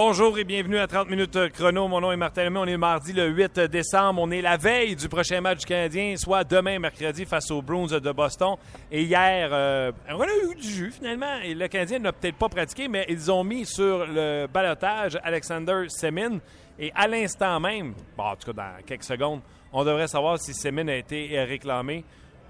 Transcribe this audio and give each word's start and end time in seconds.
Bonjour 0.00 0.38
et 0.38 0.44
bienvenue 0.44 0.78
à 0.78 0.86
30 0.86 1.10
minutes 1.10 1.52
chrono. 1.54 1.88
Mon 1.88 2.00
nom 2.00 2.12
est 2.12 2.16
Martin 2.16 2.44
Lemay. 2.44 2.60
On 2.60 2.66
est 2.66 2.76
mardi 2.76 3.12
le 3.12 3.26
8 3.30 3.58
décembre. 3.62 4.22
On 4.22 4.30
est 4.30 4.40
la 4.40 4.56
veille 4.56 4.94
du 4.94 5.08
prochain 5.08 5.40
match 5.40 5.58
du 5.58 5.66
Canadien, 5.66 6.14
soit 6.16 6.44
demain 6.44 6.78
mercredi 6.78 7.24
face 7.24 7.50
aux 7.50 7.60
Bruins 7.62 7.98
de 7.98 8.12
Boston. 8.12 8.54
Et 8.92 9.02
hier, 9.02 9.48
euh, 9.50 9.90
on 10.08 10.20
a 10.20 10.26
eu 10.26 10.54
du 10.54 10.68
jus 10.68 10.92
finalement. 10.92 11.40
Le 11.42 11.66
Canadien 11.66 11.98
n'a 11.98 12.12
peut-être 12.12 12.36
pas 12.36 12.48
pratiqué, 12.48 12.86
mais 12.86 13.06
ils 13.08 13.28
ont 13.28 13.42
mis 13.42 13.66
sur 13.66 14.06
le 14.06 14.46
balotage 14.46 15.18
Alexander 15.24 15.86
Semin. 15.88 16.38
Et 16.78 16.92
à 16.94 17.08
l'instant 17.08 17.58
même, 17.58 17.94
en 18.16 18.36
tout 18.36 18.52
cas 18.52 18.76
dans 18.76 18.84
quelques 18.86 19.02
secondes, 19.02 19.40
on 19.72 19.82
devrait 19.82 20.06
savoir 20.06 20.38
si 20.38 20.54
Semin 20.54 20.86
a 20.86 20.94
été 20.94 21.42
réclamé. 21.42 22.04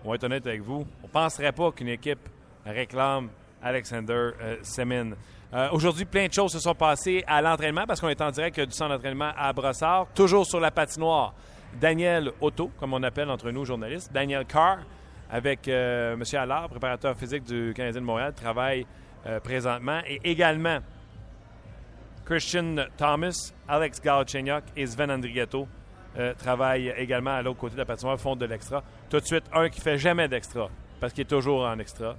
On 0.04 0.10
va 0.10 0.16
être 0.16 0.24
honnête 0.24 0.46
avec 0.46 0.60
vous. 0.60 0.86
On 1.02 1.06
ne 1.06 1.12
penserait 1.12 1.52
pas 1.52 1.72
qu'une 1.72 1.88
équipe 1.88 2.28
réclame 2.66 3.30
Alexander 3.62 4.32
euh, 4.38 4.56
Semin. 4.62 5.12
Euh, 5.54 5.68
Aujourd'hui, 5.72 6.04
plein 6.04 6.26
de 6.26 6.32
choses 6.32 6.52
se 6.52 6.58
sont 6.58 6.74
passées 6.74 7.24
à 7.26 7.40
l'entraînement 7.40 7.84
parce 7.86 8.00
qu'on 8.00 8.10
est 8.10 8.20
en 8.20 8.30
direct 8.30 8.60
du 8.60 8.70
centre 8.70 8.94
d'entraînement 8.94 9.32
à 9.34 9.52
Brossard, 9.54 10.06
toujours 10.14 10.44
sur 10.44 10.60
la 10.60 10.70
patinoire. 10.70 11.32
Daniel 11.80 12.32
Otto, 12.40 12.70
comme 12.78 12.92
on 12.92 13.02
appelle 13.02 13.30
entre 13.30 13.50
nous 13.50 13.64
journalistes, 13.64 14.12
Daniel 14.12 14.44
Carr, 14.44 14.78
avec 15.30 15.66
euh, 15.68 16.14
M. 16.14 16.22
Allard, 16.34 16.68
préparateur 16.68 17.16
physique 17.16 17.44
du 17.44 17.72
Canadien 17.74 18.02
de 18.02 18.06
Montréal, 18.06 18.34
travaille 18.34 18.86
euh, 19.26 19.40
présentement. 19.40 20.00
Et 20.06 20.20
également, 20.24 20.80
Christian 22.26 22.76
Thomas, 22.98 23.52
Alex 23.66 24.02
Galchenyuk 24.02 24.64
et 24.76 24.86
Sven 24.86 25.10
Andrigetto 25.10 25.66
travaillent 26.38 26.92
également 26.96 27.30
à 27.36 27.42
l'autre 27.42 27.60
côté 27.60 27.74
de 27.74 27.78
la 27.78 27.84
patinoire, 27.84 28.18
font 28.18 28.34
de 28.34 28.44
l'extra. 28.44 28.82
Tout 29.08 29.20
de 29.20 29.24
suite, 29.24 29.44
un 29.52 29.68
qui 29.68 29.80
fait 29.80 29.98
jamais 29.98 30.26
d'extra, 30.26 30.68
parce 30.98 31.12
qu'il 31.12 31.22
est 31.22 31.26
toujours 31.26 31.64
en 31.64 31.78
extra. 31.78 32.16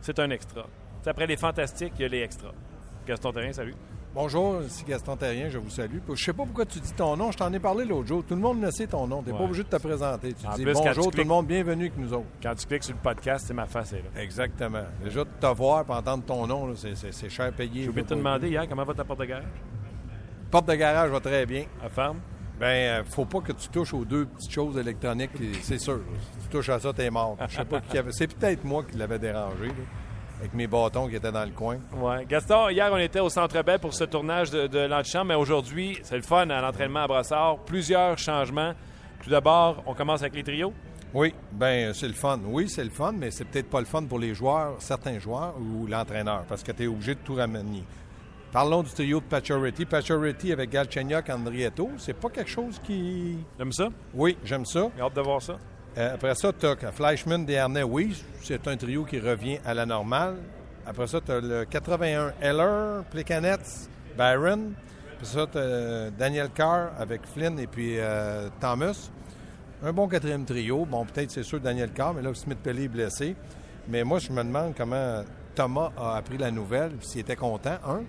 C'est 0.00 0.18
un 0.18 0.30
extra. 0.30 0.64
C'est 1.04 1.10
après 1.10 1.26
les 1.26 1.36
fantastiques, 1.36 1.92
il 1.98 2.02
y 2.02 2.04
a 2.06 2.08
les 2.08 2.22
extras. 2.22 2.52
Gaston 3.06 3.30
Terrien, 3.30 3.52
salut. 3.52 3.74
Bonjour, 4.14 4.62
ici 4.62 4.84
Gaston 4.88 5.16
Terrien, 5.18 5.50
je 5.50 5.58
vous 5.58 5.68
salue. 5.68 5.98
Je 6.08 6.14
sais 6.24 6.32
pas 6.32 6.44
pourquoi 6.44 6.64
tu 6.64 6.80
dis 6.80 6.94
ton 6.94 7.14
nom, 7.14 7.30
je 7.30 7.36
t'en 7.36 7.52
ai 7.52 7.58
parlé 7.58 7.84
l'autre 7.84 8.08
jour. 8.08 8.24
Tout 8.26 8.34
le 8.34 8.40
monde 8.40 8.62
le 8.62 8.70
sait 8.70 8.86
ton 8.86 9.06
nom, 9.06 9.20
tu 9.22 9.26
n'es 9.26 9.32
Ouais. 9.32 9.38
pas 9.38 9.44
obligé 9.44 9.64
de 9.64 9.68
te 9.68 9.76
présenter. 9.76 10.32
Tu 10.32 10.46
En 10.46 10.54
dis 10.54 10.62
plus, 10.62 10.72
quand 10.72 10.80
tu 10.80 10.86
bonjour 10.96 11.10
tout 11.12 11.18
le 11.18 11.24
monde, 11.24 11.46
bienvenue 11.46 11.88
avec 11.88 11.98
nous 11.98 12.10
autres. 12.14 12.24
Quand 12.42 12.54
tu 12.54 12.66
cliques 12.66 12.84
sur 12.84 12.94
le 12.94 13.00
podcast, 13.02 13.44
c'est 13.46 13.52
ma 13.52 13.66
face 13.66 13.92
est 13.92 13.96
là. 14.14 14.22
Exactement. 14.22 14.84
Déjà, 15.02 15.24
de 15.24 15.28
te 15.38 15.46
voir 15.54 15.84
et 15.86 15.92
entendre 15.92 16.24
ton 16.24 16.46
nom, 16.46 16.74
c'est- 16.74 16.94
c'est 16.94 17.12
c'est 17.12 17.28
cher 17.28 17.52
payé. 17.52 17.82
J'ai 17.82 17.88
oublié 17.90 18.04
de 18.04 18.08
te 18.08 18.14
demander 18.14 18.48
hier 18.48 18.66
comment 18.66 18.84
va 18.84 18.94
ta 18.94 19.04
porte 19.04 19.20
de 19.20 19.26
garage? 19.26 19.44
Porte 20.50 20.66
de 20.68 20.74
garage 20.74 21.10
va 21.10 21.20
très 21.20 21.44
bien. 21.44 21.66
À 21.84 21.90
ferme? 21.90 22.16
Ben, 22.58 22.66
euh, 22.66 23.04
faut 23.04 23.26
pas 23.26 23.40
que 23.40 23.52
tu 23.52 23.68
touches 23.68 23.92
aux 23.92 24.06
deux 24.06 24.24
petites 24.24 24.52
choses 24.52 24.78
électroniques, 24.78 25.32
c'est 25.60 25.78
sûr. 25.78 26.00
Si 26.30 26.44
tu 26.44 26.48
touches 26.48 26.68
à 26.70 26.78
ça, 26.78 26.94
t'es 26.94 27.10
mort. 27.10 27.36
Je 27.46 27.56
sais 27.56 27.64
pas 27.66 27.80
qui 27.82 27.98
avait. 27.98 28.12
C'est 28.12 28.32
peut-être 28.32 28.64
moi 28.64 28.84
qui 28.84 28.96
l'avais 28.96 29.18
dérangé, 29.18 29.66
là, 29.66 29.74
avec 30.40 30.54
mes 30.54 30.66
bâtons 30.66 31.08
qui 31.08 31.16
étaient 31.16 31.32
dans 31.32 31.44
le 31.44 31.52
coin. 31.52 31.78
Ouais. 31.96 32.26
Gaston, 32.28 32.68
hier, 32.68 32.90
on 32.92 32.98
était 32.98 33.20
au 33.20 33.28
Centre 33.28 33.62
Bell 33.62 33.78
pour 33.78 33.94
ce 33.94 34.04
tournage 34.04 34.50
de, 34.50 34.66
de 34.66 34.80
l'antichambre, 34.80 35.26
mais 35.26 35.34
aujourd'hui, 35.34 35.98
c'est 36.02 36.16
le 36.16 36.22
fun 36.22 36.50
à 36.50 36.60
l'entraînement 36.60 37.04
à 37.04 37.06
Brossard. 37.06 37.58
Plusieurs 37.66 38.18
changements. 38.18 38.74
Tout 39.22 39.30
d'abord, 39.30 39.82
on 39.86 39.94
commence 39.94 40.20
avec 40.20 40.34
les 40.34 40.42
trios. 40.42 40.72
Oui, 41.14 41.32
ben 41.52 41.94
c'est 41.94 42.08
le 42.08 42.14
fun. 42.14 42.40
Oui, 42.44 42.68
c'est 42.68 42.84
le 42.84 42.90
fun, 42.90 43.12
mais 43.16 43.30
c'est 43.30 43.44
peut-être 43.44 43.70
pas 43.70 43.78
le 43.78 43.86
fun 43.86 44.02
pour 44.02 44.18
les 44.18 44.34
joueurs, 44.34 44.74
certains 44.80 45.18
joueurs 45.18 45.54
ou 45.58 45.86
l'entraîneur, 45.86 46.42
parce 46.48 46.62
que 46.62 46.72
tu 46.72 46.82
es 46.82 46.86
obligé 46.88 47.14
de 47.14 47.20
tout 47.20 47.36
ramener. 47.36 47.84
Parlons 48.52 48.82
du 48.82 48.90
trio 48.90 49.20
de 49.20 49.24
Pacioretty. 49.24 49.84
Pacioretty 49.84 50.52
avec 50.52 50.70
Galchenyuk, 50.70 51.30
Andrietto, 51.30 51.90
c'est 51.98 52.14
pas 52.14 52.28
quelque 52.28 52.50
chose 52.50 52.80
qui... 52.84 53.38
T'aimes 53.56 53.72
ça? 53.72 53.88
Oui, 54.12 54.36
j'aime 54.44 54.64
ça. 54.64 54.90
J'ai 54.96 55.02
hâte 55.02 55.14
de 55.14 55.20
voir 55.20 55.40
ça. 55.40 55.56
Euh, 55.96 56.14
après 56.14 56.34
ça, 56.34 56.52
tu 56.52 56.66
as 56.66 56.92
Fleischmann, 56.92 57.44
Desharnais, 57.44 57.84
oui, 57.84 58.20
c'est 58.42 58.66
un 58.66 58.76
trio 58.76 59.04
qui 59.04 59.20
revient 59.20 59.58
à 59.64 59.74
la 59.74 59.86
normale. 59.86 60.36
Après 60.86 61.06
ça, 61.06 61.20
tu 61.20 61.30
as 61.30 61.40
le 61.40 61.64
81 61.64 62.32
Heller, 62.40 63.04
Plekanec, 63.10 63.60
Byron. 64.18 64.72
Après 65.14 65.26
ça, 65.26 65.46
tu 65.46 65.58
as 65.58 66.10
Daniel 66.10 66.50
Carr 66.50 66.90
avec 66.98 67.24
Flynn 67.26 67.58
et 67.60 67.68
puis 67.68 67.94
euh, 67.98 68.48
Thomas. 68.60 69.08
Un 69.84 69.92
bon 69.92 70.08
quatrième 70.08 70.44
trio. 70.44 70.84
Bon, 70.84 71.04
peut-être 71.04 71.30
c'est 71.30 71.44
sûr 71.44 71.60
Daniel 71.60 71.92
Carr, 71.92 72.14
mais 72.14 72.22
là, 72.22 72.34
Smith 72.34 72.58
Pelly 72.60 72.84
est 72.84 72.88
blessé. 72.88 73.36
Mais 73.88 74.02
moi, 74.02 74.18
je 74.18 74.32
me 74.32 74.42
demande 74.42 74.74
comment 74.76 75.22
Thomas 75.54 75.92
a 75.96 76.16
appris 76.16 76.38
la 76.38 76.50
nouvelle, 76.50 76.92
s'il 77.02 77.20
était 77.20 77.36
content, 77.36 77.76
un. 77.86 78.02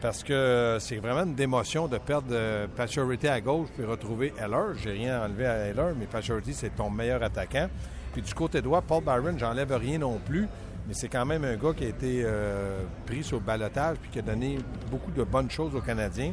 Parce 0.00 0.22
que 0.22 0.76
c'est 0.80 0.98
vraiment 0.98 1.24
une 1.24 1.34
démotion 1.34 1.88
de 1.88 1.98
perdre 1.98 2.28
euh, 2.30 2.68
Pacioretty 2.76 3.26
à 3.26 3.40
gauche 3.40 3.68
puis 3.74 3.84
retrouver 3.84 4.32
Heller. 4.38 4.74
J'ai 4.80 4.92
rien 4.92 5.24
enlevé 5.24 5.46
à 5.46 5.56
Heller, 5.66 5.92
mais 5.98 6.06
Pacioretty, 6.06 6.54
c'est 6.54 6.76
ton 6.76 6.88
meilleur 6.88 7.22
attaquant. 7.22 7.68
Puis 8.12 8.22
du 8.22 8.32
côté 8.32 8.62
droit, 8.62 8.80
Paul 8.80 9.02
Byron, 9.02 9.36
j'enlève 9.38 9.72
rien 9.72 9.98
non 9.98 10.20
plus, 10.24 10.46
mais 10.86 10.94
c'est 10.94 11.08
quand 11.08 11.26
même 11.26 11.44
un 11.44 11.56
gars 11.56 11.72
qui 11.76 11.84
a 11.84 11.88
été 11.88 12.22
euh, 12.24 12.82
pris 13.06 13.24
sur 13.24 13.38
le 13.38 13.42
balotage 13.42 13.96
puis 14.00 14.10
qui 14.10 14.20
a 14.20 14.22
donné 14.22 14.58
beaucoup 14.88 15.10
de 15.10 15.24
bonnes 15.24 15.50
choses 15.50 15.74
aux 15.74 15.80
Canadiens 15.80 16.32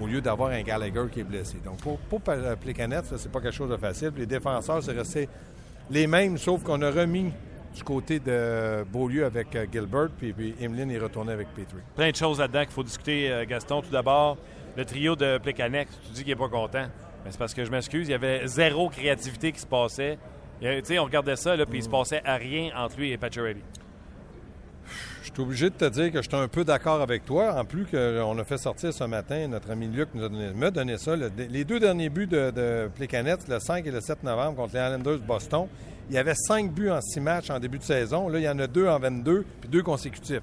au 0.00 0.06
lieu 0.06 0.22
d'avoir 0.22 0.50
un 0.50 0.62
Gallagher 0.62 1.04
qui 1.12 1.20
est 1.20 1.24
blessé. 1.24 1.58
Donc 1.64 1.78
pour, 1.78 1.98
pour 1.98 2.20
euh, 2.28 2.56
Plekanec, 2.56 3.04
ça, 3.04 3.18
c'est 3.18 3.30
pas 3.30 3.40
quelque 3.40 3.54
chose 3.54 3.70
de 3.70 3.76
facile. 3.76 4.12
Les 4.16 4.26
défenseurs, 4.26 4.82
c'est 4.82 4.92
resté 4.92 5.28
les 5.90 6.06
mêmes, 6.06 6.38
sauf 6.38 6.62
qu'on 6.62 6.80
a 6.80 6.90
remis 6.90 7.30
du 7.74 7.82
côté 7.84 8.18
de 8.20 8.84
Beaulieu 8.84 9.24
avec 9.24 9.54
euh, 9.56 9.66
Gilbert, 9.72 10.08
puis, 10.16 10.32
puis 10.32 10.54
Emeline 10.60 10.90
est 10.90 10.98
retourné 10.98 11.32
avec 11.32 11.48
Petrie. 11.54 11.80
Plein 11.96 12.10
de 12.10 12.16
choses 12.16 12.38
là-dedans 12.38 12.62
qu'il 12.64 12.72
faut 12.72 12.82
discuter, 12.82 13.30
euh, 13.30 13.44
Gaston. 13.46 13.82
Tout 13.82 13.90
d'abord, 13.90 14.36
le 14.76 14.84
trio 14.84 15.16
de 15.16 15.38
Plekanec, 15.38 15.88
tu 16.06 16.12
dis 16.12 16.24
qu'il 16.24 16.32
n'est 16.32 16.38
pas 16.38 16.48
content. 16.48 16.86
Mais 17.24 17.30
c'est 17.30 17.38
parce 17.38 17.54
que 17.54 17.64
je 17.64 17.70
m'excuse, 17.70 18.08
il 18.08 18.12
y 18.12 18.14
avait 18.14 18.46
zéro 18.46 18.88
créativité 18.88 19.52
qui 19.52 19.60
se 19.60 19.66
passait. 19.66 20.18
Tu 20.60 20.68
sais, 20.84 20.98
on 20.98 21.04
regardait 21.04 21.36
ça, 21.36 21.56
là, 21.56 21.66
puis 21.66 21.78
il 21.78 21.82
se 21.82 21.88
passait 21.88 22.22
à 22.24 22.36
rien 22.36 22.70
entre 22.76 22.96
lui 22.98 23.10
et 23.10 23.16
Pacioretty. 23.18 23.60
Je 25.22 25.30
suis 25.32 25.40
obligé 25.42 25.70
de 25.70 25.74
te 25.74 25.84
dire 25.88 26.10
que 26.12 26.20
je 26.20 26.28
suis 26.28 26.36
un 26.36 26.48
peu 26.48 26.64
d'accord 26.64 27.00
avec 27.00 27.24
toi. 27.24 27.54
En 27.58 27.64
plus 27.64 27.86
qu'on 27.86 28.38
a 28.38 28.44
fait 28.44 28.58
sortir 28.58 28.92
ce 28.92 29.04
matin, 29.04 29.46
notre 29.48 29.70
ami 29.70 29.86
Luc 29.86 30.08
nous 30.14 30.24
a 30.24 30.70
donné, 30.70 30.98
ça. 30.98 31.16
Le- 31.16 31.30
les 31.48 31.64
deux 31.64 31.80
derniers 31.80 32.10
buts 32.10 32.26
de, 32.26 32.50
de 32.50 32.90
Plekanec, 32.94 33.38
le 33.48 33.58
5 33.58 33.86
et 33.86 33.90
le 33.90 34.00
7 34.00 34.22
novembre 34.24 34.56
contre 34.56 34.74
les 34.74 34.80
Islanders 34.80 35.18
de 35.20 35.24
Boston, 35.24 35.68
il 36.08 36.14
y 36.14 36.18
avait 36.18 36.34
cinq 36.34 36.72
buts 36.72 36.90
en 36.90 37.00
six 37.00 37.20
matchs 37.20 37.50
en 37.50 37.58
début 37.58 37.78
de 37.78 37.84
saison. 37.84 38.28
Là, 38.28 38.38
il 38.38 38.44
y 38.44 38.48
en 38.48 38.58
a 38.58 38.66
deux 38.66 38.86
en 38.88 38.98
22, 38.98 39.44
puis 39.60 39.68
deux 39.70 39.82
consécutifs. 39.82 40.42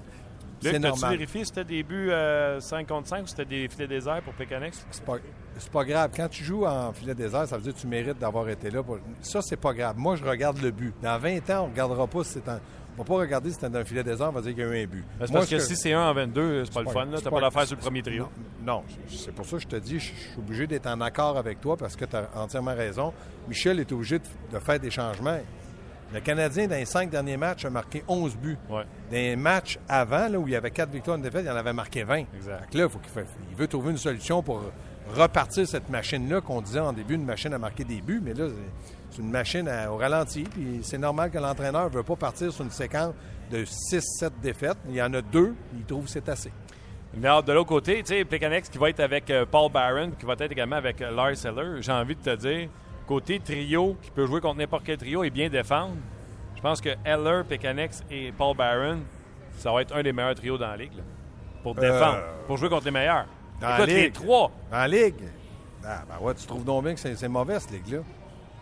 C'est 0.62 0.78
normal. 0.78 1.12
vérifié 1.12 1.40
si 1.40 1.46
c'était 1.46 1.64
des 1.64 1.82
buts 1.82 2.10
euh, 2.10 2.60
5 2.60 2.86
contre 2.86 3.08
5 3.08 3.22
ou 3.22 3.26
c'était 3.26 3.46
des 3.46 3.66
filets 3.68 3.86
déserts 3.86 4.20
pour 4.22 4.34
Plekanec? 4.34 4.74
C'est 4.90 5.02
pas, 5.02 5.16
pas 5.72 5.84
grave. 5.86 6.10
Quand 6.14 6.28
tu 6.28 6.44
joues 6.44 6.66
en 6.66 6.92
filet 6.92 7.14
désert, 7.14 7.48
ça 7.48 7.56
veut 7.56 7.62
dire 7.62 7.72
que 7.74 7.78
tu 7.78 7.86
mérites 7.86 8.18
d'avoir 8.18 8.46
été 8.50 8.70
là. 8.70 8.82
pour- 8.82 8.98
Ça, 9.22 9.40
c'est 9.40 9.56
pas 9.56 9.72
grave. 9.72 9.96
Moi, 9.96 10.16
je 10.16 10.24
regarde 10.24 10.60
le 10.60 10.70
but. 10.70 10.92
Dans 11.02 11.18
20 11.18 11.48
ans, 11.50 11.62
on 11.62 11.66
ne 11.68 11.70
regardera 11.72 12.06
pas 12.06 12.24
si 12.24 12.32
c'est 12.34 12.48
un. 12.50 12.60
On 13.00 13.02
va 13.02 13.08
pas 13.08 13.20
regarder 13.20 13.48
si 13.48 13.54
c'était 13.54 13.70
dans 13.70 13.78
un 13.78 13.84
filet 13.84 14.04
désert, 14.04 14.28
on 14.28 14.32
va 14.32 14.42
dire 14.42 14.50
qu'il 14.52 14.62
y 14.62 14.66
a 14.66 14.68
eu 14.78 14.82
un 14.82 14.86
but. 14.86 15.02
Moi, 15.18 15.26
parce 15.32 15.46
ce 15.46 15.54
que 15.54 15.58
si 15.58 15.74
c'est 15.74 15.94
1 15.94 16.02
en 16.02 16.12
22, 16.12 16.66
c'est 16.66 16.74
pas 16.74 16.82
le 16.82 16.90
fun. 16.90 17.04
là. 17.06 17.12
c'est 17.16 17.22
T'as 17.24 17.30
pas- 17.30 17.40
l'affaire 17.40 17.66
sur 17.66 17.76
le 17.76 17.80
premier 17.80 18.02
trio. 18.02 18.28
Non, 18.62 18.74
non, 18.74 18.82
c'est 19.08 19.32
pour 19.34 19.46
ça 19.46 19.56
que 19.56 19.62
je 19.62 19.68
te 19.68 19.76
dis, 19.76 19.98
je 19.98 20.04
suis 20.12 20.38
obligé 20.38 20.66
d'être 20.66 20.86
en 20.86 21.00
accord 21.00 21.38
avec 21.38 21.62
toi 21.62 21.78
parce 21.78 21.96
que 21.96 22.04
tu 22.04 22.14
as 22.14 22.28
entièrement 22.36 22.74
raison. 22.74 23.14
Michel 23.48 23.80
est 23.80 23.90
obligé 23.90 24.18
de, 24.18 24.24
de 24.52 24.58
faire 24.58 24.78
des 24.78 24.90
changements. 24.90 25.38
Le 26.12 26.20
Canadien, 26.20 26.66
dans 26.66 26.74
les 26.76 26.84
cinq 26.84 27.08
derniers 27.08 27.38
matchs, 27.38 27.64
a 27.64 27.70
marqué 27.70 28.04
11 28.06 28.36
buts. 28.36 28.58
Ouais. 28.68 28.82
Dans 29.10 29.16
les 29.16 29.34
matchs 29.36 29.78
avant, 29.88 30.28
là, 30.28 30.38
où 30.38 30.46
il 30.46 30.52
y 30.52 30.56
avait 30.56 30.70
quatre 30.70 30.90
victoires, 30.90 31.16
une 31.16 31.22
défaite, 31.22 31.44
il 31.46 31.50
en 31.50 31.56
avait 31.56 31.72
marqué 31.72 32.04
20. 32.04 32.24
Exact. 32.36 32.74
Là, 32.74 32.86
faut 32.88 32.98
qu'il 32.98 33.12
fait- 33.12 33.24
il 33.50 33.56
veut 33.56 33.66
trouver 33.66 33.92
une 33.92 33.96
solution 33.96 34.42
pour 34.42 34.60
repartir 35.14 35.66
cette 35.66 35.88
machine-là 35.88 36.40
qu'on 36.40 36.60
disait 36.62 36.80
en 36.80 36.92
début, 36.92 37.14
une 37.14 37.24
machine 37.24 37.52
à 37.54 37.58
marquer 37.58 37.84
des 37.84 38.00
buts, 38.00 38.20
mais 38.22 38.34
là, 38.34 38.46
c'est- 38.48 39.20
une 39.20 39.30
machine 39.30 39.68
à- 39.68 39.92
au 39.92 39.96
ralenti. 39.98 40.44
Puis 40.44 40.80
c'est 40.82 40.96
normal 40.96 41.30
que 41.30 41.38
l'entraîneur 41.38 41.90
ne 41.90 41.94
veut 41.96 42.02
pas 42.02 42.16
partir 42.16 42.52
sur 42.52 42.64
une 42.64 42.70
séquence 42.70 43.12
de 43.50 43.64
6-7 43.66 44.32
défaites. 44.40 44.78
Il 44.88 44.94
y 44.94 45.02
en 45.02 45.12
a 45.12 45.20
deux, 45.20 45.54
il 45.76 45.84
trouve 45.84 46.04
que 46.04 46.10
c'est 46.10 46.28
assez. 46.28 46.50
Mais 47.14 47.26
alors, 47.26 47.42
de 47.42 47.52
l'autre 47.52 47.68
côté, 47.68 47.96
tu 48.04 48.14
sais, 48.14 48.24
Plekanec 48.24 48.70
qui 48.70 48.78
va 48.78 48.88
être 48.88 49.00
avec 49.00 49.28
euh, 49.30 49.44
Paul 49.50 49.70
Barron, 49.70 50.12
qui 50.18 50.24
va 50.24 50.34
être 50.34 50.52
également 50.52 50.76
avec 50.76 51.02
euh, 51.02 51.10
Lars 51.10 51.44
Eller, 51.44 51.82
j'ai 51.82 51.90
envie 51.92 52.14
de 52.14 52.20
te 52.22 52.36
dire, 52.36 52.68
côté 53.06 53.40
trio, 53.40 53.96
qui 54.00 54.10
peut 54.12 54.26
jouer 54.26 54.40
contre 54.40 54.58
n'importe 54.58 54.84
quel 54.86 54.96
trio 54.96 55.24
et 55.24 55.30
bien 55.30 55.48
défendre, 55.50 55.96
je 56.56 56.60
pense 56.62 56.80
que 56.80 56.90
Eller, 57.04 57.42
Plekanec 57.46 57.90
et 58.12 58.30
Paul 58.30 58.56
Barron, 58.56 59.00
ça 59.58 59.72
va 59.72 59.82
être 59.82 59.94
un 59.94 60.02
des 60.04 60.12
meilleurs 60.12 60.36
trios 60.36 60.56
dans 60.56 60.68
la 60.68 60.76
ligue, 60.76 60.94
là, 60.96 61.02
pour 61.64 61.74
défendre, 61.74 62.18
pour 62.46 62.56
jouer 62.56 62.68
contre 62.68 62.84
les 62.84 62.90
meilleurs. 62.92 63.26
Dans 63.60 63.68
la 63.68 63.76
Écoute, 63.76 63.86
les 63.88 64.02
ligue. 64.04 64.12
trois. 64.12 64.50
En 64.72 64.84
Ligue? 64.86 65.14
Ah, 65.84 66.02
ben 66.08 66.24
ouais, 66.24 66.34
tu 66.34 66.46
trouves 66.46 66.64
donc 66.64 66.84
bien 66.84 66.94
que 66.94 67.00
c'est 67.00 67.28
mauvais, 67.28 67.58
cette 67.60 67.72
Ligue-là? 67.72 67.98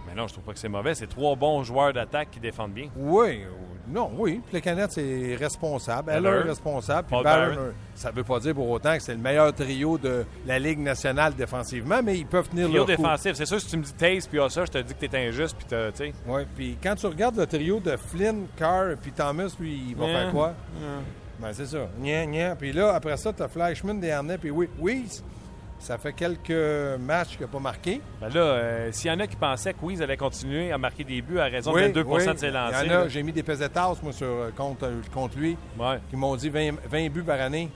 Mais 0.07 0.15
non, 0.15 0.27
je 0.27 0.33
trouve 0.33 0.45
pas 0.45 0.53
que 0.55 0.59
c'est 0.59 0.69
mauvais. 0.69 0.95
C'est 0.95 1.07
trois 1.07 1.37
bons 1.37 1.63
joueurs 1.65 1.93
d'attaque 1.93 2.31
qui 2.31 2.41
défendent 2.41 2.73
bien. 2.73 2.89
Oui, 2.97 3.43
non, 3.89 4.11
oui. 4.17 4.41
Puis 4.47 4.55
le 4.55 4.61
Canette, 4.61 4.93
c'est 4.93 5.37
responsable. 5.39 6.11
Elle 6.15 6.25
est 6.25 6.41
responsable. 6.41 7.07
Puis 7.11 7.23
Barron, 7.23 7.55
euh, 7.59 7.71
ça 7.95 8.11
ne 8.11 8.17
veut 8.17 8.25
pas 8.25 8.41
dire 8.41 8.55
pour 8.55 8.71
autant 8.71 8.95
que 8.97 9.03
c'est 9.03 9.13
le 9.13 9.19
meilleur 9.21 9.53
trio 9.53 9.99
de 9.99 10.25
la 10.47 10.59
Ligue 10.59 10.79
nationale 10.79 11.35
défensivement, 11.35 12.01
mais 12.03 12.17
ils 12.17 12.27
peuvent 12.27 12.49
tenir 12.49 12.69
Trio 12.69 12.77
leur 12.79 12.87
coup. 12.87 13.03
défensif. 13.03 13.33
C'est 13.35 13.45
sûr, 13.47 13.61
si 13.61 13.67
tu 13.67 13.77
me 13.77 13.83
dis 13.83 13.93
Taze 13.93 14.27
puis 14.27 14.39
ça, 14.49 14.65
je 14.65 14.71
te 14.71 14.79
dis 14.79 14.95
que 14.95 15.05
t'es 15.07 15.29
injuste. 15.29 15.57
Puis 15.59 15.67
t'as- 15.69 15.93
tu. 15.93 16.11
Oui, 16.27 16.43
puis 16.57 16.79
quand 16.83 16.95
tu 16.95 17.07
regardes 17.07 17.37
le 17.37 17.47
trio 17.47 17.79
de 17.81 17.97
Flynn, 17.99 18.47
Carr 18.57 18.95
puis 19.03 19.13
Thomas, 19.13 19.55
lui, 19.61 19.89
il 19.91 19.95
va 19.97 20.07
Yeah. 20.07 20.21
faire 20.23 20.31
quoi? 20.33 20.55
Ben, 21.41 21.53
c'est 21.53 21.67
ça. 21.67 21.89
Nya, 22.01 22.27
nya. 22.27 22.57
Puis 22.57 22.73
là, 22.73 22.95
après 22.95 23.17
ça, 23.17 23.33
tu 23.33 23.43
as 23.43 23.49
Flashman, 23.49 24.01
Desharnais, 24.01 24.39
puis 24.39 24.51
oui, 24.51 24.69
Weiss. 24.81 25.23
Ça 25.81 25.97
fait 25.97 26.13
quelques 26.13 26.99
matchs 26.99 27.37
qu'il 27.37 27.43
n'a 27.43 27.47
pas 27.47 27.61
marqué. 27.61 28.01
Ben 28.21 28.29
là, 28.31 28.41
euh, 28.41 28.89
s'il 28.91 29.13
y 29.13 29.15
en 29.15 29.21
a 29.21 29.29
qui 29.29 29.37
pensaient 29.37 29.73
que 29.73 29.85
Wiz 29.85 30.03
allait 30.03 30.17
continuer 30.17 30.73
à 30.73 30.79
marquer 30.79 31.05
des 31.05 31.23
buts 31.23 31.39
à 31.39 31.45
raison 31.45 31.73
Oui, 31.73 31.83
de 31.83 32.01
22 32.01 32.03
oui. 32.03 32.27
de 32.27 32.37
ses 32.37 32.51
lancers. 32.51 32.83
Il 32.85 32.89
y 32.89 32.91
en 32.91 32.95
a, 32.95 32.99
là. 33.03 33.09
j'ai 33.09 33.23
mis 33.23 33.31
des 33.31 33.45
pesetas, 33.45 33.95
moi, 34.03 34.13
sur, 34.13 34.53
contre, 34.57 34.91
contre 35.15 35.39
lui, 35.39 35.57
Ouais. 35.79 36.01
qui 36.11 36.17
m'ont 36.17 36.35
dit 36.35 36.51
20, 36.51 36.73
20 36.91 37.09
buts 37.11 37.23
par 37.23 37.41
année. 37.41 37.71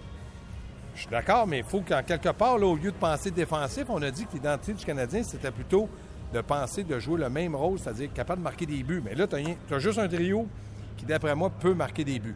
Je 0.96 1.02
suis 1.02 1.10
d'accord, 1.10 1.46
mais 1.46 1.58
il 1.58 1.64
faut 1.64 1.80
qu'en 1.80 2.02
quelque 2.02 2.30
part, 2.30 2.58
là, 2.58 2.66
au 2.66 2.74
lieu 2.74 2.90
de 2.90 2.96
penser 2.96 3.30
défensif, 3.30 3.84
on 3.88 4.02
a 4.02 4.10
dit 4.10 4.26
que 4.26 4.32
l'identité 4.34 4.72
du 4.74 4.84
Canadien, 4.84 5.22
c'était 5.22 5.52
plutôt 5.52 5.88
de 6.34 6.40
penser 6.40 6.82
de 6.82 6.98
jouer 6.98 7.20
le 7.20 7.30
même 7.30 7.54
rôle, 7.54 7.78
c'est-à-dire 7.78 8.12
capable 8.12 8.40
de 8.40 8.44
marquer 8.44 8.66
des 8.66 8.82
buts. 8.82 9.00
Mais 9.04 9.14
là, 9.14 9.28
tu 9.28 9.36
as, 9.36 9.78
juste 9.78 9.98
un 10.00 10.08
trio 10.08 10.48
qui, 10.96 11.04
d'après 11.04 11.36
moi, 11.36 11.50
peut 11.50 11.74
marquer 11.74 12.02
des 12.04 12.18
buts. 12.18 12.34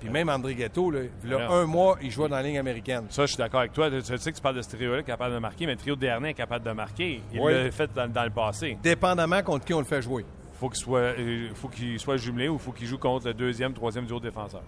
Puis 0.00 0.10
même 0.10 0.28
André 0.28 0.54
Ghetto, 0.54 0.90
là, 0.90 1.00
il 1.24 1.34
a 1.34 1.50
un 1.50 1.64
mois, 1.64 1.96
il 2.02 2.10
jouait 2.10 2.28
dans 2.28 2.36
la 2.36 2.42
ligne 2.42 2.58
américaine. 2.58 3.04
Ça, 3.10 3.22
je 3.22 3.32
suis 3.32 3.38
d'accord 3.38 3.60
avec 3.60 3.72
toi. 3.72 3.90
Tu 3.90 4.02
sais 4.02 4.30
que 4.30 4.36
tu 4.36 4.42
parles 4.42 4.56
de 4.56 4.62
ce 4.62 4.70
trio-là 4.70 5.02
capable 5.02 5.34
de 5.34 5.38
marquer, 5.38 5.66
mais 5.66 5.72
le 5.72 5.78
trio 5.78 5.96
dernier 5.96 6.30
est 6.30 6.34
capable 6.34 6.64
de 6.64 6.72
marquer. 6.72 7.22
Il 7.32 7.40
l'a 7.40 7.70
fait 7.70 7.90
dans, 7.94 8.24
le 8.24 8.30
passé. 8.30 8.78
Dépendamment 8.82 9.42
contre 9.42 9.64
qui 9.64 9.74
on 9.74 9.78
le 9.78 9.84
fait 9.84 10.02
jouer. 10.02 10.24
Faut 10.54 10.68
qu'il 10.68 10.80
soit, 10.80 10.98
euh, 10.98 11.50
faut 11.54 11.68
qu'il 11.68 11.98
soit 12.00 12.16
jumelé 12.16 12.48
ou 12.48 12.58
faut 12.58 12.72
qu'il 12.72 12.86
joue 12.86 12.98
contre 12.98 13.26
le 13.26 13.34
deuxième, 13.34 13.74
troisième 13.74 14.06
duo 14.06 14.18
défenseur 14.18 14.62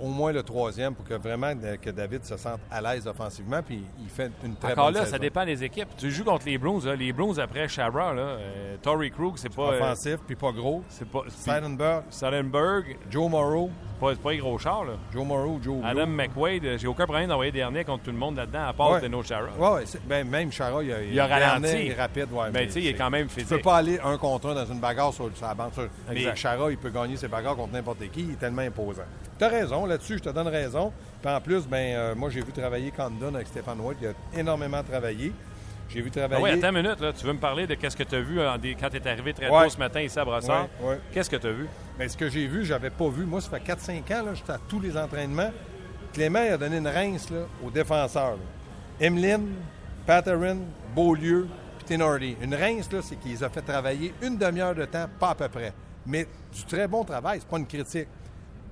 au 0.00 0.08
moins 0.08 0.32
le 0.32 0.42
troisième 0.42 0.94
pour 0.94 1.04
que 1.04 1.14
vraiment 1.14 1.52
que 1.80 1.90
David 1.90 2.24
se 2.24 2.36
sente 2.36 2.60
à 2.70 2.80
l'aise 2.80 3.06
offensivement. 3.06 3.62
Puis 3.62 3.82
il 4.00 4.08
fait 4.08 4.30
une 4.44 4.56
très 4.56 4.72
Encore 4.72 4.90
là, 4.90 5.06
ça 5.06 5.18
dépend 5.18 5.44
des 5.44 5.62
équipes. 5.62 5.88
Tu 5.96 6.10
joues 6.10 6.24
contre 6.24 6.46
les 6.46 6.58
Bruins. 6.58 6.94
Les 6.96 7.12
Bruins 7.12 7.38
après 7.38 7.68
Shabra, 7.68 8.14
là, 8.14 8.22
euh, 8.22 8.76
Tory 8.82 9.10
Krug, 9.10 9.34
c'est 9.36 9.54
pas. 9.54 9.72
Euh, 9.72 9.80
Offensif, 9.80 10.18
puis 10.26 10.36
pas 10.36 10.52
gros. 10.52 10.82
C'est 10.88 11.08
pas. 11.08 11.22
Seidenberg. 12.10 12.96
Joe 13.10 13.30
Morrow. 13.30 13.70
Pas, 14.00 14.14
pas 14.14 14.32
les 14.32 14.38
gros 14.38 14.58
chars, 14.58 14.84
là. 14.84 14.92
Joe 15.12 15.26
Morrow, 15.26 15.60
Joe 15.62 15.76
Adam 15.84 16.06
McWade, 16.06 16.78
j'ai 16.78 16.86
aucun 16.86 17.04
problème 17.04 17.28
d'envoyer 17.28 17.52
des 17.52 17.58
derniers 17.58 17.84
contre 17.84 18.04
tout 18.04 18.10
le 18.10 18.16
monde 18.16 18.36
là-dedans, 18.36 18.66
à 18.66 18.72
part 18.72 18.98
de 18.98 19.08
nos 19.08 19.22
Chara. 19.22 19.48
Oui, 19.58 19.68
ouais, 19.68 19.84
ben, 20.08 20.26
même 20.26 20.50
Chara, 20.50 20.82
il 20.82 20.90
a, 20.90 21.02
il 21.02 21.20
a 21.20 21.26
ralenti. 21.26 21.84
Il 21.84 21.90
est 21.90 21.94
rapide, 21.94 22.32
ouais, 22.32 22.50
ben, 22.50 22.60
mais, 22.60 22.66
tu 22.66 22.72
sais, 22.72 22.80
il 22.80 22.86
est 22.86 22.94
quand 22.94 23.10
même 23.10 23.28
physique. 23.28 23.48
Tu 23.48 23.56
peux 23.56 23.60
pas 23.60 23.76
aller 23.76 24.00
un 24.02 24.16
contre 24.16 24.48
un 24.48 24.54
dans 24.54 24.64
une 24.64 24.80
bagarre 24.80 25.12
sur, 25.12 25.30
la 25.42 25.54
bande. 25.54 25.72
Mais 26.08 26.34
Chara, 26.34 26.70
il 26.70 26.78
peut 26.78 26.88
gagner 26.88 27.16
ses 27.16 27.28
bagarres 27.28 27.56
contre 27.56 27.74
n'importe 27.74 28.10
qui. 28.10 28.22
Il 28.22 28.30
est 28.32 28.40
tellement 28.40 28.62
imposant. 28.62 29.02
Tu 29.40 29.46
as 29.46 29.48
raison, 29.48 29.86
là-dessus, 29.86 30.18
je 30.18 30.24
te 30.24 30.28
donne 30.28 30.48
raison. 30.48 30.92
Puis 31.22 31.32
en 31.32 31.40
plus, 31.40 31.66
ben, 31.66 31.96
euh, 31.96 32.14
moi, 32.14 32.28
j'ai 32.28 32.42
vu 32.42 32.52
travailler 32.52 32.90
Condon 32.90 33.34
avec 33.34 33.46
Stéphane 33.46 33.80
White. 33.80 33.96
Il 34.02 34.08
a 34.08 34.38
énormément 34.38 34.82
travaillé. 34.82 35.32
J'ai 35.88 36.02
vu 36.02 36.10
travailler. 36.10 36.42
Ah 36.42 36.44
oui, 36.44 36.50
attends 36.50 36.76
une 36.76 36.82
minute. 36.82 37.00
Là. 37.00 37.10
Tu 37.14 37.24
veux 37.24 37.32
me 37.32 37.38
parler 37.38 37.66
de 37.66 37.72
qu'est-ce 37.72 37.96
que 37.96 38.02
tu 38.02 38.16
as 38.16 38.20
vu 38.20 38.38
quand 38.78 38.90
tu 38.90 38.96
es 38.98 39.08
arrivé 39.08 39.32
très 39.32 39.48
tôt 39.48 39.70
ce 39.70 39.78
matin 39.78 40.02
ici 40.02 40.18
à 40.18 40.26
Brossard? 40.26 40.68
Qu'est-ce 41.10 41.30
que 41.30 41.36
tu 41.36 41.46
as 41.46 41.52
vu? 41.52 41.68
Bien, 41.98 42.06
ce 42.06 42.18
que 42.18 42.28
j'ai 42.28 42.46
vu, 42.46 42.66
j'avais 42.66 42.90
pas 42.90 43.08
vu. 43.08 43.24
Moi, 43.24 43.40
ça 43.40 43.48
fait 43.48 43.64
4-5 43.64 44.12
ans, 44.12 44.34
j'étais 44.34 44.52
à 44.52 44.58
tous 44.68 44.78
les 44.78 44.94
entraînements. 44.94 45.50
Clément 46.12 46.42
il 46.42 46.52
a 46.52 46.58
donné 46.58 46.76
une 46.76 46.88
rince 46.88 47.30
là, 47.30 47.46
aux 47.64 47.70
défenseurs. 47.70 48.36
Emeline, 49.00 49.54
Patterin, 50.04 50.58
Beaulieu, 50.94 51.48
puis 51.78 51.96
Tenardy. 51.96 52.36
Une 52.42 52.54
rince, 52.54 52.92
là, 52.92 53.00
c'est 53.02 53.16
qu'ils 53.16 53.42
a 53.42 53.48
fait 53.48 53.62
travailler 53.62 54.12
une 54.20 54.36
demi-heure 54.36 54.74
de 54.74 54.84
temps, 54.84 55.06
pas 55.18 55.30
à 55.30 55.34
peu 55.34 55.48
près. 55.48 55.72
Mais 56.04 56.26
du 56.52 56.64
très 56.64 56.86
bon 56.86 57.04
travail, 57.04 57.38
c'est 57.40 57.48
pas 57.48 57.56
une 57.56 57.66
critique. 57.66 58.08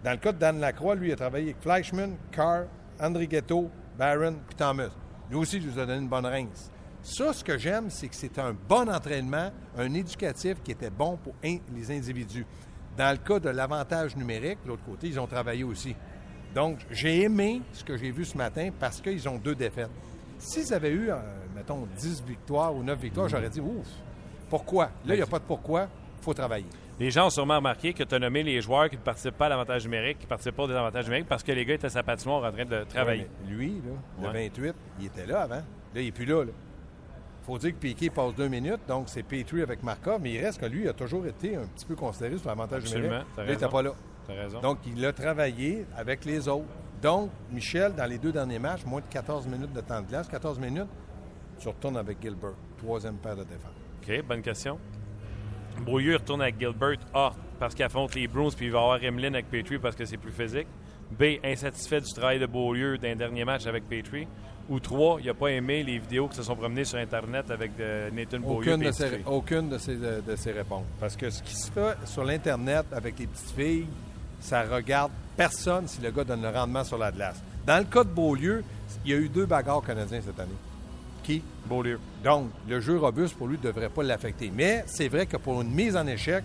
Dans 0.04 0.12
le 0.12 0.16
cas 0.16 0.32
de 0.32 0.38
Dan 0.38 0.60
Lacroix, 0.60 0.94
lui, 0.94 1.08
il 1.08 1.12
a 1.12 1.16
travaillé 1.16 1.46
avec 1.46 1.60
Fleischmann, 1.60 2.16
Carr, 2.30 2.64
André 3.00 3.26
Ghetto, 3.26 3.70
Barron, 3.98 4.36
puis 4.46 4.56
Thomas. 4.56 4.90
Lui 5.30 5.36
aussi, 5.36 5.56
il 5.56 5.66
nous 5.66 5.78
a 5.78 5.86
donné 5.86 5.98
une 6.00 6.08
bonne 6.08 6.26
rince. 6.26 6.70
Ça, 7.02 7.32
ce 7.32 7.42
que 7.42 7.58
j'aime, 7.58 7.90
c'est 7.90 8.08
que 8.08 8.14
c'est 8.14 8.38
un 8.38 8.54
bon 8.68 8.88
entraînement, 8.88 9.50
un 9.76 9.94
éducatif 9.94 10.62
qui 10.62 10.72
était 10.72 10.90
bon 10.90 11.16
pour 11.16 11.34
les 11.42 11.90
individus. 11.90 12.46
Dans 12.96 13.12
le 13.12 13.18
cas 13.18 13.38
de 13.38 13.48
l'avantage 13.48 14.16
numérique, 14.16 14.58
de 14.64 14.68
l'autre 14.68 14.84
côté, 14.84 15.08
ils 15.08 15.20
ont 15.20 15.26
travaillé 15.26 15.64
aussi. 15.64 15.94
Donc, 16.54 16.78
j'ai 16.90 17.22
aimé 17.22 17.62
ce 17.72 17.84
que 17.84 17.96
j'ai 17.96 18.10
vu 18.10 18.24
ce 18.24 18.36
matin 18.36 18.70
parce 18.78 19.00
qu'ils 19.00 19.28
ont 19.28 19.36
deux 19.36 19.54
défaites. 19.54 19.90
S'ils 20.38 20.72
avaient 20.72 20.90
eu, 20.90 21.10
euh, 21.10 21.16
mettons, 21.54 21.86
10 21.96 22.22
victoires 22.24 22.74
ou 22.74 22.82
9 22.82 22.98
victoires, 22.98 23.28
j'aurais 23.28 23.50
dit, 23.50 23.60
ouf, 23.60 23.86
pourquoi? 24.48 24.86
Là, 25.04 25.14
il 25.14 25.16
n'y 25.16 25.22
a 25.22 25.26
pas 25.26 25.38
de 25.38 25.44
pourquoi, 25.44 25.88
il 26.18 26.24
faut 26.24 26.34
travailler. 26.34 26.66
Les 27.00 27.10
gens 27.10 27.26
ont 27.26 27.30
sûrement 27.30 27.56
remarqué 27.56 27.92
que 27.92 28.02
tu 28.02 28.14
as 28.14 28.18
nommé 28.18 28.42
les 28.42 28.60
joueurs 28.60 28.90
qui 28.90 28.96
ne 28.96 29.02
participent 29.02 29.36
pas 29.36 29.46
à 29.46 29.50
l'avantage 29.50 29.84
numérique, 29.84 30.18
qui 30.18 30.24
ne 30.24 30.28
participent 30.28 30.56
pas 30.56 30.64
aux 30.64 30.70
avantages 30.70 31.04
numériques 31.04 31.28
parce 31.28 31.44
que 31.44 31.52
les 31.52 31.64
gars 31.64 31.74
étaient 31.74 31.86
à 31.86 31.90
sa 31.90 32.02
patinoire 32.02 32.42
en 32.42 32.52
train 32.52 32.64
de 32.64 32.84
travailler. 32.84 33.28
lui, 33.46 33.80
là, 34.20 34.32
le 34.32 34.32
28, 34.32 34.74
il 35.00 35.06
était 35.06 35.26
là 35.26 35.42
avant. 35.42 35.54
Là, 35.54 35.64
il 35.94 36.06
n'est 36.06 36.12
plus 36.12 36.26
là. 36.26 36.44
là 36.44 36.52
faut 37.48 37.58
dire 37.58 37.72
que 37.72 37.78
Piquet 37.78 38.10
passe 38.10 38.34
deux 38.34 38.48
minutes, 38.48 38.80
donc 38.86 39.08
c'est 39.08 39.22
Petrie 39.22 39.62
avec 39.62 39.82
Markov, 39.82 40.20
mais 40.20 40.32
il 40.32 40.44
reste 40.44 40.60
que 40.60 40.66
lui 40.66 40.86
a 40.86 40.92
toujours 40.92 41.26
été 41.26 41.56
un 41.56 41.66
petit 41.66 41.86
peu 41.86 41.96
considéré 41.96 42.36
sur 42.36 42.48
l'avantage 42.48 42.94
numérique. 42.94 43.26
il 43.38 43.44
n'était 43.44 43.68
pas 43.68 43.82
là. 43.82 43.92
raison. 44.28 44.60
Donc, 44.60 44.78
il 44.86 45.04
a 45.06 45.12
travaillé 45.14 45.86
avec 45.96 46.26
les 46.26 46.46
autres. 46.46 46.68
Donc, 47.00 47.30
Michel, 47.50 47.94
dans 47.94 48.04
les 48.04 48.18
deux 48.18 48.32
derniers 48.32 48.58
matchs, 48.58 48.84
moins 48.84 49.00
de 49.00 49.06
14 49.06 49.46
minutes 49.46 49.72
de 49.72 49.80
temps 49.80 50.02
de 50.02 50.08
glace, 50.08 50.28
14 50.28 50.58
minutes, 50.58 50.90
tu 51.58 51.68
retournes 51.68 51.96
avec 51.96 52.20
Gilbert, 52.20 52.54
troisième 52.76 53.16
paire 53.16 53.36
de 53.36 53.44
défense. 53.44 53.72
OK, 54.02 54.26
bonne 54.26 54.42
question. 54.42 54.78
Brouilleux 55.80 56.16
retourne 56.16 56.42
avec 56.42 56.58
Gilbert, 56.58 56.98
A, 57.14 57.32
parce 57.58 57.74
qu'il 57.74 57.84
affronte 57.84 58.14
les 58.14 58.26
Bruins, 58.26 58.50
puis 58.56 58.66
il 58.66 58.72
va 58.72 58.80
avoir 58.80 59.02
Emlyn 59.02 59.34
avec 59.34 59.50
Petrie 59.50 59.78
parce 59.78 59.96
que 59.96 60.04
c'est 60.04 60.16
plus 60.16 60.32
physique. 60.32 60.66
B, 61.10 61.38
insatisfait 61.42 62.00
du 62.00 62.12
travail 62.12 62.38
de 62.38 62.46
Beaulieu 62.46 62.98
d'un 62.98 63.16
dernier 63.16 63.44
match 63.44 63.66
avec 63.66 63.88
Petrie 63.88 64.26
ou 64.68 64.80
trois, 64.80 65.18
il 65.20 65.26
n'a 65.26 65.34
pas 65.34 65.48
aimé 65.48 65.82
les 65.82 65.98
vidéos 65.98 66.28
qui 66.28 66.36
se 66.36 66.42
sont 66.42 66.54
promenées 66.54 66.84
sur 66.84 66.98
Internet 66.98 67.50
avec 67.50 67.72
euh, 67.80 68.10
Nathan 68.10 68.38
Beaulieu. 68.38 68.74
Aucune, 68.74 68.86
de 68.86 68.92
ces, 68.92 69.22
aucune 69.24 69.68
de, 69.70 70.36
ces, 70.36 70.52
réponses. 70.52 70.84
Parce 71.00 71.16
que 71.16 71.30
ce 71.30 71.42
qui 71.42 71.54
se 71.54 71.70
fait 71.70 71.96
sur 72.04 72.24
l'Internet 72.24 72.84
avec 72.92 73.18
les 73.18 73.26
petites 73.26 73.50
filles, 73.56 73.86
ça 74.40 74.62
regarde 74.64 75.10
personne 75.36 75.88
si 75.88 76.00
le 76.02 76.10
gars 76.10 76.24
donne 76.24 76.42
le 76.42 76.50
rendement 76.50 76.84
sur 76.84 76.98
la 76.98 77.10
glace. 77.10 77.42
Dans 77.66 77.78
le 77.78 77.84
cas 77.84 78.04
de 78.04 78.10
Beaulieu, 78.10 78.62
il 79.04 79.10
y 79.10 79.14
a 79.14 79.16
eu 79.16 79.28
deux 79.28 79.46
bagarres 79.46 79.82
canadiens 79.82 80.20
cette 80.20 80.38
année. 80.38 80.52
Beaulieu. 81.66 81.98
Donc, 82.24 82.50
le 82.68 82.80
jeu 82.80 82.98
robuste 82.98 83.36
pour 83.36 83.48
lui 83.48 83.58
ne 83.58 83.62
devrait 83.62 83.88
pas 83.88 84.02
l'affecter. 84.02 84.50
Mais 84.54 84.84
c'est 84.86 85.08
vrai 85.08 85.26
que 85.26 85.36
pour 85.36 85.60
une 85.60 85.70
mise 85.70 85.96
en 85.96 86.06
échec, 86.06 86.42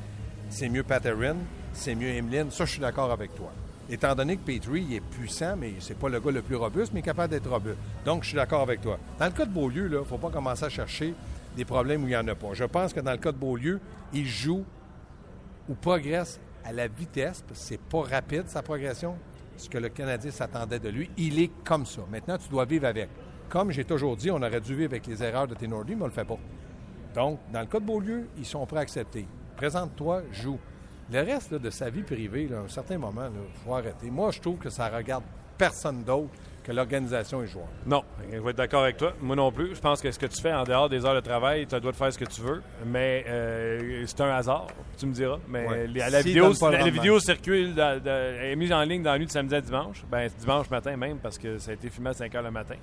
c'est 0.49 0.69
mieux 0.69 0.83
Patterin, 0.83 1.37
c'est 1.73 1.95
mieux 1.95 2.09
Emeline. 2.09 2.51
Ça, 2.51 2.65
je 2.65 2.71
suis 2.71 2.81
d'accord 2.81 3.11
avec 3.11 3.33
toi 3.35 3.51
étant 3.89 4.15
donné 4.15 4.37
que 4.37 4.41
Petrie 4.41 4.85
il 4.89 4.95
est 4.95 5.01
puissant, 5.01 5.55
mais 5.57 5.73
c'est 5.79 5.97
pas 5.97 6.09
le 6.09 6.19
gars 6.19 6.31
le 6.31 6.41
plus 6.41 6.55
robuste, 6.55 6.93
mais 6.93 7.01
capable 7.01 7.31
d'être 7.31 7.49
robuste. 7.49 7.77
Donc, 8.05 8.23
je 8.23 8.29
suis 8.29 8.35
d'accord 8.35 8.61
avec 8.61 8.81
toi. 8.81 8.97
Dans 9.19 9.25
le 9.25 9.31
cas 9.31 9.45
de 9.45 9.51
Beaulieu, 9.51 9.87
il 9.87 9.97
ne 9.97 10.03
faut 10.03 10.17
pas 10.17 10.29
commencer 10.29 10.65
à 10.65 10.69
chercher 10.69 11.13
des 11.55 11.65
problèmes 11.65 12.03
où 12.03 12.07
il 12.07 12.11
n'y 12.11 12.15
en 12.15 12.27
a 12.27 12.35
pas. 12.35 12.53
Je 12.53 12.63
pense 12.63 12.93
que 12.93 12.99
dans 12.99 13.11
le 13.11 13.17
cas 13.17 13.31
de 13.31 13.37
Beaulieu, 13.37 13.79
il 14.13 14.25
joue 14.25 14.63
ou 15.69 15.75
progresse 15.75 16.39
à 16.65 16.71
la 16.71 16.87
vitesse, 16.87 17.43
parce 17.47 17.59
que 17.59 17.65
c'est 17.65 17.79
pas 17.79 18.03
rapide 18.03 18.47
sa 18.47 18.61
progression, 18.61 19.15
ce 19.57 19.69
que 19.69 19.77
le 19.77 19.89
Canadien 19.89 20.31
s'attendait 20.31 20.79
de 20.79 20.89
lui. 20.89 21.09
Il 21.17 21.39
est 21.39 21.51
comme 21.63 21.85
ça. 21.85 22.01
Maintenant, 22.09 22.37
tu 22.37 22.49
dois 22.49 22.65
vivre 22.65 22.87
avec. 22.87 23.09
Comme 23.49 23.71
j'ai 23.71 23.83
toujours 23.83 24.15
dit, 24.15 24.31
on 24.31 24.41
aurait 24.41 24.61
dû 24.61 24.75
vivre 24.75 24.91
avec 24.91 25.05
les 25.07 25.23
erreurs 25.23 25.47
de 25.47 25.55
Tenordi, 25.55 25.95
mais 25.95 26.01
on 26.01 26.05
ne 26.05 26.09
le 26.09 26.15
fait 26.15 26.25
pas. 26.25 26.39
Donc, 27.13 27.39
dans 27.51 27.59
le 27.61 27.67
cas 27.67 27.79
de 27.79 27.85
Beaulieu, 27.85 28.27
ils 28.37 28.45
sont 28.45 28.65
prêts 28.65 28.79
à 28.79 28.81
accepter. 28.81 29.27
Présente-toi, 29.55 30.23
joue. 30.31 30.59
Le 31.11 31.21
reste 31.21 31.53
de 31.53 31.69
sa 31.69 31.89
vie 31.89 32.01
privée, 32.01 32.49
à 32.53 32.59
un 32.59 32.67
certain 32.67 32.97
moment, 32.97 33.27
il 33.31 33.63
faut 33.63 33.75
arrêter. 33.75 34.09
Moi, 34.09 34.31
je 34.31 34.39
trouve 34.39 34.57
que 34.57 34.69
ça 34.69 34.89
regarde 34.89 35.23
personne 35.57 36.03
d'autre 36.03 36.33
que 36.63 36.71
l'organisation 36.71 37.43
et 37.43 37.47
joueur. 37.47 37.67
Non, 37.85 38.03
je 38.31 38.39
vais 38.39 38.51
être 38.51 38.57
d'accord 38.57 38.83
avec 38.83 38.97
toi. 38.97 39.13
Moi 39.21 39.35
non 39.35 39.51
plus. 39.51 39.75
Je 39.75 39.81
pense 39.81 40.01
que 40.01 40.09
ce 40.11 40.17
que 40.17 40.25
tu 40.25 40.41
fais 40.41 40.53
en 40.53 40.63
dehors 40.63 40.89
des 40.89 41.05
heures 41.05 41.15
de 41.15 41.19
travail, 41.19 41.67
tu 41.67 41.79
dois 41.79 41.91
de 41.91 41.95
faire 41.97 42.11
ce 42.11 42.17
que 42.17 42.25
tu 42.25 42.41
veux. 42.41 42.61
Mais 42.85 43.25
euh, 43.27 44.03
c'est 44.07 44.21
un 44.21 44.29
hasard, 44.29 44.67
tu 44.97 45.05
me 45.05 45.13
diras. 45.13 45.39
Mais 45.47 45.87
la, 45.87 46.21
vidéo, 46.21 46.53
la, 46.61 46.89
vidéo 46.89 47.19
circule, 47.19 47.77
est 47.77 48.55
mise 48.55 48.71
en 48.71 48.81
ligne 48.83 49.03
dans 49.03 49.11
la 49.11 49.19
nuit 49.19 49.25
de 49.25 49.31
samedi 49.31 49.55
à 49.55 49.61
dimanche. 49.61 50.03
Ben, 50.09 50.29
dimanche 50.39 50.69
matin 50.69 50.95
même, 50.95 51.17
parce 51.17 51.37
que 51.37 51.57
ça 51.57 51.71
a 51.71 51.73
été 51.73 51.89
filmé 51.89 52.11
à 52.11 52.13
5 52.13 52.33
heures 52.33 52.43
le 52.43 52.51
matin. 52.51 52.75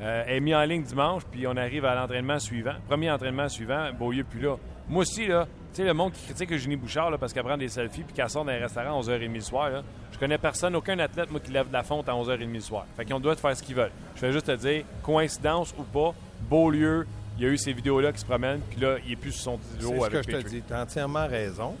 Euh, 0.00 0.24
elle 0.26 0.36
est 0.36 0.40
mise 0.40 0.54
en 0.54 0.62
ligne 0.62 0.82
dimanche, 0.82 1.22
puis 1.30 1.46
on 1.46 1.56
arrive 1.56 1.84
à 1.84 1.94
l'entraînement 1.94 2.38
suivant. 2.38 2.74
Premier 2.88 3.10
entraînement 3.10 3.48
suivant, 3.48 3.90
Beaulieu 3.92 4.24
plus 4.24 4.40
là. 4.40 4.56
Moi 4.88 5.02
aussi, 5.02 5.26
là, 5.26 5.46
tu 5.72 5.76
sais, 5.76 5.84
le 5.84 5.94
monde 5.94 6.12
qui 6.12 6.24
critique 6.24 6.50
Eugénie 6.50 6.76
Bouchard 6.76 7.10
là, 7.10 7.18
parce 7.18 7.32
qu'elle 7.32 7.44
prend 7.44 7.56
des 7.56 7.68
selfies 7.68 8.02
puis 8.02 8.14
qu'elle 8.14 8.28
sort 8.30 8.44
dans 8.44 8.50
un 8.50 8.58
restaurant 8.58 8.98
à 8.98 9.02
11h30 9.02 9.32
le 9.32 9.40
soir, 9.40 9.70
là, 9.70 9.82
je 10.10 10.18
connais 10.18 10.38
personne, 10.38 10.74
aucun 10.74 10.98
athlète, 10.98 11.30
moi, 11.30 11.40
qui 11.40 11.52
lève 11.52 11.68
de 11.68 11.72
la 11.72 11.82
fonte 11.82 12.08
à 12.08 12.12
11h30 12.12 12.52
le 12.52 12.60
soir. 12.60 12.86
Fait 12.96 13.04
qu'ils 13.04 13.14
ont 13.14 13.18
le 13.18 13.22
droit 13.22 13.34
de 13.34 13.40
faire 13.40 13.56
ce 13.56 13.62
qu'ils 13.62 13.76
veulent. 13.76 13.92
Je 14.16 14.22
vais 14.22 14.32
juste 14.32 14.46
te 14.46 14.56
dire, 14.56 14.84
coïncidence 15.02 15.74
ou 15.78 15.82
pas, 15.82 16.14
Beaulieu, 16.48 17.06
il 17.38 17.44
y 17.44 17.46
a 17.46 17.50
eu 17.50 17.58
ces 17.58 17.72
vidéos-là 17.72 18.12
qui 18.12 18.20
se 18.20 18.26
promènent, 18.26 18.60
puis 18.70 18.80
là, 18.80 18.96
il 19.06 19.12
est 19.12 19.16
plus 19.16 19.32
sur 19.32 19.42
son 19.42 19.58
petit 19.58 19.86
avec 19.86 20.00
C'est 20.00 20.22
ce 20.22 20.28
que 20.28 20.38
je 20.38 20.42
te 20.44 20.48
dis. 20.48 20.62
Tu 20.66 20.72
as 20.72 20.82
entièrement 20.82 21.26
raison. 21.26 21.76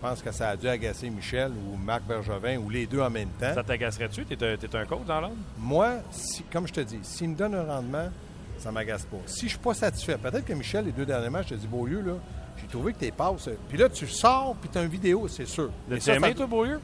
Je 0.00 0.08
pense 0.08 0.22
que 0.22 0.32
ça 0.32 0.48
a 0.48 0.56
dû 0.56 0.66
agacer 0.66 1.10
Michel 1.10 1.52
ou 1.52 1.76
Marc 1.76 2.04
Bergevin 2.04 2.56
ou 2.56 2.70
les 2.70 2.86
deux 2.86 3.00
en 3.00 3.10
même 3.10 3.28
temps. 3.38 3.52
Ça 3.52 3.62
t'agacerait-tu? 3.62 4.24
Tu 4.24 4.32
es, 4.32 4.76
un 4.76 4.86
coach 4.86 5.04
dans 5.06 5.20
l'ordre? 5.20 5.36
Moi, 5.58 5.96
si, 6.10 6.42
comme 6.44 6.66
je 6.66 6.72
te 6.72 6.80
dis, 6.80 7.00
s'il 7.02 7.28
me 7.28 7.34
donne 7.34 7.54
un 7.54 7.64
rendement, 7.64 8.08
ça 8.56 8.72
m'agace 8.72 9.04
pas. 9.04 9.18
Si 9.26 9.42
je 9.42 9.50
suis 9.50 9.58
pas 9.58 9.74
satisfait, 9.74 10.16
peut-être 10.16 10.46
que 10.46 10.54
Michel, 10.54 10.86
les 10.86 10.92
deux 10.92 11.04
derniers 11.04 11.28
matchs, 11.28 11.48
je 11.50 11.54
te 11.54 11.60
dis, 11.60 11.66
Beaulieu, 11.66 12.00
là, 12.00 12.14
j'ai 12.56 12.66
trouvé 12.66 12.94
que 12.94 12.98
tes 12.98 13.10
passes. 13.10 13.50
Puis 13.68 13.76
là, 13.76 13.90
tu 13.90 14.06
sors, 14.06 14.56
puis 14.58 14.70
tu 14.70 14.78
as 14.78 14.82
une 14.82 14.88
vidéo, 14.88 15.28
c'est 15.28 15.46
sûr. 15.46 15.70
Tu 15.86 16.10
aimé, 16.10 16.34
toi, 16.34 16.46
Beaulieu? 16.46 16.80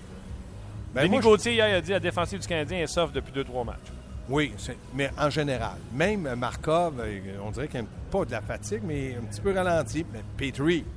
Ben, 0.94 1.04
Denis 1.04 1.20
Gauthier, 1.20 1.54
hier, 1.54 1.74
a 1.74 1.80
dit 1.80 1.92
la 1.92 2.00
défensive 2.00 2.40
du 2.40 2.46
Canadien 2.46 2.80
est 2.80 2.86
sauf 2.86 3.12
depuis 3.12 3.32
2-3 3.32 3.64
matchs. 3.64 3.92
Oui, 4.28 4.52
mais 4.94 5.10
en 5.18 5.30
général. 5.30 5.76
Même 5.92 6.34
Markov, 6.34 7.00
euh, 7.00 7.38
on 7.42 7.50
dirait 7.50 7.68
qu'il 7.68 7.80
n'a 7.80 7.86
pas 8.10 8.24
de 8.24 8.32
la 8.32 8.40
fatigue, 8.40 8.80
mais 8.84 9.14
un 9.14 9.24
petit 9.24 9.40
peu 9.40 9.54
ralenti. 9.54 10.04
Mais 10.12 10.22
Petrie, 10.36 10.84
ça 10.84 10.95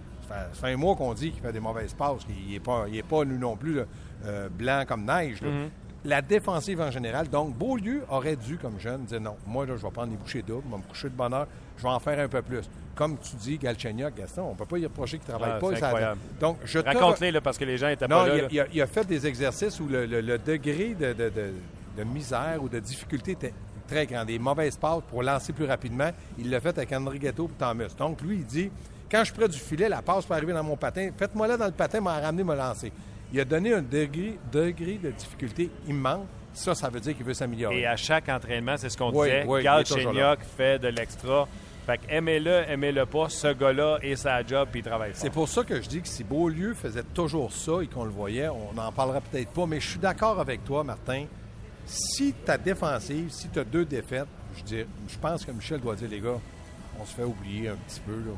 fait, 0.54 0.74
un 0.74 0.78
mois 0.78 0.96
qu'on 0.96 1.14
dit 1.14 1.32
qu'il 1.32 1.42
fait 1.42 1.52
des 1.52 1.60
mauvaises 1.60 1.94
passes. 1.94 2.22
Il 2.30 2.54
n'est 2.54 2.60
pas, 2.60 2.86
pas, 3.10 3.26
nous 3.26 3.38
non 3.38 3.56
plus, 3.56 3.82
euh, 4.26 4.50
blanc 4.50 4.84
comme 4.88 5.06
neige. 5.06 5.42
Mm-hmm. 5.42 5.70
La 6.06 6.22
défensive 6.22 6.80
en 6.80 6.92
général. 6.92 7.28
Donc, 7.28 7.58
Beaulieu 7.58 8.04
aurait 8.10 8.38
dû, 8.38 8.58
comme 8.58 8.80
jeune, 8.80 9.04
dire 9.04 9.20
non, 9.20 9.36
moi, 9.46 9.66
là, 9.66 9.76
je 9.76 9.86
vais 9.86 9.92
prendre 9.92 10.12
les 10.12 10.18
bouchées 10.18 10.42
doubles, 10.42 10.64
je 10.66 10.72
vais 10.72 10.78
me 10.78 10.88
coucher 10.88 11.10
de 11.10 11.16
bonne 11.16 11.34
heure, 11.34 11.48
je 11.78 11.84
vais 11.84 11.90
en 11.90 12.00
faire 12.00 12.20
un 12.20 12.28
peu 12.28 12.42
plus 12.42 12.70
comme 13.00 13.16
tu 13.18 13.38
dis, 13.38 13.58
Galchenyuk, 13.58 14.14
Gaston, 14.14 14.42
on 14.42 14.52
ne 14.52 14.58
peut 14.58 14.66
pas 14.66 14.78
y 14.78 14.84
reprocher 14.84 15.20
qu'il 15.20 15.34
ne 15.34 15.38
travaille 15.40 15.56
ah, 15.56 15.60
pas. 15.60 15.72
Incroyable. 15.72 16.20
Donc, 16.38 16.58
je 16.66 16.80
Raconte-les, 16.80 17.40
parce 17.40 17.58
que 17.58 17.64
les 17.64 17.78
gens 17.78 17.88
étaient 17.88 18.10
pas 18.10 18.28
là. 18.28 18.48
Il, 18.52 18.82
a, 18.82 18.88
fait 18.88 19.08
des 19.08 19.26
exercices 19.26 19.80
où 19.80 19.88
le, 19.88 20.38
degré 20.38 20.96
de, 20.96 22.04
misère 22.04 22.62
ou 22.62 22.68
de 22.68 22.78
difficulté 22.80 23.32
était 23.32 23.54
très 23.88 24.06
grand. 24.06 24.26
Des 24.26 24.38
mauvaises 24.38 24.76
passes 24.76 25.04
pour 25.10 25.24
lancer 25.24 25.54
plus 25.54 25.64
rapidement. 25.64 26.10
Il 26.38 26.50
l'a 26.50 26.60
fait 26.60 26.78
avec 26.78 26.92
Andrighetto 26.92 27.46
et 27.46 27.58
Thomas. 27.58 27.88
Donc, 27.98 28.20
lui, 28.20 28.36
il 28.36 28.46
dit 28.46 28.70
quand 29.10 29.20
je 29.20 29.26
suis 29.26 29.34
près 29.34 29.48
du 29.48 29.58
filet, 29.58 29.90
la 29.90 30.02
passe 30.02 30.26
peut 30.26 30.34
arriver 30.34 30.54
dans 30.54 30.64
mon 30.64 30.78
patin. 30.78 31.10
Faites-moi 31.18 31.48
là 31.48 31.58
dans 31.58 31.66
le 31.66 31.72
patin, 31.72 32.00
m'a 32.02 32.20
ramené, 32.20 32.44
m'a 32.44 32.56
lancé. 32.56 32.92
Il 33.32 33.40
a 33.40 33.46
donné 33.46 33.74
un 33.74 33.82
degré, 33.82 34.38
degré 34.52 34.98
de 35.02 35.12
difficulté 35.12 35.70
immense. 35.88 36.26
Ça, 36.54 36.74
ça 36.74 36.90
veut 36.90 37.00
dire 37.00 37.16
qu'il 37.16 37.26
veut 37.26 37.34
s'améliorer. 37.34 37.82
Et 37.82 37.86
à 37.88 37.96
chaque 37.96 38.28
entraînement, 38.28 38.76
c'est 38.78 38.90
ce 38.90 38.98
qu'on 38.98 39.12
Oui, 39.12 39.28
disait. 39.28 39.46
oui, 39.48 39.64
Gal 39.64 39.86
fait 40.58 40.80
de 40.80 40.88
l'extra. 40.88 41.48
Fait 41.86 41.98
que 42.00 42.04
aimez-le, 42.10 42.64
aimez-le 42.70 43.06
pas. 43.06 43.30
Ce 43.30 43.54
gars-là 43.54 44.00
est 44.02 44.16
sa 44.16 44.44
job 44.46 44.68
puis 44.72 44.82
il 44.82 44.84
travaille 44.84 45.12
fort. 45.12 45.22
C'est 45.22 45.30
pour 45.30 45.48
ça 45.48 45.64
que 45.64 45.82
je 45.82 45.88
dis 45.88 46.02
que 46.02 46.08
si 46.08 46.24
Beaulieu 46.24 46.74
faisait 46.74 47.04
toujours 47.14 47.52
ça 47.52 47.82
et 47.82 47.88
qu'on 47.88 48.04
le 48.04 48.10
voyait, 48.12 48.48
on 48.50 48.74
n'en 48.74 48.92
parlera 48.92 49.22
peut-être 49.22 49.50
pas, 49.52 49.66
mais 49.66 49.80
je 49.80 49.90
suis 49.90 50.00
d'accord 50.00 50.40
avec 50.40 50.64
toi, 50.66 50.84
Martin. 50.84 51.26
Si 51.86 52.34
ta 52.46 52.58
défensive, 52.58 53.30
si 53.32 53.50
tu 53.50 53.60
as 53.60 53.64
deux 53.64 53.86
défaites, 53.86 54.28
je, 54.58 54.64
dis, 54.64 54.86
je 55.08 55.18
pense 55.18 55.46
que 55.46 55.52
Michel 55.52 55.80
doit 55.80 55.96
dire, 55.96 56.10
les 56.10 56.20
gars, 56.20 56.40
on 57.00 57.06
se 57.06 57.14
fait 57.16 57.24
oublier 57.24 57.70
un 57.70 57.76
petit 57.88 58.00
peu. 58.02 58.12
Là. 58.12 58.34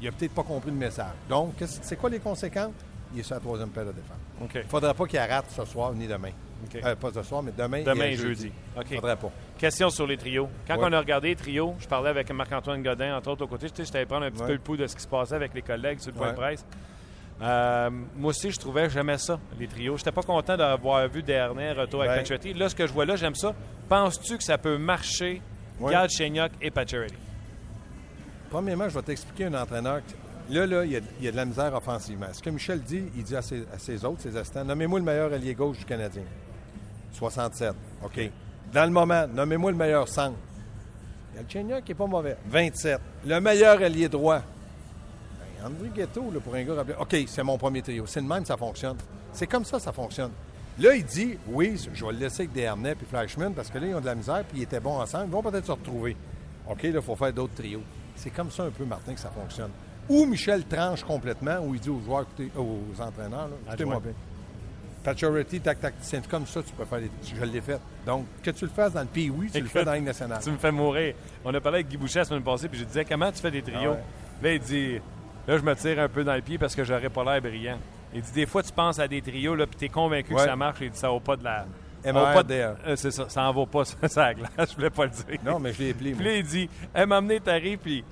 Il 0.00 0.08
a 0.08 0.12
peut-être 0.12 0.34
pas 0.34 0.42
compris 0.42 0.70
le 0.70 0.76
message. 0.76 1.12
Donc, 1.28 1.54
c'est 1.66 1.96
quoi 1.96 2.08
les 2.10 2.18
conséquences? 2.20 2.72
Il 3.12 3.20
est 3.20 3.22
sur 3.24 3.34
la 3.34 3.40
troisième 3.40 3.70
paire 3.70 3.84
de 3.86 3.92
défense. 3.92 4.16
OK. 4.42 4.50
Il 4.54 4.58
ne 4.60 4.68
faudrait 4.68 4.94
pas 4.94 5.06
qu'il 5.06 5.18
rate 5.18 5.46
ce 5.50 5.64
soir 5.64 5.92
ni 5.92 6.06
demain. 6.06 6.30
Euh, 6.84 6.94
pas 6.94 7.10
ce 7.12 7.22
soir, 7.22 7.42
mais 7.42 7.52
demain, 7.56 7.82
Demain 7.82 8.04
et 8.04 8.16
jeudi. 8.16 8.52
Faudrait 8.94 9.16
pas. 9.16 9.30
Question 9.58 9.88
sur 9.90 10.06
les 10.06 10.16
trios. 10.16 10.48
Quand 10.68 10.76
Ouais. 10.76 10.84
on 10.88 10.92
a 10.92 10.98
regardé 11.00 11.28
les 11.28 11.36
trios, 11.36 11.74
je 11.80 11.88
parlais 11.88 12.10
avec 12.10 12.30
Marc-Antoine 12.30 12.82
Godin, 12.82 13.16
entre 13.16 13.30
autres, 13.30 13.44
au 13.44 13.48
côté. 13.48 13.66
Je 13.68 13.90
t'avais 13.90 14.04
prendre 14.06 14.26
un 14.26 14.30
petit 14.30 14.40
Ouais. 14.42 14.46
peu 14.48 14.52
le 14.52 14.58
pouls 14.58 14.76
de 14.76 14.86
ce 14.86 14.94
qui 14.94 15.02
se 15.02 15.08
passait 15.08 15.34
avec 15.34 15.54
les 15.54 15.62
collègues 15.62 15.98
sur 16.00 16.12
le 16.12 16.16
point 16.18 16.30
de 16.32 16.36
presse. 16.36 16.64
Euh, 17.42 17.88
moi 18.16 18.30
aussi, 18.30 18.50
je 18.50 18.58
trouvais, 18.58 18.90
j'aimais 18.90 19.16
ça, 19.18 19.40
les 19.58 19.66
trios. 19.66 19.96
J'étais 19.96 20.12
pas 20.12 20.22
content 20.22 20.56
d'avoir 20.58 21.08
vu 21.08 21.22
dernier 21.22 21.72
retour 21.72 22.02
avec 22.02 22.12
Ben- 22.12 22.18
Pacioretty. 22.20 22.52
Là, 22.54 22.68
ce 22.68 22.74
que 22.74 22.86
je 22.86 22.92
vois 22.92 23.06
là, 23.06 23.16
j'aime 23.16 23.34
ça. 23.34 23.54
Penses-tu 23.88 24.36
que 24.36 24.44
ça 24.44 24.58
peut 24.58 24.76
marcher. 24.76 25.40
Gal 25.80 26.10
Chenyok 26.10 26.52
et 26.60 26.70
Pacioretty? 26.70 27.14
Premièrement, 28.50 28.88
je 28.88 28.94
vais 28.94 29.02
t'expliquer 29.02 29.46
un 29.46 29.54
entraîneur. 29.54 30.00
Là, 30.50 30.66
là, 30.66 30.84
il 30.84 30.90
y, 30.90 30.96
a, 30.96 31.00
il 31.20 31.24
y 31.24 31.28
a 31.28 31.30
de 31.30 31.36
la 31.36 31.44
misère 31.44 31.72
offensivement. 31.74 32.26
Ce 32.32 32.42
que 32.42 32.50
Michel 32.50 32.80
dit, 32.80 33.04
il 33.16 33.22
dit 33.22 33.36
à 33.36 33.42
ses, 33.42 33.64
à 33.72 33.78
ses 33.78 34.04
autres, 34.04 34.22
ses 34.22 34.36
assistants, 34.36 34.64
nommez-moi 34.64 34.98
le 34.98 35.04
meilleur 35.04 35.32
allié 35.32 35.54
gauche 35.54 35.78
du 35.78 35.84
Canadien. 35.84 36.24
67. 37.12 37.72
OK. 38.04 38.30
Dans 38.72 38.84
le 38.84 38.90
moment, 38.90 39.26
nommez-moi 39.28 39.70
le 39.70 39.76
meilleur 39.76 40.08
centre. 40.08 40.36
Galchenyuk 41.36 41.84
qui 41.84 41.92
n'est 41.92 41.94
pas 41.94 42.06
mauvais. 42.06 42.36
27. 42.46 43.00
Le 43.26 43.40
meilleur 43.40 43.80
allié 43.80 44.08
droit. 44.08 44.40
Ben, 44.40 45.66
André 45.66 45.90
Ghetto, 45.94 46.30
là, 46.32 46.40
pour 46.40 46.54
un 46.54 46.64
gars 46.64 46.74
rappelé. 46.74 46.96
OK, 46.98 47.16
c'est 47.28 47.42
mon 47.42 47.56
premier 47.56 47.82
trio. 47.82 48.04
C'est 48.06 48.22
de 48.22 48.26
même, 48.26 48.44
ça 48.44 48.56
fonctionne. 48.56 48.96
C'est 49.32 49.46
comme 49.46 49.64
ça, 49.64 49.78
ça 49.78 49.92
fonctionne. 49.92 50.32
Là, 50.78 50.94
il 50.94 51.04
dit, 51.04 51.38
oui, 51.48 51.76
je 51.92 52.04
vais 52.04 52.12
le 52.12 52.18
laisser 52.18 52.42
avec 52.42 52.52
Desharnais 52.52 52.92
et 52.92 53.04
Flashman 53.08 53.52
parce 53.54 53.70
que 53.70 53.78
là, 53.78 53.86
ils 53.86 53.94
ont 53.94 54.00
de 54.00 54.06
la 54.06 54.14
misère 54.14 54.44
puis 54.48 54.58
ils 54.58 54.62
étaient 54.62 54.80
bons 54.80 54.98
ensemble. 54.98 55.26
Ils 55.26 55.32
vont 55.32 55.42
peut-être 55.42 55.66
se 55.66 55.72
retrouver. 55.72 56.16
OK, 56.68 56.82
là, 56.82 56.88
il 56.94 57.02
faut 57.02 57.16
faire 57.16 57.32
d'autres 57.32 57.54
trios. 57.54 57.82
C'est 58.22 58.30
comme 58.30 58.50
ça 58.50 58.64
un 58.64 58.70
peu, 58.70 58.84
Martin, 58.84 59.14
que 59.14 59.20
ça 59.20 59.30
fonctionne. 59.30 59.70
Ou 60.08 60.26
Michel 60.26 60.64
tranche 60.64 61.02
complètement, 61.02 61.60
ou 61.60 61.74
il 61.74 61.80
dit 61.80 61.88
aux 61.88 62.00
joueurs, 62.00 62.22
écoutez, 62.22 62.50
aux 62.54 63.00
entraîneurs, 63.00 63.48
écoutez-moi 63.66 64.00
bien. 64.00 64.12
Pacioretty, 65.02 65.60
tac, 65.60 65.80
tac, 65.80 65.94
c'est 66.02 66.26
comme 66.28 66.46
ça, 66.46 66.62
tu 66.62 66.72
peux 66.72 66.84
faire 66.84 66.98
les... 66.98 67.10
Je 67.22 67.42
l'ai 67.42 67.62
fait. 67.62 67.80
Donc, 68.04 68.26
que 68.42 68.50
tu 68.50 68.66
le 68.66 68.70
fasses 68.70 68.92
dans 68.92 69.00
le 69.00 69.06
pays, 69.06 69.30
oui, 69.30 69.48
tu 69.50 69.58
le 69.58 69.66
fais 69.68 69.82
dans 69.82 69.92
la 69.92 69.96
Ligue 69.96 70.06
nationale. 70.06 70.40
Tu 70.42 70.50
me 70.50 70.58
fais 70.58 70.70
mourir. 70.70 71.14
On 71.42 71.54
a 71.54 71.60
parlé 71.62 71.76
avec 71.78 71.88
Guy 71.88 71.96
Boucher 71.96 72.18
la 72.18 72.24
semaine 72.26 72.42
passée, 72.42 72.68
puis 72.68 72.78
je 72.78 72.84
disais 72.84 73.06
comment 73.06 73.32
tu 73.32 73.40
fais 73.40 73.50
des 73.50 73.62
trios? 73.62 73.92
Ah 73.92 73.94
ouais. 73.94 74.02
Là, 74.42 74.52
il 74.52 74.60
dit 74.60 75.00
Là, 75.48 75.56
je 75.56 75.62
me 75.62 75.74
tire 75.74 75.98
un 75.98 76.08
peu 76.08 76.22
dans 76.22 76.34
le 76.34 76.42
pied 76.42 76.58
parce 76.58 76.74
que 76.74 76.84
j'aurais 76.84 77.08
pas 77.08 77.24
l'air 77.24 77.40
brillant. 77.40 77.78
Il 78.12 78.20
dit 78.20 78.32
Des 78.32 78.46
fois, 78.46 78.62
tu 78.62 78.72
penses 78.72 78.98
à 78.98 79.08
des 79.08 79.22
trios, 79.22 79.54
là, 79.54 79.66
puis 79.66 79.76
tu 79.78 79.84
es 79.86 79.88
convaincu 79.88 80.34
que 80.34 80.40
ça 80.40 80.56
marche. 80.56 80.78
Il 80.82 80.90
dit 80.90 80.98
Ça 80.98 81.08
vaut 81.08 81.20
pas 81.20 81.36
de 81.36 81.44
la. 81.44 81.66
Euh, 82.86 82.96
c'est 82.96 83.10
ça, 83.10 83.28
ça 83.28 83.42
en 83.42 83.52
vaut 83.52 83.66
pas, 83.66 83.84
ça, 83.84 83.96
ça, 84.08 84.22
la 84.22 84.34
glace. 84.34 84.70
Je 84.70 84.74
voulais 84.74 84.90
pas 84.90 85.04
le 85.04 85.10
dire. 85.10 85.38
Non, 85.44 85.58
mais 85.58 85.72
je 85.72 85.82
l'ai 85.82 85.90
appelé, 85.90 86.12
Puis 86.12 86.24
là, 86.24 86.36
il 86.36 86.44
dit 86.44 86.68
Elle 86.94 87.06
m'a 87.06 87.18
amené, 87.18 87.40
t'arrives, 87.40 87.78
puis 87.78 88.04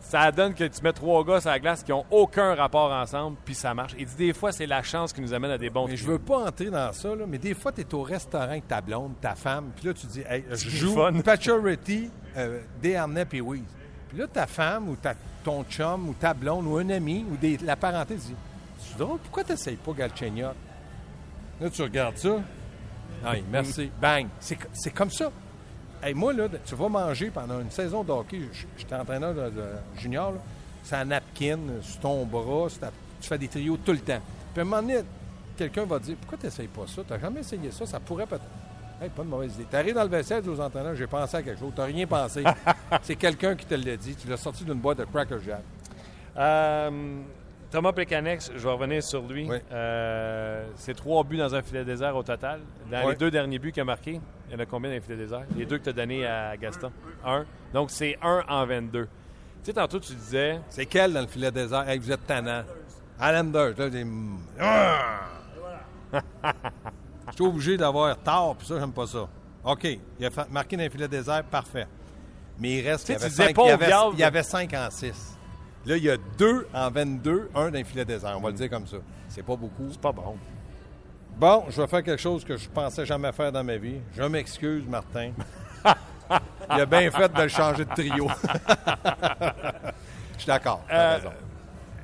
ça 0.00 0.30
donne 0.32 0.52
que 0.52 0.64
tu 0.64 0.82
mets 0.82 0.92
trois 0.92 1.24
gars 1.24 1.40
sur 1.40 1.48
la 1.50 1.58
glace 1.58 1.82
qui 1.82 1.92
ont 1.92 2.04
aucun 2.10 2.54
rapport 2.54 2.90
ensemble, 2.90 3.36
puis 3.44 3.54
ça 3.54 3.72
marche. 3.72 3.94
Il 3.98 4.06
dit 4.06 4.16
Des 4.16 4.32
fois, 4.32 4.52
c'est 4.52 4.66
la 4.66 4.82
chance 4.82 5.12
qui 5.12 5.20
nous 5.20 5.32
amène 5.32 5.52
à 5.52 5.58
des 5.58 5.70
bons 5.70 5.86
Mais 5.86 5.96
je 5.96 6.02
trios. 6.02 6.18
veux 6.18 6.18
pas 6.18 6.38
entrer 6.48 6.70
dans 6.70 6.92
ça, 6.92 7.14
là, 7.14 7.24
mais 7.26 7.38
des 7.38 7.54
fois, 7.54 7.72
tu 7.72 7.80
es 7.80 7.94
au 7.94 8.02
restaurant 8.02 8.44
avec 8.44 8.68
ta 8.68 8.80
blonde, 8.80 9.12
ta 9.20 9.34
femme, 9.34 9.70
puis 9.74 9.86
là, 9.86 9.94
tu 9.94 10.06
dis, 10.06 10.22
hey, 10.28 10.44
je 10.50 10.68
joue. 10.70 10.96
Pacioretty, 11.24 12.10
euh, 12.36 12.60
Desharnais 12.82 13.24
puis 13.24 13.40
Weeze. 13.40 13.62
Puis 14.08 14.18
là, 14.18 14.26
ta 14.26 14.46
femme 14.46 14.90
ou 14.90 14.96
ta, 14.96 15.14
ton 15.42 15.64
chum 15.64 16.10
ou 16.10 16.14
ta 16.14 16.34
blonde 16.34 16.66
ou 16.66 16.76
un 16.76 16.90
ami 16.90 17.24
ou 17.30 17.36
des, 17.36 17.56
la 17.58 17.76
parenté 17.76 18.16
dit, 18.16 18.34
c'est 18.78 18.98
drôle, 18.98 19.18
pourquoi 19.20 19.44
tu 19.44 19.54
pas 19.76 19.92
Galchenyuk? 19.92 20.54
Là, 21.60 21.70
tu 21.70 21.82
regardes 21.82 22.18
ça. 22.18 22.40
Merci. 23.50 23.90
Bang. 24.00 24.26
C'est 24.40 24.90
comme 24.94 25.10
ça. 25.10 25.30
Hey, 26.02 26.14
moi, 26.14 26.32
là, 26.32 26.48
tu 26.64 26.74
vas 26.74 26.88
manger 26.88 27.30
pendant 27.30 27.60
une 27.60 27.70
saison 27.70 28.02
de 28.02 28.10
hockey. 28.10 28.40
j- 28.52 28.66
J'étais 28.76 28.94
entraîneur 28.96 29.32
de, 29.34 29.50
de 29.50 29.64
junior. 29.96 30.34
C'est 30.82 30.96
un 30.96 31.04
napkin 31.04 31.58
sur 31.80 32.00
ton 32.00 32.24
bras. 32.26 32.66
ta- 32.80 32.90
tu 33.20 33.28
fais 33.28 33.38
des 33.38 33.46
trios 33.46 33.76
tout 33.76 33.92
le 33.92 34.00
temps. 34.00 34.18
Puis 34.52 34.58
à 34.58 34.62
un 34.62 34.64
moment 34.64 34.82
donné, 34.82 34.96
quelqu'un 35.56 35.84
va 35.84 36.00
te 36.00 36.06
dire 36.06 36.16
Pourquoi 36.20 36.38
tu 36.38 36.46
n'essayes 36.46 36.66
pas 36.66 36.86
ça? 36.88 37.02
Tu 37.06 37.12
n'as 37.12 37.20
jamais 37.20 37.40
essayé 37.40 37.70
ça? 37.70 37.86
Ça 37.86 38.00
pourrait 38.00 38.26
peut-être. 38.26 38.42
Hey, 39.00 39.10
pas 39.10 39.22
de 39.22 39.28
mauvaise 39.28 39.54
idée. 39.54 39.66
Tu 39.70 39.76
arrives 39.76 39.94
dans 39.94 40.02
le 40.02 40.08
vaisselle 40.08 40.48
aux 40.48 40.60
entraîneurs 40.60 40.96
J'ai 40.96 41.06
pensé 41.06 41.36
à 41.36 41.42
quelque 41.42 41.60
chose. 41.60 41.72
Tu 41.72 41.80
n'as 41.80 41.86
rien 41.86 42.06
pensé. 42.06 42.42
C'est 43.02 43.14
quelqu'un 43.16 43.54
qui 43.54 43.66
te 43.66 43.74
l'a 43.74 43.96
dit. 43.96 44.16
Tu 44.16 44.26
l'as 44.26 44.36
sorti 44.36 44.64
d'une 44.64 44.74
boîte 44.80 44.98
de 44.98 45.04
Cracker 45.04 45.38
Jack. 45.46 45.62
Euh, 46.36 47.20
Thomas 47.72 47.92
Plekanec, 47.92 48.42
je 48.54 48.58
vais 48.62 48.70
revenir 48.70 49.02
sur 49.02 49.22
lui. 49.22 49.48
Oui. 49.48 49.56
Euh, 49.72 50.66
c'est 50.76 50.94
trois 50.94 51.24
buts 51.24 51.38
dans 51.38 51.54
un 51.54 51.62
filet 51.62 51.84
désert 51.84 52.14
au 52.14 52.22
total. 52.22 52.60
Dans 52.90 53.04
Oui. 53.06 53.12
les 53.12 53.16
deux 53.16 53.30
derniers 53.30 53.58
buts 53.58 53.72
qu'il 53.72 53.80
a 53.80 53.84
marqués, 53.84 54.20
il 54.48 54.52
y 54.52 54.56
en 54.56 54.58
a 54.60 54.66
combien 54.66 54.90
dans 54.90 54.94
les 54.96 55.00
filets 55.00 55.16
désert? 55.16 55.44
Les 55.56 55.64
deux 55.64 55.78
que 55.78 55.84
tu 55.84 55.88
as 55.88 55.94
donnés 55.94 56.26
à 56.26 56.54
Gaston. 56.58 56.92
Un. 57.24 57.46
Donc, 57.72 57.90
c'est 57.90 58.18
un 58.22 58.44
en 58.46 58.66
22. 58.66 59.04
Tu 59.04 59.08
sais, 59.64 59.72
tantôt, 59.72 59.98
tu 59.98 60.12
disais... 60.14 60.60
C'est 60.68 60.84
quel 60.84 61.14
dans 61.14 61.22
le 61.22 61.26
filet 61.26 61.50
désert? 61.50 61.88
Hey, 61.88 61.98
vous 61.98 62.12
êtes 62.12 62.26
tannant. 62.26 62.62
Islanders. 63.18 63.74
Là. 63.78 63.88
Ah! 64.60 65.20
Je 67.30 67.32
suis 67.36 67.44
obligé 67.44 67.76
d'avoir 67.78 68.18
tard, 68.18 68.54
puis 68.58 68.66
ça, 68.66 68.78
j'aime 68.78 68.92
pas 68.92 69.06
ça. 69.06 69.26
OK. 69.64 69.84
Il 70.20 70.26
a 70.26 70.30
marqué 70.50 70.76
dans 70.76 70.82
le 70.84 70.90
filet 70.90 71.08
désert, 71.08 71.42
parfait. 71.44 71.86
Mais 72.58 72.72
il 72.80 72.86
reste. 72.88 73.06
Tu 73.06 73.14
sais, 73.14 73.18
il 73.18 73.22
y 73.22 73.24
avait 73.24 73.30
cinq- 73.54 73.56
il 73.64 73.66
y 73.66 73.70
avait-. 73.70 73.92
Il 74.12 74.18
y 74.18 74.24
avait 74.24 74.42
5 74.42 74.74
en 74.74 74.90
6. 74.90 75.31
Là, 75.84 75.96
il 75.96 76.04
y 76.04 76.10
a 76.10 76.16
2 76.38 76.68
en 76.72 76.90
22, 76.90 77.50
un 77.54 77.70
dans 77.70 77.78
le 77.78 77.84
filet 77.84 78.04
désert. 78.04 78.34
On 78.36 78.40
va 78.40 78.50
le 78.50 78.54
dire 78.56 78.70
comme 78.70 78.86
ça. 78.86 78.98
C'est 79.28 79.42
pas 79.44 79.56
beaucoup. 79.56 79.88
C'est 79.90 80.00
pas 80.00 80.12
bon. 80.12 80.36
Bon, 81.36 81.64
je 81.70 81.80
vais 81.80 81.88
faire 81.88 82.02
quelque 82.02 82.20
chose 82.20 82.44
que 82.44 82.56
je 82.56 82.68
pensais 82.68 83.04
jamais 83.06 83.32
faire 83.32 83.50
dans 83.50 83.64
ma 83.64 83.76
vie. 83.76 84.00
Je 84.14 84.22
m'excuse, 84.22 84.86
Martin. 84.86 85.32
il 86.70 86.80
a 86.80 86.86
bien 86.86 87.10
fait 87.10 87.32
de 87.32 87.42
le 87.42 87.48
changer 87.48 87.84
de 87.84 87.90
trio. 87.94 88.28
Je 90.34 90.38
suis 90.38 90.46
d'accord. 90.46 90.84
Euh. 90.92 91.18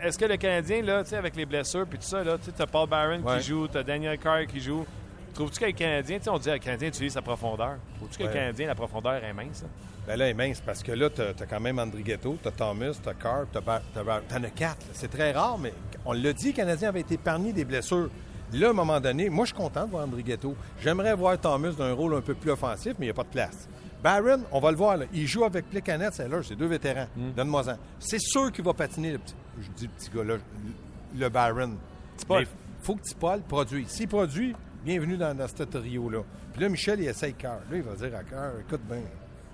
Est-ce 0.02 0.16
que 0.18 0.24
le 0.26 0.36
Canadien, 0.36 0.82
là, 0.82 1.02
tu 1.02 1.10
sais, 1.10 1.16
avec 1.16 1.34
les 1.34 1.44
blessures 1.44 1.86
puis 1.86 1.98
tout 1.98 2.04
ça, 2.06 2.22
là, 2.22 2.36
tu 2.38 2.50
as 2.62 2.66
Paul 2.66 2.88
Barron 2.88 3.20
Ouais. 3.22 3.38
qui 3.38 3.48
joue, 3.48 3.66
tu 3.66 3.78
as 3.78 3.82
Daniel 3.82 4.16
Carr 4.18 4.46
qui 4.46 4.60
joue. 4.60 4.86
Trouves-tu 5.34 5.58
que 5.60 5.66
le 5.66 5.72
Canadien, 5.72 6.18
tu 6.18 6.24
sais, 6.24 6.30
on 6.30 6.38
dit 6.38 6.46
que 6.46 6.50
le 6.54 6.58
Canadien 6.58 6.88
utilise 6.88 7.12
sa 7.12 7.22
profondeur. 7.22 7.76
Trouves-tu 7.96 8.18
que 8.18 8.22
le. 8.24 8.28
Canadien, 8.32 8.66
la 8.68 8.74
profondeur 8.74 9.14
est 9.24 9.32
mince? 9.32 9.62
là? 9.62 9.68
Ben 10.08 10.16
là, 10.16 10.28
il 10.28 10.30
est 10.30 10.34
mince 10.34 10.62
parce 10.64 10.82
que 10.82 10.92
là, 10.92 11.10
tu 11.10 11.20
as, 11.20 11.46
quand 11.46 11.60
même 11.60 11.78
Andrighetto, 11.78 12.38
tu 12.40 12.48
as 12.48 12.50
Thomas, 12.50 12.98
tu 13.02 13.10
as 13.10 13.12
Carr, 13.12 13.44
tu 13.52 13.58
en 13.58 14.42
as 14.42 14.50
quatre. 14.50 14.86
C'est 14.94 15.10
très 15.10 15.32
rare, 15.32 15.58
mais 15.58 15.74
on 16.06 16.14
l'a 16.14 16.32
dit, 16.32 16.46
le 16.46 16.52
Canadien 16.54 16.88
avait 16.88 17.00
été 17.00 17.16
épargné 17.16 17.52
des 17.52 17.66
blessures. 17.66 18.08
Là, 18.54 18.68
à 18.68 18.70
un 18.70 18.72
moment 18.72 19.00
donné, 19.00 19.28
moi, 19.28 19.44
je 19.44 19.52
suis 19.52 19.62
content 19.62 19.84
de 19.84 19.90
voir 19.90 20.04
Andrighetto. 20.04 20.56
J'aimerais 20.80 21.14
voir 21.14 21.38
Thomas 21.38 21.72
dans 21.72 21.84
un 21.84 21.92
rôle 21.92 22.14
un 22.14 22.22
peu 22.22 22.34
plus 22.34 22.50
offensif, 22.50 22.94
mais 22.98 23.04
il 23.04 23.08
n'y 23.08 23.10
a 23.10 23.14
pas 23.14 23.24
de 23.24 23.28
place. 23.28 23.68
Barron, 24.02 24.44
on 24.50 24.60
va 24.60 24.70
le 24.70 24.78
voir, 24.78 24.96
là, 24.96 25.04
il 25.12 25.26
joue 25.26 25.44
avec 25.44 25.68
Plekanec, 25.68 26.14
c'est 26.14 26.26
là, 26.26 26.40
c'est 26.42 26.56
deux 26.56 26.68
vétérans. 26.68 27.08
Donne-moi-en. 27.36 27.76
C'est 27.98 28.20
sûr 28.20 28.50
qu'il 28.50 28.64
va 28.64 28.72
patiner, 28.72 29.12
le 29.12 29.18
petit, 29.18 29.34
je 29.60 29.68
dis 29.76 29.84
le 29.84 29.90
petit 29.90 30.10
gars, 30.10 30.24
là, 30.24 30.36
le, 31.18 31.28
Barron. 31.28 31.76
Mais 32.30 32.46
faut 32.80 32.94
que 32.94 33.02
Paul 33.20 33.42
produise. 33.42 33.88
S'il 33.88 34.08
produit, 34.08 34.56
bienvenue 34.86 35.18
dans, 35.18 35.36
dans 35.36 35.48
ce 35.48 35.64
trio-là. 35.64 36.22
Puis 36.54 36.62
là, 36.62 36.70
Michel, 36.70 36.98
il 37.00 37.08
essaye 37.08 37.34
Carr. 37.34 37.58
Là, 37.70 37.76
il 37.76 37.82
va 37.82 37.92
dire 37.92 38.16
à 38.16 38.22
Carr, 38.22 38.52
écoute 38.66 38.80
bien, 38.88 39.02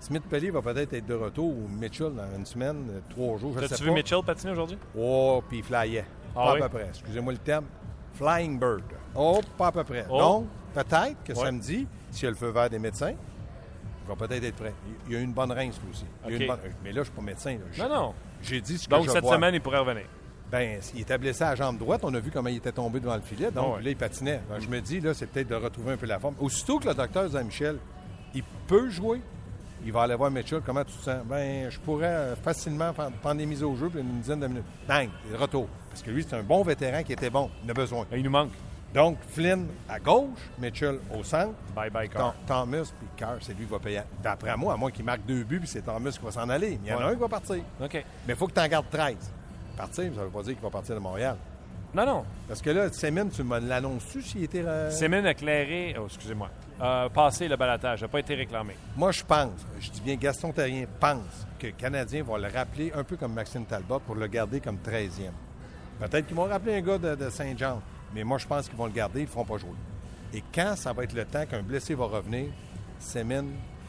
Smith 0.05 0.23
Pelly 0.29 0.51
va 0.51 0.61
peut-être 0.61 0.93
être 0.93 1.07
de 1.07 1.15
retour 1.15 1.47
ou 1.47 1.67
Mitchell 1.67 2.13
dans 2.15 2.37
une 2.37 2.45
semaine, 2.45 2.87
euh, 2.91 3.01
trois 3.09 3.39
jours, 3.39 3.55
je 3.59 3.67
sais 3.67 3.77
pas. 3.79 3.85
vu 3.85 3.91
Mitchell 3.91 4.21
patiner 4.25 4.53
aujourd'hui? 4.53 4.77
Oh, 4.99 5.43
puis 5.49 5.59
il 5.59 5.65
flyait. 5.65 6.05
Ah 6.37 6.45
pas 6.45 6.53
oui? 6.55 6.61
à 6.63 6.69
peu 6.69 6.79
près. 6.79 6.89
Excusez-moi 6.89 7.33
le 7.33 7.39
terme. 7.39 7.65
Flying 8.13 8.59
Bird. 8.59 8.83
Oh, 9.15 9.41
pas 9.57 9.69
à 9.69 9.73
peu 9.73 9.83
près. 9.85 10.05
Oh. 10.11 10.19
Donc, 10.19 10.47
peut-être 10.75 11.17
que 11.25 11.33
Ouais. 11.33 11.45
samedi, 11.47 11.87
s'il 12.11 12.25
y 12.25 12.27
a 12.27 12.31
le 12.31 12.37
feu 12.37 12.51
vert 12.51 12.69
des 12.69 12.79
médecins, 12.79 13.13
il 13.13 14.09
va 14.09 14.15
peut-être 14.15 14.45
être 14.45 14.57
prêt. 14.57 14.75
Il 15.07 15.15
y 15.15 15.17
a 15.17 15.21
une 15.21 15.33
bonne 15.33 15.53
rince, 15.53 15.81
aussi. 15.91 16.05
Il 16.27 16.31
y 16.31 16.35
a 16.35 16.37
OK. 16.37 16.43
une 16.43 16.49
bonne- 16.49 16.59
Mais 16.83 16.91
là, 16.91 16.95
je 16.97 16.99
ne 17.01 17.05
suis 17.05 17.13
pas 17.15 17.23
médecin. 17.23 17.57
là. 17.79 17.89
Non, 17.89 17.95
non. 17.95 18.15
J'ai 18.43 18.61
dit 18.61 18.77
ce 18.77 18.87
que 18.87 18.95
Donc, 18.95 19.07
je 19.07 19.11
cette 19.11 19.25
vois. 19.25 19.37
semaine, 19.37 19.55
il 19.55 19.61
pourrait 19.63 19.79
revenir. 19.79 20.05
Ben, 20.53 20.79
il 20.95 21.01
était 21.01 21.17
blessé 21.17 21.43
à 21.45 21.51
la 21.51 21.55
jambe 21.57 21.79
droite. 21.79 22.03
On 22.05 22.13
a 22.13 22.21
vu 22.21 22.31
comment 22.31 22.51
il 22.51 22.59
était 22.59 22.71
tombé 22.73 23.01
devant 23.01 23.17
le 23.17 23.23
filet. 23.23 23.51
Donc, 23.51 23.65
Ah 23.73 23.77
ouais. 23.79 23.83
là, 23.85 23.91
il 23.91 23.97
patinait. 23.97 24.43
Ben, 24.51 24.61
je 24.61 24.69
me 24.69 24.81
dis, 24.81 25.01
là, 25.01 25.15
c'est 25.15 25.27
peut-être 25.27 25.49
de 25.49 25.55
retrouver 25.55 25.93
un 25.95 25.97
peu 25.97 26.05
la 26.07 26.19
forme. 26.19 26.35
Aussitôt 26.39 26.79
que 26.79 26.87
le 26.89 26.95
docteur 26.95 27.29
dit 27.31 27.37
à 27.37 27.43
Michel, 27.43 27.79
il 28.35 28.43
peut 28.69 28.91
jouer, 28.91 29.23
il 29.85 29.93
va 29.93 30.03
aller 30.03 30.15
voir 30.15 30.31
Mitchell. 30.31 30.61
Comment 30.65 30.85
tu 30.85 30.93
te 30.95 31.03
sens? 31.03 31.25
Ben, 31.27 31.71
je 31.71 31.79
pourrais 31.81 32.07
euh, 32.07 32.37
facilement 32.37 32.93
prendre 32.93 33.37
des 33.37 33.47
mises 33.47 33.63
au 33.63 33.75
jeu 33.77 33.89
puis 33.89 34.01
une 34.01 34.21
dizaine 34.21 34.41
de 34.41 34.47
minutes. 34.47 34.65
Bang, 34.89 35.09
il 35.27 35.31
est 35.35 35.37
de 35.37 35.41
retour. 35.43 35.69
Parce 35.91 36.03
que 36.03 36.11
lui, 36.11 36.25
c'est 36.29 36.37
un 36.37 36.43
bon 36.43 36.63
vétéran 36.63 37.03
qui 37.03 37.13
était 37.13 37.31
bon. 37.31 37.51
Il 37.65 37.71
a 37.71 37.75
besoin. 37.75 38.07
Il 38.13 38.23
nous 38.23 38.31
manque. 38.31 38.51
Donc, 38.95 39.19
Flynn 39.29 39.67
à 39.89 39.99
gauche, 39.99 40.39
Mitchell 40.59 40.99
au 41.19 41.25
centre. 41.25 41.53
Bye 41.75 41.91
bye, 41.91 42.09
Carr. 42.09 42.33
Thomas, 42.47 42.93
puis 42.99 43.09
Carr, 43.17 43.37
c'est 43.41 43.53
lui 43.55 43.65
qui 43.67 43.71
va 43.73 43.81
payer. 43.81 44.03
D'après 44.23 44.57
moi, 44.57 44.75
à 44.75 44.77
moins 44.77 44.91
qu'il 44.93 45.05
marque 45.05 45.27
deux 45.27 45.43
buts, 45.43 45.59
puis 45.59 45.69
c'est 45.69 45.83
Thomas 45.83 46.11
qui 46.13 46.25
va 46.25 46.31
s'en 46.31 46.49
aller. 46.49 46.79
Il 46.85 46.89
y 46.89 46.93
en 46.93 46.99
a 46.99 47.07
Ouais. 47.07 47.11
un 47.11 47.15
qui 47.15 47.21
va 47.21 47.29
partir. 47.29 47.57
OK. 47.83 47.93
Mais 47.95 48.05
il 48.29 48.37
faut 48.37 48.47
que 48.47 48.53
tu 48.53 48.61
en 48.61 48.69
gardes 48.69 48.87
13. 48.91 49.17
Partir, 49.77 50.05
ça 50.15 50.21
ne 50.21 50.25
veut 50.27 50.31
pas 50.31 50.43
dire 50.45 50.53
qu'il 50.55 50.63
va 50.63 50.71
partir 50.71 50.95
de 50.95 51.01
Montréal. 51.01 51.37
Non, 51.93 52.07
non. 52.07 52.25
Parce 52.47 52.63
que 52.63 52.71
là, 52.71 52.89
Semin, 52.93 53.27
tu 53.27 53.43
me 53.43 53.59
l'annonces-tu 53.59 54.23
s'il 54.23 54.45
était. 54.45 54.63
euh, 54.65 54.91
Semin 54.93 55.25
a 55.25 55.33
éclairé, 55.33 55.97
oh, 55.99 56.05
excusez-moi, 56.07 56.49
a 56.81 57.09
passé 57.09 57.49
le 57.49 57.57
balatage, 57.57 58.03
n'a 58.03 58.09
pas 58.09 58.21
été 58.21 58.35
réclamé. 58.35 58.77
Moi, 58.97 59.13
je 59.13 59.23
pense, 59.23 59.67
je 59.81 59.91
dis 59.91 60.01
bien 60.01 60.17
Gaston 60.17 60.53
Terrien 60.53 60.87
pense 61.01 61.47
que 61.59 61.69
le 61.69 61.73
Canadien 61.73 62.23
va 62.23 62.39
le 62.39 62.49
rappeler 62.49 62.93
un 62.95 63.05
peu 63.05 63.17
comme 63.17 63.33
Maxime 63.33 63.65
Talbot 63.65 64.01
pour 64.01 64.15
le 64.17 64.27
garder 64.27 64.61
comme 64.61 64.77
13e. 64.77 65.31
Peut-être 66.01 66.27
qu'ils 66.27 66.37
vont 66.37 66.45
rappeler 66.45 66.77
un 66.77 66.81
gars 66.81 66.99
de, 66.99 67.15
de 67.15 67.31
Saint-Jean, 67.31 67.81
mais 68.13 68.25
moi, 68.25 68.39
je 68.39 68.47
pense 68.47 68.69
qu'ils 68.69 68.77
vont 68.77 68.87
le 68.87 68.93
garder, 68.93 69.21
ils 69.21 69.23
ne 69.23 69.27
le 69.27 69.33
feront 69.33 69.45
pas 69.45 69.59
jouer. 69.59 69.77
Et 70.33 70.43
quand 70.53 70.75
ça 70.77 70.93
va 70.93 71.05
être 71.05 71.13
le 71.13 71.25
temps 71.25 71.47
qu'un 71.47 71.63
blessé 71.63 71.95
va 71.95 72.07
revenir, 72.07 72.47
Semin, 72.99 73.45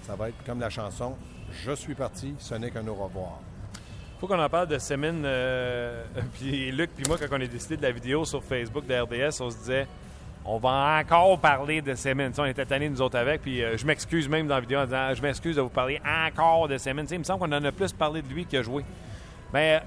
ça 0.06 0.16
va 0.16 0.30
être 0.30 0.44
comme 0.46 0.60
la 0.60 0.70
chanson 0.70 1.16
Je 1.52 1.72
suis 1.72 1.96
parti, 1.96 2.36
ce 2.38 2.54
n'est 2.56 2.70
qu'un 2.70 2.88
au 2.88 2.94
revoir. 2.94 3.40
faut 4.20 4.28
qu'on 4.28 4.40
en 4.40 4.50
parle 4.50 4.68
de 4.68 4.78
Semin. 4.78 5.24
euh, 5.24 6.04
puis 6.34 6.72
Luc, 6.72 6.92
puis 6.96 7.06
moi, 7.08 7.18
quand 7.18 7.28
on 7.36 7.42
a 7.42 7.48
décidé 7.48 7.78
de 7.78 7.82
la 7.82 7.92
vidéo 7.92 8.26
sur 8.26 8.44
Facebook 8.44 8.86
de 8.86 8.94
RDS, 8.94 9.42
on 9.42 9.50
se 9.50 9.58
disait, 9.58 9.88
on 10.46 10.58
va 10.60 11.02
encore 11.02 11.40
parler 11.40 11.82
de 11.82 11.96
sais, 11.96 12.14
on 12.38 12.46
était 12.46 12.66
tannés, 12.66 12.90
nous 12.90 13.02
autres, 13.02 13.18
avec. 13.18 13.42
Puis 13.42 13.64
euh, 13.64 13.78
je 13.78 13.86
m'excuse 13.86 14.30
même 14.30 14.48
dans 14.48 14.56
la 14.56 14.62
vidéo 14.62 14.80
en 14.80 14.86
disant, 14.86 15.14
je 15.14 15.22
m'excuse 15.22 15.56
de 15.56 15.62
vous 15.62 15.70
parler 15.70 16.00
encore 16.06 16.68
de 16.68 16.78
sais, 16.78 16.92
il 16.92 17.20
me 17.20 17.24
semble 17.24 17.40
qu'on 17.40 17.52
en 17.52 17.64
a 17.64 17.72
plus 17.72 17.92
parlé 17.94 18.22
de 18.22 18.28
lui 18.28 18.48
a 18.54 18.62
joué. 18.62 18.86
Mais 19.54 19.76
euh, 19.76 19.80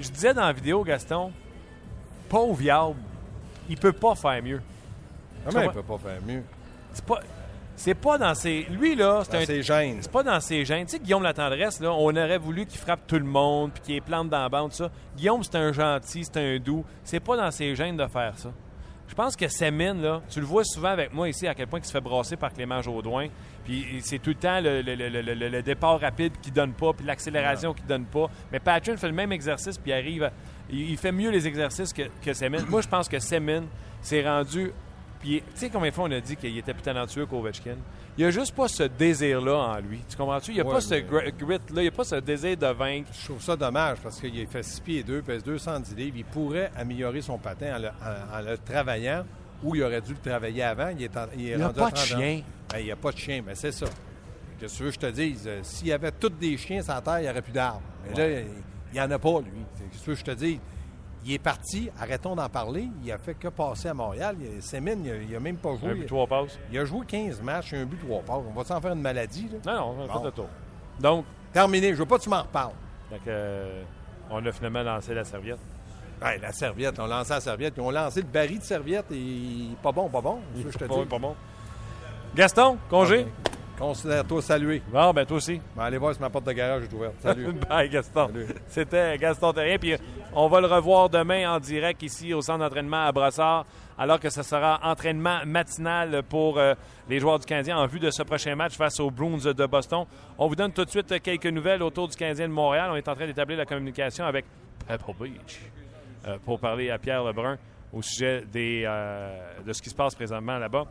je 0.00 0.08
disais 0.08 0.34
dans 0.34 0.46
la 0.46 0.52
vidéo, 0.52 0.82
Gaston, 0.82 1.32
pauvre 2.28 2.54
Viable, 2.54 2.96
il 3.68 3.76
peut 3.76 3.92
pas 3.92 4.14
faire 4.14 4.42
mieux. 4.42 4.60
Comment 5.44 5.62
il 5.62 5.70
peut 5.70 5.82
pas 5.82 5.98
faire 5.98 6.20
mieux? 6.26 6.42
C'est 6.92 7.04
pas, 7.04 7.20
c'est 7.76 7.94
pas 7.94 8.18
dans 8.18 8.34
ses. 8.34 8.62
Lui, 8.70 8.94
là, 8.94 9.22
c'est 9.24 9.32
Dans 9.32 9.42
un 9.42 9.46
ses 9.46 9.62
gènes. 9.62 9.98
c'est 10.00 10.10
pas 10.10 10.22
dans 10.22 10.40
ses 10.40 10.64
gènes. 10.64 10.86
Tu 10.86 10.92
sais, 10.92 10.98
Guillaume 10.98 11.22
La 11.22 11.34
Tendresse, 11.34 11.80
là, 11.80 11.92
on 11.92 12.10
aurait 12.10 12.38
voulu 12.38 12.66
qu'il 12.66 12.78
frappe 12.78 13.06
tout 13.06 13.18
le 13.18 13.24
monde 13.24 13.72
puis 13.72 13.82
qu'il 13.82 14.02
plante 14.02 14.28
dans 14.28 14.42
la 14.42 14.48
bande, 14.48 14.70
tout 14.70 14.76
ça. 14.76 14.90
Guillaume, 15.16 15.42
c'est 15.42 15.56
un 15.56 15.72
gentil, 15.72 16.24
c'est 16.24 16.36
un 16.38 16.58
doux. 16.58 16.84
C'est 17.02 17.20
pas 17.20 17.36
dans 17.36 17.50
ses 17.50 17.74
gènes 17.74 17.96
de 17.96 18.06
faire 18.06 18.32
ça. 18.36 18.50
Je 19.08 19.14
pense 19.14 19.36
que 19.36 19.46
Sémine, 19.48 20.00
là, 20.02 20.22
tu 20.30 20.40
le 20.40 20.46
vois 20.46 20.64
souvent 20.64 20.88
avec 20.88 21.12
moi 21.12 21.28
ici, 21.28 21.46
à 21.46 21.54
quel 21.54 21.66
point 21.66 21.78
il 21.78 21.84
se 21.84 21.92
fait 21.92 22.00
brasser 22.00 22.36
par 22.36 22.52
Clément 22.52 22.80
Jaudoin. 22.82 23.28
Puis 23.64 24.00
c'est 24.02 24.18
tout 24.18 24.30
le 24.30 24.36
temps 24.36 24.60
le, 24.60 24.82
le- 24.82 24.94
le- 24.96 25.08
le- 25.08 25.34
le- 25.34 25.48
le 25.48 25.62
départ 25.62 26.00
rapide 26.00 26.32
qui 26.42 26.50
donne 26.50 26.72
pas, 26.72 26.92
puis 26.92 27.04
l'accélération 27.06 27.74
qui 27.74 27.82
donne 27.82 28.06
pas. 28.06 28.28
Mais 28.50 28.60
Patrick 28.60 28.96
fait 28.98 29.06
le 29.08 29.12
même 29.14 29.32
exercice, 29.32 29.76
puis 29.78 29.90
il 29.90 29.94
arrive 29.94 30.22
à- 30.24 30.32
il, 30.70 30.96
fait 30.96 31.12
mieux 31.12 31.30
les 31.30 31.46
exercices 31.46 31.92
que, 31.92 32.02
que 32.22 32.32
Sémine. 32.32 32.64
Moi, 32.68 32.80
je 32.80 32.88
pense 32.88 33.08
que 33.08 33.18
Sémine 33.18 33.66
s'est 34.00 34.26
rendu 34.26 34.72
puis, 35.20 35.40
tu 35.54 35.60
sais 35.60 35.70
combien 35.70 35.88
de 35.88 35.94
fois 35.94 36.04
on 36.04 36.10
a 36.10 36.20
dit 36.20 36.36
qu'il 36.36 36.58
était 36.58 36.74
plus 36.74 36.82
talentueux 36.82 37.24
qu'Ovechkin? 37.24 37.76
Il 38.16 38.20
n'y 38.20 38.26
a 38.26 38.30
juste 38.30 38.54
pas 38.54 38.68
ce 38.68 38.84
désir-là 38.84 39.56
en 39.56 39.78
lui. 39.80 40.00
Tu 40.08 40.16
comprends-tu? 40.16 40.52
Il 40.52 40.54
n'y 40.54 40.60
a 40.60 40.64
Ouais, 40.64 40.72
pas 40.74 40.80
ce 40.80 40.94
mais- 40.94 41.02
grit-là, 41.02 41.58
il 41.76 41.82
n'y 41.82 41.88
a 41.88 41.90
pas 41.90 42.04
ce 42.04 42.14
désir 42.16 42.56
de 42.56 42.66
vaincre. 42.68 43.10
Je 43.18 43.24
trouve 43.24 43.42
ça 43.42 43.56
dommage 43.56 43.98
parce 44.02 44.20
qu'il 44.20 44.46
fait 44.46 44.62
6 44.62 44.80
pieds 44.80 45.02
2, 45.02 45.20
pèse 45.22 45.42
210 45.42 45.96
livres. 45.96 46.16
Il 46.18 46.24
pourrait 46.24 46.70
améliorer 46.76 47.22
son 47.22 47.38
patin 47.38 47.76
en 47.76 47.78
le, 47.80 47.88
en- 47.88 48.38
en 48.38 48.40
le 48.40 48.56
travaillant 48.58 49.24
ou 49.64 49.74
il 49.74 49.82
aurait 49.82 50.00
dû 50.00 50.12
le 50.12 50.18
travailler 50.30 50.62
avant. 50.62 50.88
Il 50.96 51.02
est, 51.02 51.16
en- 51.16 51.26
il 51.36 51.48
est 51.48 51.52
Il 51.52 51.56
n'y 51.56 51.62
a 51.62 51.66
pas 51.68 51.72
de 51.72 51.78
30 51.78 51.92
ans. 51.92 51.96
chien. 51.96 52.42
Ben, 52.72 52.78
il 52.78 52.84
n'y 52.84 52.92
a 52.92 52.96
pas 52.96 53.10
de 53.10 53.16
chien, 53.18 53.42
mais 53.44 53.54
c'est 53.56 53.72
ça. 53.72 53.86
Qu'est-ce 54.60 54.72
que 54.74 54.76
tu 54.78 54.82
veux 54.84 54.88
que 54.90 54.94
je 54.94 55.00
te 55.00 55.10
dise? 55.10 55.42
Euh, 55.46 55.58
S'il 55.64 55.88
y 55.88 55.92
avait 55.92 56.12
tous 56.12 56.28
des 56.28 56.56
chiens 56.56 56.82
sur 56.82 56.94
la 56.94 57.00
terre, 57.00 57.18
il 57.18 57.22
n'y 57.24 57.28
aurait 57.30 57.42
plus 57.42 57.52
d'arbres. 57.52 57.82
Mais 58.08 58.14
là, 58.16 58.40
il 58.40 58.46
n'y 58.94 59.00
en 59.00 59.10
a 59.10 59.18
pas, 59.18 59.40
lui. 59.40 59.50
Qu'est-ce 59.90 59.98
que 59.98 60.04
tu 60.04 60.10
veux 60.10 60.14
que 60.14 60.20
je 60.20 60.24
te 60.24 60.30
dise? 60.30 60.58
Il 61.26 61.32
est 61.32 61.38
parti, 61.38 61.88
arrêtons 61.98 62.34
d'en 62.36 62.48
parler. 62.48 62.88
Il 63.02 63.10
a 63.10 63.16
fait 63.18 63.34
que 63.34 63.48
passer 63.48 63.88
à 63.88 63.94
Montréal. 63.94 64.36
Il- 64.40 64.62
Sémine, 64.62 65.04
il 65.04 65.30
n'a 65.32 65.40
même 65.40 65.56
pas 65.56 65.74
joué. 65.76 65.90
Un 65.90 65.94
but, 65.94 66.06
trois 66.06 66.26
passes. 66.26 66.58
Il 66.70 66.78
a 66.78 66.84
joué 66.84 67.06
15 67.06 67.40
matchs, 67.40 67.72
un 67.72 67.84
but, 67.86 67.98
trois 67.98 68.20
passes. 68.20 68.44
On 68.48 68.52
va 68.52 68.64
s'en 68.64 68.80
faire 68.80 68.92
une 68.92 69.00
maladie. 69.00 69.48
Là? 69.64 69.72
Non, 69.74 69.78
non, 69.80 69.96
on 70.00 70.04
a 70.04 70.06
Bon. 70.12 70.18
fait 70.20 70.24
le 70.26 70.30
tour. 70.32 70.48
Donc, 71.00 71.24
Terminé. 71.52 71.90
Je 71.90 71.98
veux 72.00 72.06
pas 72.06 72.18
que 72.18 72.22
tu 72.24 72.28
m'en 72.28 72.42
reparles. 72.42 72.72
que, 73.10 73.20
euh, 73.28 73.82
on 74.28 74.44
a 74.44 74.50
finalement 74.52 74.82
lancé 74.82 75.14
la 75.14 75.22
serviette. 75.24 75.60
Ouais, 76.20 76.36
la 76.38 76.50
serviette, 76.52 76.98
on 76.98 77.06
lancé 77.06 77.32
la 77.32 77.40
serviette, 77.40 77.74
puis 77.74 77.82
on 77.82 77.90
lancé 77.92 78.22
le 78.22 78.26
baril 78.26 78.58
de 78.58 78.64
serviette 78.64 79.06
et 79.12 79.68
pas 79.82 79.92
bon, 79.92 80.08
pas 80.08 80.20
bon. 80.20 80.40
Ça 80.56 80.62
je 80.72 80.78
te 80.78 80.84
Pas, 80.84 80.94
dis. 80.96 81.04
pas 81.06 81.18
bon. 81.18 81.34
Gaston, 82.34 82.76
congé? 82.90 83.26
Considère-toi 83.78 84.40
salué. 84.40 84.82
Bon, 84.92 85.12
ben 85.12 85.26
toi 85.26 85.36
aussi. 85.38 85.60
Ben, 85.74 85.84
allez 85.84 85.98
voir 85.98 86.14
si 86.14 86.20
ma 86.20 86.30
porte 86.30 86.46
de 86.46 86.52
garage 86.52 86.84
est 86.84 86.92
ouverte. 86.92 87.14
Salut. 87.20 87.52
Bye, 87.68 87.88
Gaston. 87.88 88.28
Salut. 88.28 88.46
C'était 88.68 89.18
Gaston 89.18 89.52
Terrien. 89.52 89.78
Puis 89.78 89.94
on 90.32 90.48
va 90.48 90.60
le 90.60 90.68
revoir 90.68 91.10
demain 91.10 91.50
en 91.52 91.58
direct 91.58 92.02
ici 92.02 92.32
au 92.32 92.40
centre 92.40 92.60
d'entraînement 92.60 93.04
à 93.04 93.10
Brossard, 93.10 93.66
alors 93.98 94.20
que 94.20 94.30
ce 94.30 94.42
sera 94.42 94.78
entraînement 94.84 95.40
matinal 95.44 96.22
pour 96.22 96.58
euh, 96.58 96.74
les 97.08 97.18
joueurs 97.18 97.40
du 97.40 97.46
Canadien 97.46 97.76
en 97.76 97.86
vue 97.86 97.98
de 97.98 98.10
ce 98.10 98.22
prochain 98.22 98.54
match 98.54 98.76
face 98.76 99.00
aux 99.00 99.10
Bruins 99.10 99.52
de 99.52 99.66
Boston. 99.66 100.04
On 100.38 100.46
vous 100.46 100.56
donne 100.56 100.72
tout 100.72 100.84
de 100.84 100.90
suite 100.90 101.20
quelques 101.20 101.46
nouvelles 101.46 101.82
autour 101.82 102.06
du 102.06 102.16
Canadien 102.16 102.46
de 102.46 102.52
Montréal. 102.52 102.90
On 102.92 102.96
est 102.96 103.08
en 103.08 103.14
train 103.14 103.26
d'établir 103.26 103.58
la 103.58 103.66
communication 103.66 104.24
avec 104.24 104.44
Pebble 104.86 105.14
Beach 105.20 105.60
euh, 106.26 106.38
pour 106.44 106.60
parler 106.60 106.90
à 106.90 106.98
Pierre 106.98 107.24
Lebrun 107.24 107.58
au 107.92 108.02
sujet 108.02 108.44
des, 108.52 108.84
euh, 108.86 109.62
de 109.64 109.72
ce 109.72 109.82
qui 109.82 109.90
se 109.90 109.94
passe 109.94 110.14
présentement 110.14 110.58
là-bas. 110.58 110.86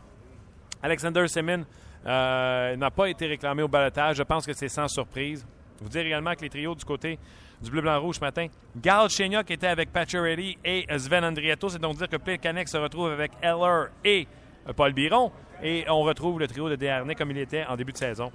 Alexander 0.82 1.28
Semin 1.28 1.64
euh, 2.06 2.76
n'a 2.76 2.92
pas 2.92 3.08
été 3.08 3.28
réclamé 3.28 3.64
au 3.64 3.68
balotage. 3.68 4.18
Je 4.18 4.24
pense 4.24 4.46
que 4.46 4.54
c'est 4.54 4.70
sans 4.70 4.88
surprise. 4.88 5.46
Vous 5.82 5.90
dire 5.90 6.06
également 6.06 6.34
que 6.34 6.42
les 6.42 6.50
trios 6.50 6.76
du 6.76 6.86
côté 6.86 7.20
du 7.62 7.72
bleu-blanc-rouge 7.72 8.16
ce 8.16 8.22
matin, 8.22 8.48
Gal 8.76 9.10
Chenyok 9.10 9.50
était 9.50 9.68
avec 9.68 9.92
Pacioretty 9.92 10.58
et 10.64 10.86
Sven 10.98 11.24
Andrietto. 11.24 11.70
C'est 11.70 11.80
donc 11.80 11.98
dire 11.98 12.10
que 12.10 12.18
Plekanec 12.18 12.68
se 12.68 12.78
retrouve 12.78 13.12
avec 13.12 13.32
Eller 13.42 13.86
et 14.04 14.28
euh, 14.68 14.74
Paul 14.74 14.94
Biron. 14.94 15.32
Et 15.62 15.86
on 15.88 16.02
retrouve 16.02 16.40
le 16.40 16.48
trio 16.48 16.70
de 16.70 16.76
Desharnais 16.76 17.16
comme 17.16 17.32
il 17.32 17.38
était 17.38 17.66
en 17.66 17.76
début 17.76 17.94
de 17.94 17.98
saison 17.98 18.32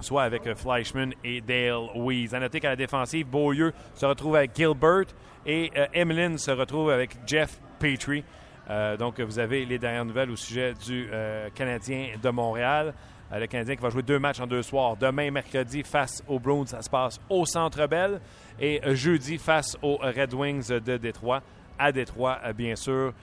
soit 0.00 0.22
avec 0.22 0.46
euh, 0.46 0.54
Fleischmann 0.54 1.12
et 1.24 1.40
Dale 1.40 1.88
Weiss. 1.94 2.32
À 2.34 2.40
noter 2.40 2.60
qu'à 2.60 2.70
la 2.70 2.76
défensive, 2.76 3.26
Beaulieu 3.26 3.72
se 3.94 4.06
retrouve 4.06 4.36
avec 4.36 4.54
Gilbert 4.54 5.06
et 5.46 5.70
euh, 5.76 5.86
Emlyn 5.94 6.38
se 6.38 6.50
retrouve 6.50 6.90
avec 6.90 7.16
Jeff 7.26 7.58
Petrie. 7.78 8.24
Euh, 8.70 8.96
donc, 8.96 9.20
vous 9.20 9.38
avez 9.38 9.64
les 9.64 9.78
dernières 9.78 10.04
nouvelles 10.04 10.30
au 10.30 10.36
sujet 10.36 10.74
du 10.74 11.08
euh, 11.12 11.48
Canadien 11.54 12.10
de 12.22 12.30
Montréal. 12.30 12.92
Euh, 13.32 13.38
le 13.38 13.46
Canadien 13.46 13.76
qui 13.76 13.82
va 13.82 13.90
jouer 13.90 14.02
deux 14.02 14.18
matchs 14.18 14.40
en 14.40 14.46
deux 14.46 14.62
soirs. 14.62 14.96
Demain, 14.96 15.30
mercredi, 15.30 15.82
face 15.82 16.22
aux 16.28 16.38
Bruins, 16.38 16.66
ça 16.66 16.82
se 16.82 16.90
passe 16.90 17.20
au 17.28 17.46
Centre 17.46 17.86
Bell. 17.86 18.20
Et 18.60 18.80
jeudi, 18.94 19.38
face 19.38 19.76
aux 19.82 19.96
Red 19.96 20.34
Wings 20.34 20.68
de 20.68 20.96
Détroit. 20.96 21.42
À 21.78 21.92
Détroit, 21.92 22.40
bien 22.56 22.74
sûr, 22.74 23.14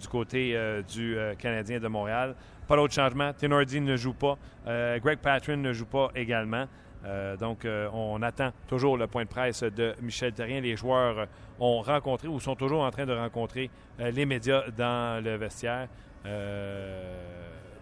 du 0.00 0.06
côté 0.06 0.56
du 0.88 1.16
Canadien 1.36 1.80
de 1.80 1.88
Montréal. 1.88 2.36
Pas 2.68 2.76
d'autre 2.76 2.94
changement. 2.94 3.32
Tenordi 3.32 3.80
ne 3.80 3.96
joue 3.96 4.12
pas. 4.12 4.38
Greg 4.64 5.18
Patrin 5.18 5.56
ne 5.56 5.72
joue 5.72 5.86
pas 5.86 6.12
également. 6.14 6.66
Euh, 7.06 7.36
donc, 7.36 7.64
euh, 7.64 7.88
on 7.92 8.22
attend 8.22 8.50
toujours 8.66 8.96
le 8.96 9.06
point 9.06 9.24
de 9.24 9.28
presse 9.28 9.62
de 9.62 9.94
Michel 10.00 10.32
Terrien. 10.32 10.60
Les 10.60 10.76
joueurs 10.76 11.26
ont 11.60 11.80
rencontré 11.82 12.28
ou 12.28 12.40
sont 12.40 12.56
toujours 12.56 12.82
en 12.82 12.90
train 12.90 13.06
de 13.06 13.12
rencontrer 13.12 13.70
euh, 14.00 14.10
les 14.10 14.24
médias 14.24 14.64
dans 14.76 15.22
le 15.22 15.36
vestiaire 15.36 15.88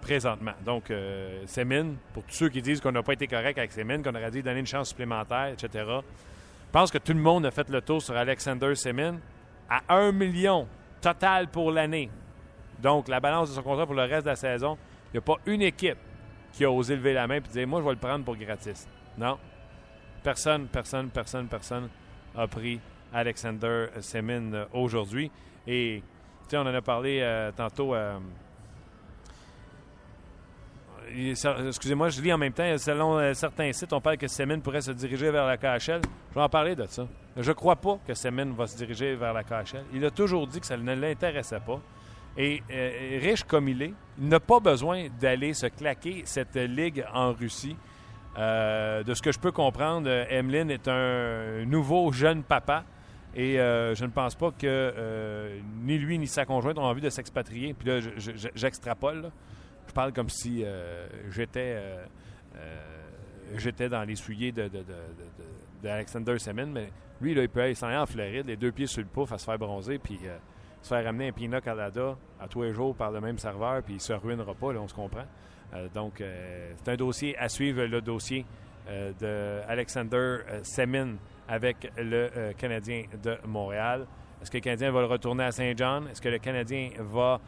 présentement. 0.00 0.54
Donc, 0.66 0.92
Semin, 1.46 1.92
pour 2.12 2.24
tous 2.24 2.34
ceux 2.34 2.48
qui 2.48 2.60
disent 2.60 2.80
qu'on 2.80 2.90
n'a 2.90 3.04
pas 3.04 3.12
été 3.12 3.28
correct 3.28 3.56
avec 3.56 3.70
Semin, 3.70 4.02
qu'on 4.02 4.10
aurait 4.10 4.32
dû 4.32 4.42
donner 4.42 4.58
une 4.58 4.66
chance 4.66 4.88
supplémentaire, 4.88 5.52
etc., 5.52 5.84
je 5.86 6.72
pense 6.72 6.90
que 6.90 6.98
tout 6.98 7.12
le 7.12 7.20
monde 7.20 7.46
a 7.46 7.52
fait 7.52 7.68
le 7.68 7.80
tour 7.80 8.02
sur 8.02 8.16
Alexander 8.16 8.74
Semin 8.74 9.18
à 9.70 9.94
1 9.94 10.10
million 10.10 10.66
total 11.00 11.46
pour 11.48 11.70
l'année. 11.70 12.10
Donc, 12.80 13.06
la 13.06 13.20
balance 13.20 13.50
de 13.50 13.54
son 13.54 13.62
contrat 13.62 13.86
pour 13.86 13.94
le 13.94 14.02
reste 14.02 14.24
de 14.24 14.30
la 14.30 14.36
saison, 14.36 14.76
il 15.12 15.12
n'y 15.12 15.18
a 15.18 15.20
pas 15.20 15.36
une 15.46 15.62
équipe 15.62 15.98
qui 16.52 16.64
a 16.64 16.70
osé 16.70 16.96
lever 16.96 17.12
la 17.12 17.28
main 17.28 17.36
et 17.36 17.40
dire 17.40 17.68
Moi, 17.68 17.80
je 17.80 17.84
vais 17.84 17.92
le 17.92 17.96
prendre 17.96 18.24
pour 18.24 18.36
gratis. 18.36 18.88
Non. 19.18 19.38
Personne, 20.22 20.66
personne, 20.68 21.10
personne, 21.10 21.48
personne 21.48 21.88
a 22.36 22.46
pris 22.46 22.80
Alexander 23.12 23.86
Semin 24.00 24.52
euh, 24.52 24.64
aujourd'hui. 24.72 25.30
Et, 25.66 26.02
tu 26.44 26.50
sais, 26.50 26.56
on 26.56 26.62
en 26.62 26.74
a 26.74 26.80
parlé 26.80 27.20
euh, 27.20 27.50
tantôt. 27.52 27.94
euh, 27.94 28.18
Excusez-moi, 31.68 32.08
je 32.08 32.22
lis 32.22 32.32
en 32.32 32.38
même 32.38 32.52
temps. 32.54 32.78
Selon 32.78 33.34
certains 33.34 33.70
sites, 33.72 33.92
on 33.92 34.00
parle 34.00 34.16
que 34.16 34.28
Semin 34.28 34.60
pourrait 34.60 34.80
se 34.80 34.92
diriger 34.92 35.30
vers 35.30 35.44
la 35.44 35.58
KHL. 35.58 36.00
Je 36.30 36.34
vais 36.34 36.40
en 36.40 36.48
parler 36.48 36.74
de 36.74 36.86
ça. 36.86 37.06
Je 37.36 37.48
ne 37.50 37.54
crois 37.54 37.76
pas 37.76 37.98
que 38.06 38.14
Semin 38.14 38.46
va 38.52 38.66
se 38.66 38.76
diriger 38.78 39.14
vers 39.14 39.34
la 39.34 39.42
KHL. 39.44 39.84
Il 39.92 40.02
a 40.06 40.10
toujours 40.10 40.46
dit 40.46 40.58
que 40.58 40.64
ça 40.64 40.76
ne 40.76 40.94
l'intéressait 40.94 41.60
pas. 41.60 41.80
Et 42.38 42.62
riche 43.20 43.44
comme 43.44 43.68
il 43.68 43.82
est, 43.82 43.92
il 44.18 44.28
n'a 44.28 44.40
pas 44.40 44.58
besoin 44.58 45.08
d'aller 45.20 45.52
se 45.52 45.66
claquer 45.66 46.22
cette 46.24 46.56
ligue 46.56 47.04
en 47.12 47.34
Russie. 47.34 47.76
Euh, 48.38 49.02
de 49.02 49.12
ce 49.14 49.20
que 49.22 49.30
je 49.32 49.38
peux 49.38 49.52
comprendre, 49.52 50.08
euh, 50.08 50.24
Emeline 50.30 50.70
est 50.70 50.88
un 50.88 51.64
nouveau 51.66 52.10
jeune 52.12 52.42
papa. 52.42 52.84
Et 53.34 53.58
euh, 53.60 53.94
je 53.94 54.04
ne 54.04 54.10
pense 54.10 54.34
pas 54.34 54.50
que 54.50 55.58
ni 55.82 55.98
lui 55.98 56.18
ni 56.18 56.26
sa 56.26 56.44
conjointe 56.44 56.78
ont 56.78 56.84
envie 56.84 57.00
de 57.00 57.10
s'expatrier. 57.10 57.72
Puis 57.74 57.88
là, 57.88 58.00
je- 58.00 58.10
je- 58.18 58.48
j'extrapole. 58.54 59.30
Je 59.88 59.92
parle 59.92 60.12
comme 60.12 60.28
si 60.28 60.64
j'étais 63.58 63.88
dans 63.88 64.02
les 64.04 64.16
souliers 64.16 64.52
de, 64.52 64.68
de, 64.68 64.84
d'Alexander 65.82 66.38
Semin. 66.38 66.66
Mais 66.66 66.88
lui, 67.20 67.32
il 67.32 67.48
peut 67.48 67.62
aller 67.62 67.74
s'en 67.74 67.88
aller 67.88 67.96
en 67.96 68.06
Floride, 68.06 68.46
les 68.46 68.56
deux 68.56 68.72
pieds 68.72 68.86
sur 68.86 69.00
le 69.02 69.08
pouf, 69.08 69.32
à 69.32 69.38
se 69.38 69.44
faire 69.44 69.58
bronzer. 69.58 69.98
Puis 69.98 70.18
se 70.80 70.88
faire 70.88 71.06
amener 71.06 71.28
un 71.28 71.32
Pina 71.32 71.60
Colada 71.60 72.16
à 72.40 72.48
tous 72.48 72.62
les 72.62 72.72
jours 72.72 72.94
par 72.94 73.10
le 73.12 73.20
même 73.20 73.38
serveur, 73.38 73.82
puis 73.82 73.94
il 73.94 74.00
se 74.00 74.12
ruinera 74.12 74.52
pas, 74.54 74.72
là, 74.72 74.80
on 74.80 74.88
se 74.88 74.94
comprend. 74.94 75.24
Donc, 75.94 76.22
c'est 76.76 76.90
un 76.90 76.96
dossier 76.96 77.36
à 77.38 77.48
suivre, 77.48 77.84
le 77.84 78.00
dossier 78.00 78.44
de 78.88 79.60
Alexander 79.68 80.38
Semin 80.62 81.14
avec 81.48 81.92
le 81.96 82.52
Canadien 82.52 83.04
de 83.22 83.36
Montréal. 83.46 84.06
Est-ce 84.40 84.50
que 84.50 84.56
le 84.56 84.62
Canadien 84.62 84.90
va 84.90 85.00
le 85.00 85.06
retourner 85.06 85.44
à 85.44 85.52
Saint-Jean? 85.52 86.06
Est-ce 86.06 86.20
que 86.20 86.28
le 86.28 86.38
Canadien 86.38 86.90
va 86.98 87.40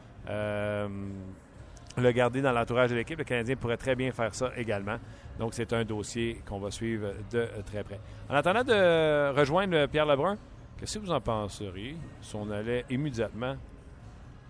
le 1.97 2.11
garder 2.13 2.41
dans 2.41 2.53
l'entourage 2.53 2.91
de 2.91 2.97
l'équipe? 2.97 3.19
Le 3.19 3.25
Canadien 3.25 3.57
pourrait 3.57 3.77
très 3.77 3.95
bien 3.95 4.11
faire 4.13 4.35
ça 4.35 4.53
également. 4.57 4.97
Donc, 5.39 5.55
c'est 5.55 5.73
un 5.73 5.85
dossier 5.85 6.41
qu'on 6.49 6.61
va 6.61 6.71
suivre 6.71 7.13
de 7.33 7.49
très 7.67 7.83
près. 7.83 7.99
En 8.29 8.35
attendant 8.35 8.63
de 8.63 9.37
rejoindre 9.37 9.87
Pierre 9.87 10.07
Lebrun, 10.07 10.37
qu'est-ce 10.79 10.99
que 10.99 11.05
vous 11.05 11.13
en 11.13 11.21
penseriez 11.21 11.97
si 12.21 12.37
on 12.37 12.49
allait 12.51 12.85
immédiatement 12.89 13.57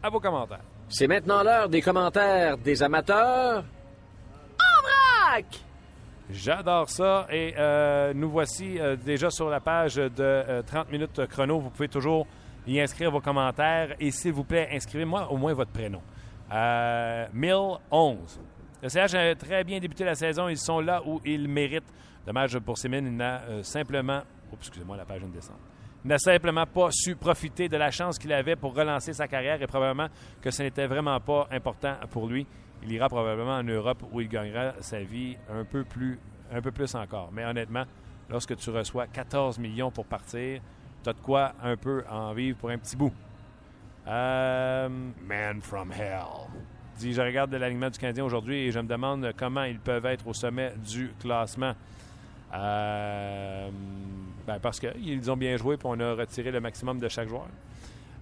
à 0.02 0.10
vos 0.10 0.20
commentaires? 0.20 0.64
C'est 0.88 1.06
maintenant 1.06 1.42
l'heure 1.42 1.68
des 1.68 1.80
commentaires 1.80 2.58
des 2.58 2.82
amateurs 2.82 3.64
en 4.58 4.82
vrac! 4.82 5.46
J'adore 6.30 6.88
ça. 6.88 7.26
Et 7.30 7.54
euh, 7.58 8.12
nous 8.14 8.30
voici 8.30 8.78
euh, 8.78 8.96
déjà 8.96 9.30
sur 9.30 9.50
la 9.50 9.60
page 9.60 9.96
de 9.96 10.62
30 10.66 10.86
euh, 10.86 10.92
minutes 10.92 11.26
chrono. 11.26 11.58
Vous 11.58 11.70
pouvez 11.70 11.88
toujours 11.88 12.26
y 12.66 12.80
inscrire 12.80 13.10
vos 13.10 13.20
commentaires. 13.20 13.94
Et 14.00 14.10
s'il 14.10 14.32
vous 14.32 14.44
plaît, 14.44 14.68
inscrivez-moi 14.72 15.30
au 15.30 15.36
moins 15.36 15.52
votre 15.52 15.70
prénom. 15.70 16.00
Euh, 16.52 17.26
1011. 17.32 18.40
Le 18.82 18.88
CH 18.88 19.14
a 19.14 19.34
très 19.34 19.64
bien 19.64 19.78
débuté 19.78 20.04
la 20.04 20.14
saison. 20.14 20.48
Ils 20.48 20.58
sont 20.58 20.80
là 20.80 21.02
où 21.06 21.20
ils 21.24 21.48
méritent. 21.48 21.92
Dommage 22.26 22.58
pour 22.58 22.78
Sémine, 22.78 23.06
il 23.06 23.16
n'a 23.16 23.42
euh, 23.42 23.62
excusez-moi, 24.60 24.96
la 24.96 25.04
page 25.04 25.20
vient 25.20 25.28
de 25.28 25.34
descendre. 25.34 25.60
Il 26.04 26.08
n'a 26.08 26.18
simplement 26.18 26.66
pas 26.66 26.88
su 26.90 27.16
profiter 27.16 27.68
de 27.68 27.78
la 27.78 27.90
chance 27.90 28.18
qu'il 28.18 28.32
avait 28.32 28.56
pour 28.56 28.74
relancer 28.74 29.14
sa 29.14 29.26
carrière 29.26 29.62
et 29.62 29.66
probablement 29.66 30.08
que 30.42 30.50
ce 30.50 30.62
n'était 30.62 30.86
vraiment 30.86 31.18
pas 31.18 31.48
important 31.50 31.96
pour 32.10 32.26
lui. 32.26 32.46
Il 32.82 32.92
ira 32.92 33.08
probablement 33.08 33.56
en 33.56 33.62
Europe 33.62 34.02
où 34.12 34.20
il 34.20 34.28
gagnera 34.28 34.74
sa 34.80 35.00
vie 35.00 35.36
un 35.50 35.64
peu 35.64 35.84
plus, 35.84 36.18
un 36.52 36.60
peu 36.60 36.70
plus 36.70 36.94
encore. 36.94 37.30
Mais 37.32 37.46
honnêtement, 37.46 37.84
lorsque 38.28 38.54
tu 38.56 38.68
reçois 38.68 39.06
14 39.06 39.58
millions 39.58 39.90
pour 39.90 40.04
partir, 40.04 40.60
tu 41.02 41.08
as 41.08 41.14
de 41.14 41.20
quoi 41.20 41.54
un 41.62 41.76
peu 41.76 42.04
en 42.10 42.34
vivre 42.34 42.58
pour 42.58 42.68
un 42.68 42.76
petit 42.76 42.96
bout. 42.96 43.12
Euh, 44.06 44.88
man 45.26 45.62
from 45.62 45.90
hell. 45.90 46.48
Dit, 46.98 47.14
je 47.14 47.22
regarde 47.22 47.52
l'alignement 47.54 47.88
du 47.88 47.98
Canadien 47.98 48.24
aujourd'hui 48.24 48.66
et 48.66 48.70
je 48.72 48.78
me 48.78 48.86
demande 48.86 49.32
comment 49.36 49.64
ils 49.64 49.80
peuvent 49.80 50.06
être 50.06 50.26
au 50.26 50.34
sommet 50.34 50.74
du 50.76 51.10
classement. 51.18 51.72
Euh, 52.54 53.70
ben 54.46 54.58
parce 54.60 54.80
qu'ils 54.80 55.30
ont 55.30 55.36
bien 55.36 55.56
joué 55.56 55.76
et 55.76 55.78
on 55.84 55.98
a 56.00 56.14
retiré 56.14 56.50
le 56.50 56.60
maximum 56.60 56.98
de 56.98 57.08
chaque 57.08 57.28
joueur. 57.28 57.46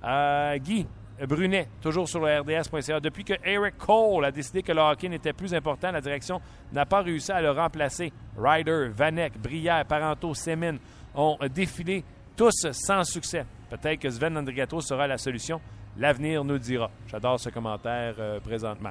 Euh, 0.05 0.59
Guy 0.59 0.87
Brunet, 1.27 1.69
toujours 1.81 2.09
sur 2.09 2.21
le 2.21 2.41
RDS.ca. 2.41 3.01
Depuis 3.01 3.25
que 3.25 3.35
Eric 3.45 3.77
Cole 3.79 4.25
a 4.25 4.33
décidé 4.33 4.63
que 4.63 4.73
le 4.73 4.81
hockey 4.81 5.09
n'était 5.09 5.33
plus 5.33 5.55
important, 5.55 5.93
la 5.93 6.01
direction 6.01 6.41
n'a 6.73 6.87
pas 6.87 7.03
réussi 7.03 7.31
à 7.31 7.41
le 7.41 7.51
remplacer. 7.51 8.13
Ryder, 8.37 8.89
Vanek, 8.89 9.39
Brière, 9.39 9.85
Parenteau, 9.85 10.35
Semin 10.35 10.77
ont 11.15 11.37
défilé 11.55 12.03
tous 12.37 12.67
sans 12.73 13.05
succès. 13.05 13.45
Peut-être 13.71 14.01
que 14.01 14.11
Sven 14.11 14.37
Andrigato 14.37 14.81
sera 14.81 15.07
la 15.07 15.19
solution. 15.19 15.61
L'avenir 15.97 16.45
nous 16.45 16.59
dira. 16.59 16.91
J'adore 17.07 17.39
ce 17.39 17.51
commentaire 17.51 18.15
euh, 18.19 18.41
présentement. 18.41 18.91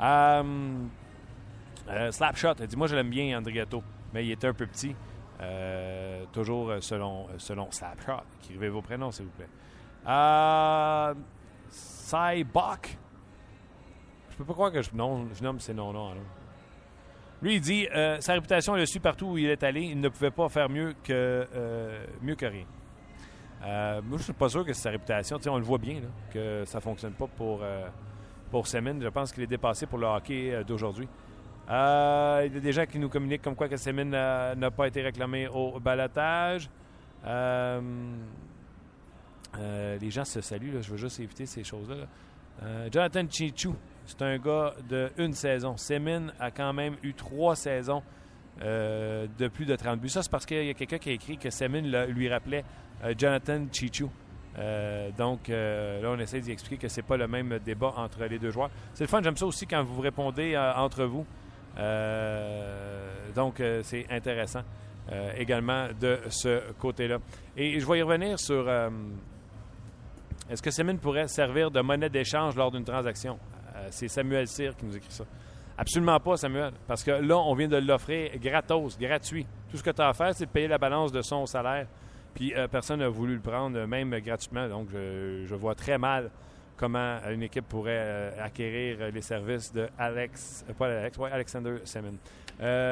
Euh, 0.00 0.42
euh, 1.90 2.10
Slapshot, 2.10 2.54
dit 2.54 2.76
Moi, 2.76 2.86
je 2.86 2.96
l'aime 2.96 3.10
bien, 3.10 3.38
Andrigato, 3.38 3.82
mais 4.12 4.24
il 4.24 4.32
était 4.32 4.48
un 4.48 4.54
peu 4.54 4.66
petit. 4.66 4.94
Toujours 6.32 6.72
selon, 6.80 7.26
selon 7.38 7.70
Slapshot. 7.70 8.24
Écrivez 8.42 8.68
vos 8.68 8.82
prénoms, 8.82 9.10
s'il 9.10 9.26
vous 9.26 9.32
plaît. 9.32 9.48
Euh, 10.06 11.14
Cybok. 11.70 12.96
Je 14.30 14.36
peux 14.36 14.44
pas 14.44 14.52
croire 14.52 14.72
que 14.72 14.82
je, 14.82 14.90
non, 14.94 15.26
je 15.34 15.42
nomme 15.42 15.60
ces 15.60 15.74
noms-là. 15.74 16.14
Lui, 17.42 17.56
il 17.56 17.60
dit 17.60 17.86
sa 18.20 18.32
réputation, 18.32 18.74
le 18.74 18.86
suit 18.86 19.00
partout 19.00 19.26
où 19.26 19.38
il 19.38 19.48
est 19.48 19.62
allé. 19.62 19.82
Il 19.82 20.00
ne 20.00 20.08
pouvait 20.08 20.30
pas 20.30 20.48
faire 20.48 20.68
mieux 20.68 20.94
que, 21.04 21.46
mieux 22.22 22.34
que 22.34 22.46
rien. 22.46 22.66
Euh, 23.64 24.00
moi, 24.02 24.18
je 24.18 24.24
suis 24.24 24.32
pas 24.32 24.48
sûr 24.48 24.64
que 24.64 24.72
c'est 24.72 24.82
sa 24.82 24.90
réputation. 24.90 25.38
on 25.46 25.58
le 25.58 25.64
voit 25.64 25.78
bien 25.78 26.00
que 26.32 26.64
ça 26.64 26.78
ne 26.78 26.82
fonctionne 26.82 27.12
pas 27.12 27.26
pour, 27.26 27.60
euh, 27.62 27.88
pour 28.50 28.66
Semin. 28.66 29.00
Je 29.00 29.08
pense 29.08 29.32
qu'il 29.32 29.42
est 29.42 29.48
dépassé 29.48 29.86
pour 29.86 29.98
le 29.98 30.06
hockey 30.06 30.62
euh, 31.70 32.42
il 32.46 32.54
y 32.54 32.56
a 32.56 32.60
des 32.60 32.72
gens 32.72 32.86
qui 32.86 32.98
nous 32.98 33.08
communiquent 33.08 33.42
comme 33.42 33.54
quoi 33.54 33.68
que 33.68 33.76
Semin 33.76 34.04
n'a 34.04 34.70
pas 34.70 34.86
été 34.88 35.02
réclamé 35.02 35.48
au 35.48 35.78
balatage. 35.80 36.70
les 37.24 37.80
gens 40.10 40.24
se 40.24 40.40
saluent. 40.40 40.80
Je 40.80 40.90
veux 40.90 40.96
juste 40.96 41.20
éviter 41.20 41.46
ces 41.46 41.64
choses-là. 41.64 42.06
Jonathan 42.90 43.24
Chichou, 43.28 43.76
c'est 44.06 44.22
un 44.22 44.38
gars 44.38 44.74
de 44.88 45.10
une 45.18 45.32
saison. 45.32 45.76
Semin 45.76 46.28
a 46.40 46.50
quand 46.50 46.72
même 46.72 46.96
eu 47.02 47.12
trois 47.14 47.54
saisons 47.54 48.02
de 48.60 49.48
plus 49.48 49.66
de 49.66 49.76
30 49.76 50.00
buts. 50.00 50.08
Ça, 50.08 50.22
c'est 50.22 50.30
parce 50.30 50.46
qu'il 50.46 50.64
y 50.64 50.70
a 50.70 50.74
quelqu'un 50.74 50.98
qui 50.98 51.10
a 51.10 51.12
écrit 51.12 51.36
que 51.36 51.50
Semin 51.50 51.82
lui 52.06 52.28
rappelait 52.28 52.64
euh, 53.04 53.14
Jonathan 53.16 53.66
Chichu. 53.72 54.06
Euh, 54.58 55.10
donc 55.16 55.50
euh, 55.50 56.02
là, 56.02 56.10
on 56.10 56.18
essaie 56.18 56.40
d'y 56.40 56.50
expliquer 56.50 56.78
que 56.78 56.88
c'est 56.88 57.02
pas 57.02 57.16
le 57.16 57.28
même 57.28 57.58
débat 57.64 57.92
entre 57.96 58.24
les 58.24 58.38
deux 58.38 58.50
joueurs. 58.50 58.70
C'est 58.92 59.04
le 59.04 59.08
fun, 59.08 59.22
j'aime 59.22 59.36
ça 59.36 59.46
aussi 59.46 59.66
quand 59.66 59.82
vous 59.84 60.00
répondez 60.00 60.56
entre 60.56 61.04
vous. 61.04 61.24
Donc 63.34 63.62
c'est 63.82 64.06
intéressant 64.10 64.62
également 65.36 65.88
de 66.00 66.18
ce 66.28 66.72
côté-là. 66.72 67.18
Et 67.56 67.78
je 67.80 67.86
vais 67.86 67.98
y 67.98 68.02
revenir 68.02 68.38
sur 68.38 68.68
est-ce 70.50 70.62
que 70.62 70.70
Semin 70.70 70.96
pourrait 70.96 71.28
servir 71.28 71.70
de 71.70 71.80
monnaie 71.80 72.10
d'échange 72.10 72.56
lors 72.56 72.70
d'une 72.70 72.84
transaction? 72.84 73.38
c'est 73.90 74.08
Samuel 74.08 74.48
Cyr 74.48 74.76
qui 74.76 74.84
nous 74.86 74.96
écrit 74.96 75.12
ça. 75.12 75.24
Absolument 75.80 76.18
pas, 76.18 76.36
Samuel. 76.36 76.72
Parce 76.88 77.04
que 77.04 77.12
là, 77.12 77.38
on 77.38 77.54
vient 77.54 77.68
de 77.68 77.76
l'offrir 77.76 78.36
gratos, 78.40 78.98
gratuit. 78.98 79.46
Tout 79.70 79.76
ce 79.76 79.82
que 79.82 79.90
tu 79.90 80.02
as 80.02 80.08
à 80.08 80.12
faire, 80.12 80.34
c'est 80.34 80.46
de 80.46 80.50
payer 80.50 80.66
la 80.66 80.76
balance 80.78 81.12
de 81.12 81.22
son 81.22 81.46
salaire. 81.46 81.86
Puis 82.34 82.52
euh, 82.54 82.66
personne 82.66 82.98
n'a 82.98 83.08
voulu 83.08 83.34
le 83.34 83.40
prendre, 83.40 83.78
euh, 83.78 83.86
même 83.86 84.10
gratuitement. 84.18 84.68
Donc, 84.68 84.88
je, 84.90 85.54
vois 85.54 85.76
très 85.76 85.96
mal 85.96 86.30
comment 86.78 87.18
une 87.30 87.42
équipe 87.42 87.68
pourrait 87.68 87.98
euh, 87.98 88.44
acquérir 88.44 89.10
les 89.12 89.20
services 89.20 89.72
de 89.72 89.88
Alex, 89.98 90.64
pas 90.78 90.86
Alex, 90.86 91.18
ouais, 91.18 91.30
Alexander 91.30 91.76
Semin. 91.84 92.14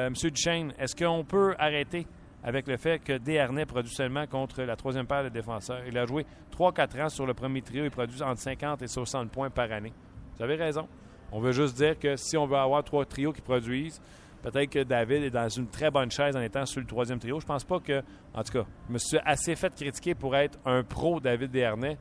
Monsieur 0.09 0.29
Duchesne, 0.29 0.73
est-ce 0.77 0.95
qu'on 0.95 1.23
peut 1.23 1.55
arrêter 1.57 2.05
avec 2.43 2.67
le 2.67 2.77
fait 2.77 2.99
que 2.99 3.17
Desharnais 3.17 3.65
produit 3.65 3.93
seulement 3.93 4.27
contre 4.27 4.61
la 4.61 4.75
troisième 4.75 5.07
paire 5.07 5.23
de 5.23 5.29
défenseurs? 5.29 5.81
Il 5.87 5.97
a 5.97 6.05
joué 6.05 6.25
3-4 6.55 7.03
ans 7.03 7.09
sur 7.09 7.25
le 7.25 7.33
premier 7.33 7.61
trio. 7.61 7.83
Il 7.83 7.91
produit 7.91 8.21
entre 8.21 8.39
50 8.39 8.83
et 8.83 8.87
60 8.87 9.31
points 9.31 9.49
par 9.49 9.71
année. 9.71 9.93
Vous 10.37 10.43
avez 10.43 10.55
raison. 10.55 10.87
On 11.31 11.39
veut 11.39 11.51
juste 11.51 11.75
dire 11.75 11.97
que 11.99 12.15
si 12.15 12.37
on 12.37 12.45
veut 12.45 12.55
avoir 12.55 12.83
trois 12.83 13.03
trios 13.05 13.33
qui 13.33 13.41
produisent, 13.41 13.99
Peut-être 14.41 14.69
que 14.69 14.83
David 14.83 15.23
est 15.23 15.29
dans 15.29 15.49
une 15.49 15.67
très 15.67 15.89
bonne 15.89 16.11
chaise 16.11 16.35
en 16.35 16.41
étant 16.41 16.65
sur 16.65 16.79
le 16.79 16.87
troisième 16.87 17.19
trio. 17.19 17.39
Je 17.39 17.45
pense 17.45 17.63
pas 17.63 17.79
que, 17.79 18.01
en 18.33 18.43
tout 18.43 18.53
cas, 18.53 18.65
je 18.87 18.93
me 18.93 18.97
suis 18.97 19.17
assez 19.25 19.55
fait 19.55 19.73
critiquer 19.73 20.15
pour 20.15 20.35
être 20.35 20.59
un 20.65 20.83
pro 20.83 21.19
David 21.19 21.51
Desharnais. 21.51 21.97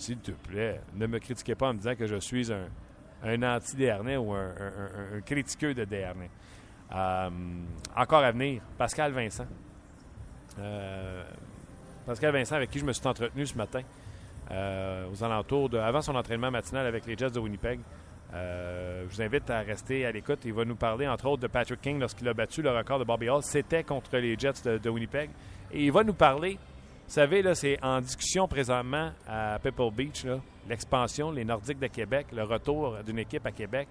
S'il 0.00 0.16
te 0.16 0.30
plaît, 0.30 0.80
ne 0.94 1.06
me 1.06 1.18
critiquez 1.18 1.54
pas 1.54 1.68
en 1.68 1.74
me 1.74 1.78
disant 1.78 1.94
que 1.94 2.06
je 2.06 2.16
suis 2.16 2.50
un, 2.50 3.42
anti-Desharnais 3.42 4.16
ou 4.16 4.32
un, 4.32 4.50
critiqueux 5.26 5.74
de 5.74 5.84
Desharnais. 5.84 6.30
Euh, 6.90 7.28
encore 7.94 8.24
à 8.24 8.32
venir, 8.32 8.62
Pascal 8.78 9.12
Vincent. 9.12 9.44
Euh, 10.58 11.22
Pascal 12.06 12.32
Vincent, 12.32 12.56
avec 12.56 12.70
qui 12.70 12.78
je 12.78 12.86
me 12.86 12.94
suis 12.94 13.06
entretenu 13.06 13.44
ce 13.44 13.54
matin, 13.58 13.82
euh, 14.50 15.06
aux 15.12 15.22
alentours 15.22 15.68
de. 15.68 15.76
avant 15.76 16.00
son 16.00 16.14
entraînement 16.14 16.50
matinal 16.50 16.86
avec 16.86 17.04
les 17.04 17.14
Jets 17.14 17.32
de 17.32 17.38
Winnipeg. 17.38 17.80
Je 18.32 19.04
vous 19.06 19.20
invite 19.20 19.50
à 19.50 19.60
rester 19.60 20.06
à 20.06 20.12
l'écoute. 20.12 20.38
Il 20.46 20.54
va 20.54 20.64
nous 20.64 20.76
parler, 20.76 21.06
entre 21.06 21.26
autres, 21.26 21.42
de 21.42 21.46
Patrick 21.46 21.82
King 21.82 22.00
lorsqu'il 22.00 22.26
a 22.26 22.32
battu 22.32 22.62
le 22.62 22.70
record 22.70 22.98
de 23.00 23.04
Bobby 23.04 23.28
Hall. 23.28 23.42
C'était 23.42 23.84
contre 23.84 24.16
les 24.16 24.34
Jets 24.38 24.78
de, 24.78 24.88
Winnipeg. 24.88 25.28
Et 25.72 25.84
il 25.84 25.92
va 25.92 26.04
nous 26.04 26.14
parler, 26.14 26.58
savez, 27.12 27.42
là, 27.42 27.54
c'est 27.54 27.78
en 27.82 28.00
discussion 28.00 28.46
présentement 28.46 29.10
à 29.26 29.58
Pebble 29.58 29.90
Beach, 29.92 30.24
l'expansion, 30.68 31.30
les 31.30 31.44
Nordiques 31.44 31.78
de 31.78 31.88
Québec, 31.88 32.28
le 32.32 32.44
retour 32.44 32.98
d'une 33.04 33.18
équipe 33.18 33.44
à 33.46 33.52
Québec. 33.52 33.88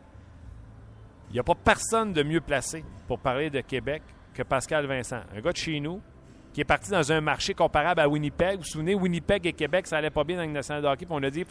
Il 1.29 1.33
n'y 1.33 1.39
a 1.39 1.43
pas 1.43 1.55
personne 1.55 2.13
de 2.13 2.23
mieux 2.23 2.41
placé 2.41 2.83
pour 3.07 3.19
parler 3.19 3.49
de 3.49 3.61
Québec 3.61 4.01
que 4.33 4.43
Pascal 4.43 4.85
Vincent. 4.87 5.21
Un 5.35 5.41
gars 5.41 5.51
de 5.51 5.57
chez 5.57 5.79
nous 5.79 6.01
qui 6.53 6.61
est 6.61 6.65
parti 6.65 6.89
dans 6.89 7.11
un 7.11 7.21
marché 7.21 7.53
comparable 7.53 8.01
à 8.01 8.09
Winnipeg. 8.09 8.55
Vous 8.55 8.61
vous 8.61 8.69
souvenez, 8.69 8.95
Winnipeg 8.95 9.45
et 9.45 9.53
Québec, 9.53 9.85
ça 9.85 9.97
allait 9.97 10.09
pas 10.09 10.23
bien 10.23 10.37
dans 10.37 10.43
le 10.43 10.51
national 10.51 10.85
hockey. 10.85 11.05
On 11.09 11.21
a 11.21 11.29
dit, 11.29 11.45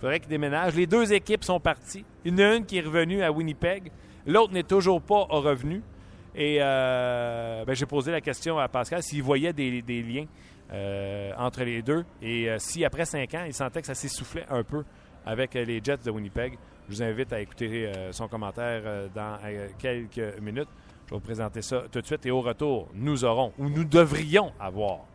faudrait 0.00 0.20
qu'il 0.20 0.28
déménage. 0.28 0.74
Les 0.74 0.86
deux 0.86 1.12
équipes 1.12 1.44
sont 1.44 1.58
parties. 1.58 2.04
Il 2.24 2.32
y 2.32 2.34
en 2.34 2.38
a 2.38 2.54
une 2.56 2.64
qui 2.64 2.78
est 2.78 2.82
revenue 2.82 3.22
à 3.22 3.32
Winnipeg. 3.32 3.90
L'autre 4.26 4.52
n'est 4.52 4.62
toujours 4.62 5.02
pas 5.02 5.24
revenu. 5.24 5.82
Et 6.34 6.58
euh, 6.60 7.64
ben, 7.64 7.74
j'ai 7.74 7.86
posé 7.86 8.10
la 8.10 8.20
question 8.20 8.58
à 8.58 8.68
Pascal 8.68 9.02
s'il 9.02 9.22
voyait 9.22 9.52
des, 9.52 9.82
liens 10.02 10.26
euh, 10.72 11.32
entre 11.36 11.62
les 11.64 11.82
deux. 11.82 12.04
Et 12.22 12.50
euh, 12.50 12.58
si 12.58 12.84
après 12.84 13.04
cinq 13.04 13.34
ans, 13.34 13.44
il 13.46 13.54
sentait 13.54 13.80
que 13.80 13.86
ça 13.86 13.94
s'essoufflait 13.94 14.46
un 14.48 14.62
peu 14.62 14.84
avec 15.26 15.54
les 15.54 15.82
Jets 15.82 16.04
de 16.04 16.10
Winnipeg. 16.10 16.58
Je 16.88 16.94
vous 16.94 17.02
invite 17.02 17.32
à 17.32 17.40
écouter 17.40 17.90
son 18.10 18.28
commentaire 18.28 19.08
dans 19.14 19.38
quelques 19.78 20.38
minutes. 20.38 20.68
Je 21.06 21.10
vais 21.10 21.16
vous 21.16 21.24
présenter 21.24 21.62
ça 21.62 21.84
tout 21.90 22.00
de 22.00 22.06
suite. 22.06 22.26
Et 22.26 22.30
au 22.30 22.42
retour, 22.42 22.88
nous 22.92 23.24
aurons, 23.24 23.54
ou 23.58 23.70
nous 23.70 23.84
devrions 23.84 24.52
avoir, 24.60 25.06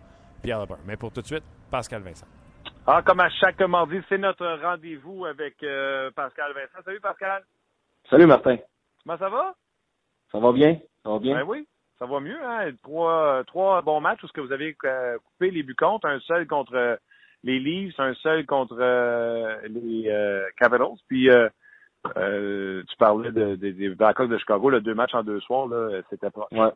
Pierre 0.42 0.62
Lebrun. 0.62 0.80
Mais 0.86 0.98
pour 0.98 1.12
tout 1.12 1.22
de 1.22 1.28
suite, 1.28 1.44
Pascal 1.70 2.02
Vincent. 2.02 2.26
Ah, 2.88 3.04
comme 3.04 3.20
à 3.20 3.30
chaque 3.30 3.60
mardi, 3.62 4.00
c'est 4.10 4.18
notre 4.18 4.48
rendez-vous 4.64 5.26
avec 5.26 5.62
euh, 5.64 6.10
Pascal 6.16 6.54
Vincent. 6.54 6.84
Salut 6.84 7.00
Pascal. 7.00 7.44
Salut 8.10 8.26
Martin. 8.26 8.58
Comment 9.04 9.18
ça 9.18 9.30
va? 9.30 9.54
Ça 10.32 10.40
va 10.40 10.52
bien? 10.52 10.80
Ça 11.04 11.10
va 11.12 11.20
bien? 11.20 11.36
Ben 11.36 11.44
oui, 11.48 11.68
ça 12.00 12.06
va 12.06 12.20
mieux. 12.20 12.42
Hein? 12.44 12.72
Trois, 12.84 13.44
trois 13.46 13.82
bons 13.82 14.02
matchs 14.02 14.24
où 14.24 14.28
ce 14.28 14.34
que 14.34 14.42
vous 14.42 14.52
avez 14.52 14.76
euh, 14.86 15.18
coupé 15.18 15.52
les 15.52 15.64
buts 15.64 15.76
contre. 15.76 16.08
Un 16.08 16.20
seul 16.22 16.48
contre 16.48 16.74
euh, 16.74 16.96
les 17.44 17.60
Leafs, 17.60 18.00
un 18.00 18.14
seul 18.16 18.46
contre 18.46 18.78
les 19.68 20.50
Capitals. 20.58 20.98
Puis 21.08 21.30
tu 22.06 22.98
parlais 22.98 23.32
de, 23.32 23.56
des 23.56 23.90
Blackhawks 23.90 24.30
de 24.30 24.38
Chicago, 24.38 24.70
le 24.70 24.82
deux 24.82 24.96
matchs 24.96 25.14
en 25.14 25.24
deux 25.24 25.40
soirs, 25.42 25.68
là, 25.68 26.02
c'était 26.10 26.32
pas. 26.32 26.48
Ouais. 26.52 26.72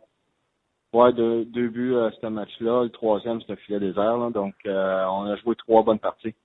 Ouais, 0.93 1.11
deux, 1.11 1.43
deux 1.45 1.69
buts 1.69 1.95
à 1.95 2.11
ce 2.11 2.27
match-là. 2.27 2.83
Le 2.83 2.89
troisième, 2.89 3.41
c'était 3.41 3.55
filet 3.55 3.79
désert. 3.79 4.17
Là, 4.17 4.29
donc, 4.29 4.53
euh, 4.67 5.03
on 5.05 5.25
a 5.25 5.35
joué 5.37 5.55
trois 5.55 5.81
bonnes 5.81 5.97
parties. 5.97 6.35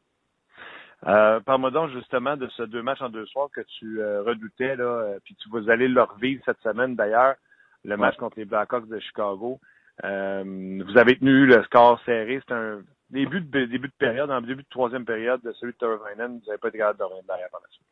Euh, 1.07 1.39
Parle-moi 1.41 1.71
donc 1.71 1.91
justement 1.91 2.37
de 2.37 2.49
ce 2.49 2.63
deux 2.65 2.83
matchs 2.83 3.03
en 3.03 3.09
deux 3.09 3.27
soirs 3.27 3.51
que 3.55 3.61
tu 3.79 4.01
euh, 4.01 4.23
redoutais, 4.23 4.75
là, 4.75 4.85
euh, 4.85 5.19
puis 5.23 5.37
tu 5.37 5.49
vas 5.51 5.71
aller 5.71 5.87
le 5.87 6.03
revivre 6.03 6.43
cette 6.45 6.61
semaine 6.61 6.97
d'ailleurs, 6.97 7.37
le 7.85 7.97
match 7.97 8.17
contre 8.17 8.39
les 8.39 8.45
Blackhawks 8.45 8.89
de 8.89 8.99
Chicago. 8.99 9.59
vous 10.03 10.99
avez 10.99 11.19
tenu 11.19 11.47
le 11.47 11.63
score 11.65 12.01
serré. 12.05 12.41
C'est 12.47 12.55
un 12.55 12.83
début 13.11 13.41
de 13.41 13.65
début 13.67 13.89
de 13.89 13.93
période, 13.99 14.31
en 14.31 14.41
début 14.41 14.63
de 14.63 14.69
troisième 14.69 15.05
période, 15.05 15.41
de 15.43 15.53
celui 15.53 15.73
de 15.73 15.79
Turvinen, 15.79 16.39
vous 16.39 16.47
n'avez 16.47 16.59
pas 16.59 16.69
été 16.69 16.79
capable 16.79 16.99
de 16.99 17.05
revenir 17.05 17.25
derrière 17.27 17.51
par 17.51 17.61
la 17.61 17.69
suite. 17.69 17.87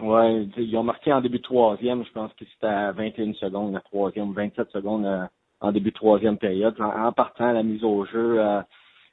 Ouais, 0.00 0.62
ils 0.62 0.76
ont 0.76 0.82
marqué 0.82 1.12
en 1.12 1.20
début 1.20 1.38
de 1.38 1.42
troisième, 1.42 2.04
je 2.04 2.12
pense 2.12 2.32
que 2.34 2.44
c'était 2.44 2.66
à 2.66 2.92
21 2.92 3.34
secondes, 3.34 3.74
la 3.74 3.80
troisième, 3.80 4.32
27 4.32 4.70
secondes 4.70 5.28
en 5.60 5.72
début 5.72 5.90
de 5.90 5.94
troisième 5.94 6.38
période. 6.38 6.74
En, 6.80 7.12
partant 7.12 7.48
à 7.48 7.52
la 7.52 7.62
mise 7.62 7.84
au 7.84 8.04
jeu, 8.06 8.40
euh, 8.40 8.62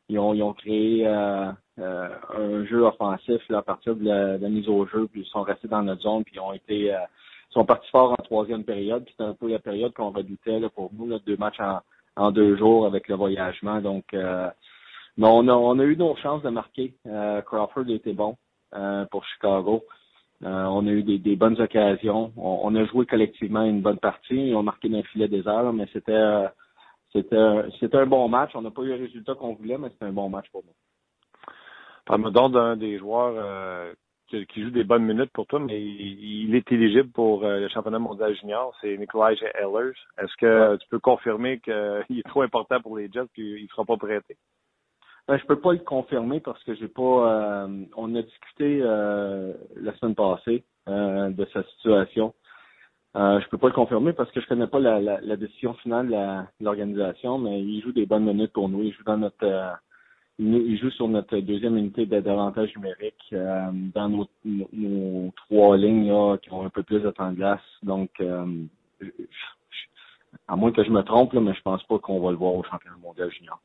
ils, 0.10 0.18
ont, 0.18 0.34
ils 0.34 0.44
ont 0.44 0.54
créé 0.54 1.06
euh, 1.06 1.52
euh, 1.80 2.10
un 2.38 2.66
jeu 2.66 2.84
offensif 2.84 3.42
là, 3.50 3.60
à 3.60 3.62
partir 3.62 3.96
de 3.96 4.06
la, 4.06 4.50
mise 4.50 4.70
au 4.70 4.86
jeu, 4.88 5.08
puis 5.12 5.22
ils 5.22 5.30
sont 5.30 5.44
restés 5.44 5.68
dans 5.68 5.84
notre 5.84 6.02
zone, 6.02 6.24
puis 6.24 6.36
ils 6.36 6.40
ont 6.40 6.54
été 6.54 6.96
sont 7.50 7.66
partis 7.66 7.90
fort 7.90 8.12
en 8.12 8.24
troisième 8.24 8.64
période. 8.64 9.06
C'était 9.10 9.24
un 9.24 9.34
peu 9.34 9.50
la 9.50 9.60
période 9.60 9.94
qu'on 9.94 10.12
redoutait 10.12 10.60
là, 10.60 10.70
pour 10.70 10.92
nous, 10.94 11.08
là, 11.08 11.18
deux 11.26 11.38
matchs 11.38 11.60
en, 12.16 12.32
deux 12.32 12.58
jours 12.58 12.86
avec 12.86 13.08
le 13.08 13.16
voyagement. 13.16 13.82
Donc 13.82 14.06
mais 14.14 15.28
on 15.28 15.48
a, 15.48 15.54
on 15.54 15.80
a 15.80 15.84
eu 15.84 15.96
nos 15.96 16.16
chances 16.18 16.44
de 16.44 16.50
marquer. 16.50 16.94
Crawford 17.46 17.90
était 17.90 18.14
bon 18.14 18.38
pour 19.12 19.26
Chicago. 19.26 19.84
Euh, 20.44 20.66
on 20.66 20.86
a 20.86 20.92
eu 20.92 21.04
des, 21.04 21.36
bonnes 21.36 21.60
occasions. 21.60 22.32
On, 22.38 22.76
a 22.76 22.86
joué 22.86 23.06
collectivement 23.06 23.64
une 23.64 23.82
bonne 23.82 23.98
partie. 23.98 24.52
On 24.56 24.60
a 24.60 24.64
marqué 24.64 24.88
d'un 24.88 25.02
filet 25.04 25.28
des 25.28 25.48
heures, 25.48 25.74
mais 25.74 25.88
c'était 25.94 26.12
euh, 26.12 26.48
c'était 27.12 27.36
c'était 27.80 27.98
un 27.98 28.06
bon 28.06 28.28
match. 28.30 28.52
On 28.54 28.62
n'a 28.62 28.70
pas 28.70 28.84
eu 28.84 28.90
le 28.90 28.96
résultat 28.96 29.34
qu'on 29.34 29.56
voulait, 29.56 29.78
mais 29.78 29.90
c'était 29.90 30.06
un 30.06 30.12
bon 30.12 30.30
match 30.30 30.48
pour 30.52 30.64
nous. 30.64 30.74
Parle-moi 32.06 32.32
donc 32.32 32.54
d'un 32.54 32.78
des 32.78 33.00
joueurs 33.00 33.34
euh, 33.36 33.94
qui, 34.28 34.64
joue 34.64 34.70
des 34.70 34.84
bonnes 34.84 35.06
minutes 35.06 35.32
pour 35.32 35.48
toi, 35.48 35.60
mais 35.60 35.82
il, 35.82 36.56
est 36.56 36.72
éligible 36.72 37.10
pour 37.10 37.44
le 37.44 37.68
championnat 37.70 38.00
mondial 38.00 38.36
junior. 38.36 38.76
C'est 38.82 38.98
Nikolai 38.98 39.36
Ehlers. 39.60 39.94
Est-ce 40.18 40.36
que 40.38 40.76
tu 40.78 40.88
peux 40.90 41.00
confirmer 41.00 41.60
qu'il 41.60 42.20
est 42.20 42.28
trop 42.28 42.42
important 42.42 42.82
pour 42.82 42.98
les 42.98 43.10
Jets 43.12 43.24
et 43.24 43.36
qu'il 43.36 43.64
ne 43.64 43.68
sera 43.68 43.86
pas 43.86 43.98
prêté? 43.98 44.38
Ben, 45.28 45.38
je 45.38 45.46
peux 45.46 45.60
pas 45.60 45.74
le 45.74 45.80
confirmer 45.80 46.40
parce 46.40 46.64
que 46.64 46.74
j'ai 46.76 46.88
pas. 46.88 47.02
Euh, 47.64 47.86
on 47.98 48.16
a 48.16 48.22
discuté 48.22 48.80
euh, 48.82 49.54
la 49.76 49.94
semaine 49.98 50.16
passée 50.16 50.64
euh, 50.88 51.30
de 51.30 51.46
sa 51.52 51.64
situation. 51.64 52.34
Euh, 53.18 53.42
je 53.42 53.50
peux 53.50 53.58
pas 53.58 53.68
le 53.68 53.74
confirmer 53.74 54.14
parce 54.14 54.32
que 54.32 54.40
je 54.40 54.48
connais 54.48 54.68
pas 54.68 54.80
la, 54.80 55.02
la, 55.02 55.36
décision 55.36 55.74
finale 55.76 56.08
de 56.10 56.64
l'organisation, 56.64 57.40
mais 57.40 57.62
il 57.62 57.82
joue 57.82 57.92
des 57.92 58.06
bonnes 58.06 58.26
minutes 58.26 58.54
pour 58.54 58.70
nous. 58.70 58.84
Il 58.84 58.94
joue 58.94 59.04
dans 59.04 59.18
notre 59.18 59.44
euh, 59.44 59.72
il 60.40 60.78
joue 60.78 60.92
sur 60.92 61.08
notre 61.08 61.38
deuxième 61.40 61.78
unité 61.78 62.06
d'avantage 62.06 62.76
numérique 62.76 63.34
dans 63.34 64.10
nos, 64.10 64.28
nos, 64.46 65.32
trois 65.36 65.78
lignes 65.78 66.08
là, 66.08 66.38
qui 66.38 66.52
ont 66.54 66.64
un 66.64 66.70
peu 66.70 66.84
plus 66.84 67.00
de 67.00 67.10
temps 67.12 67.32
de 67.32 67.36
glace. 67.36 67.62
Donc 67.84 68.12
à 70.48 70.56
moins 70.56 70.72
que 70.72 70.84
je 70.84 70.92
me 70.92 71.02
trompe, 71.02 71.34
là, 71.34 71.42
mais 71.42 71.54
je 71.54 71.62
pense 71.62 71.84
pas 71.84 72.00
qu'on 72.00 72.20
va 72.20 72.32
le 72.32 72.38
voir 72.38 72.54
au 72.54 72.64
championnat 72.64 72.98
mondial 72.98 73.32
junior. 73.32 73.60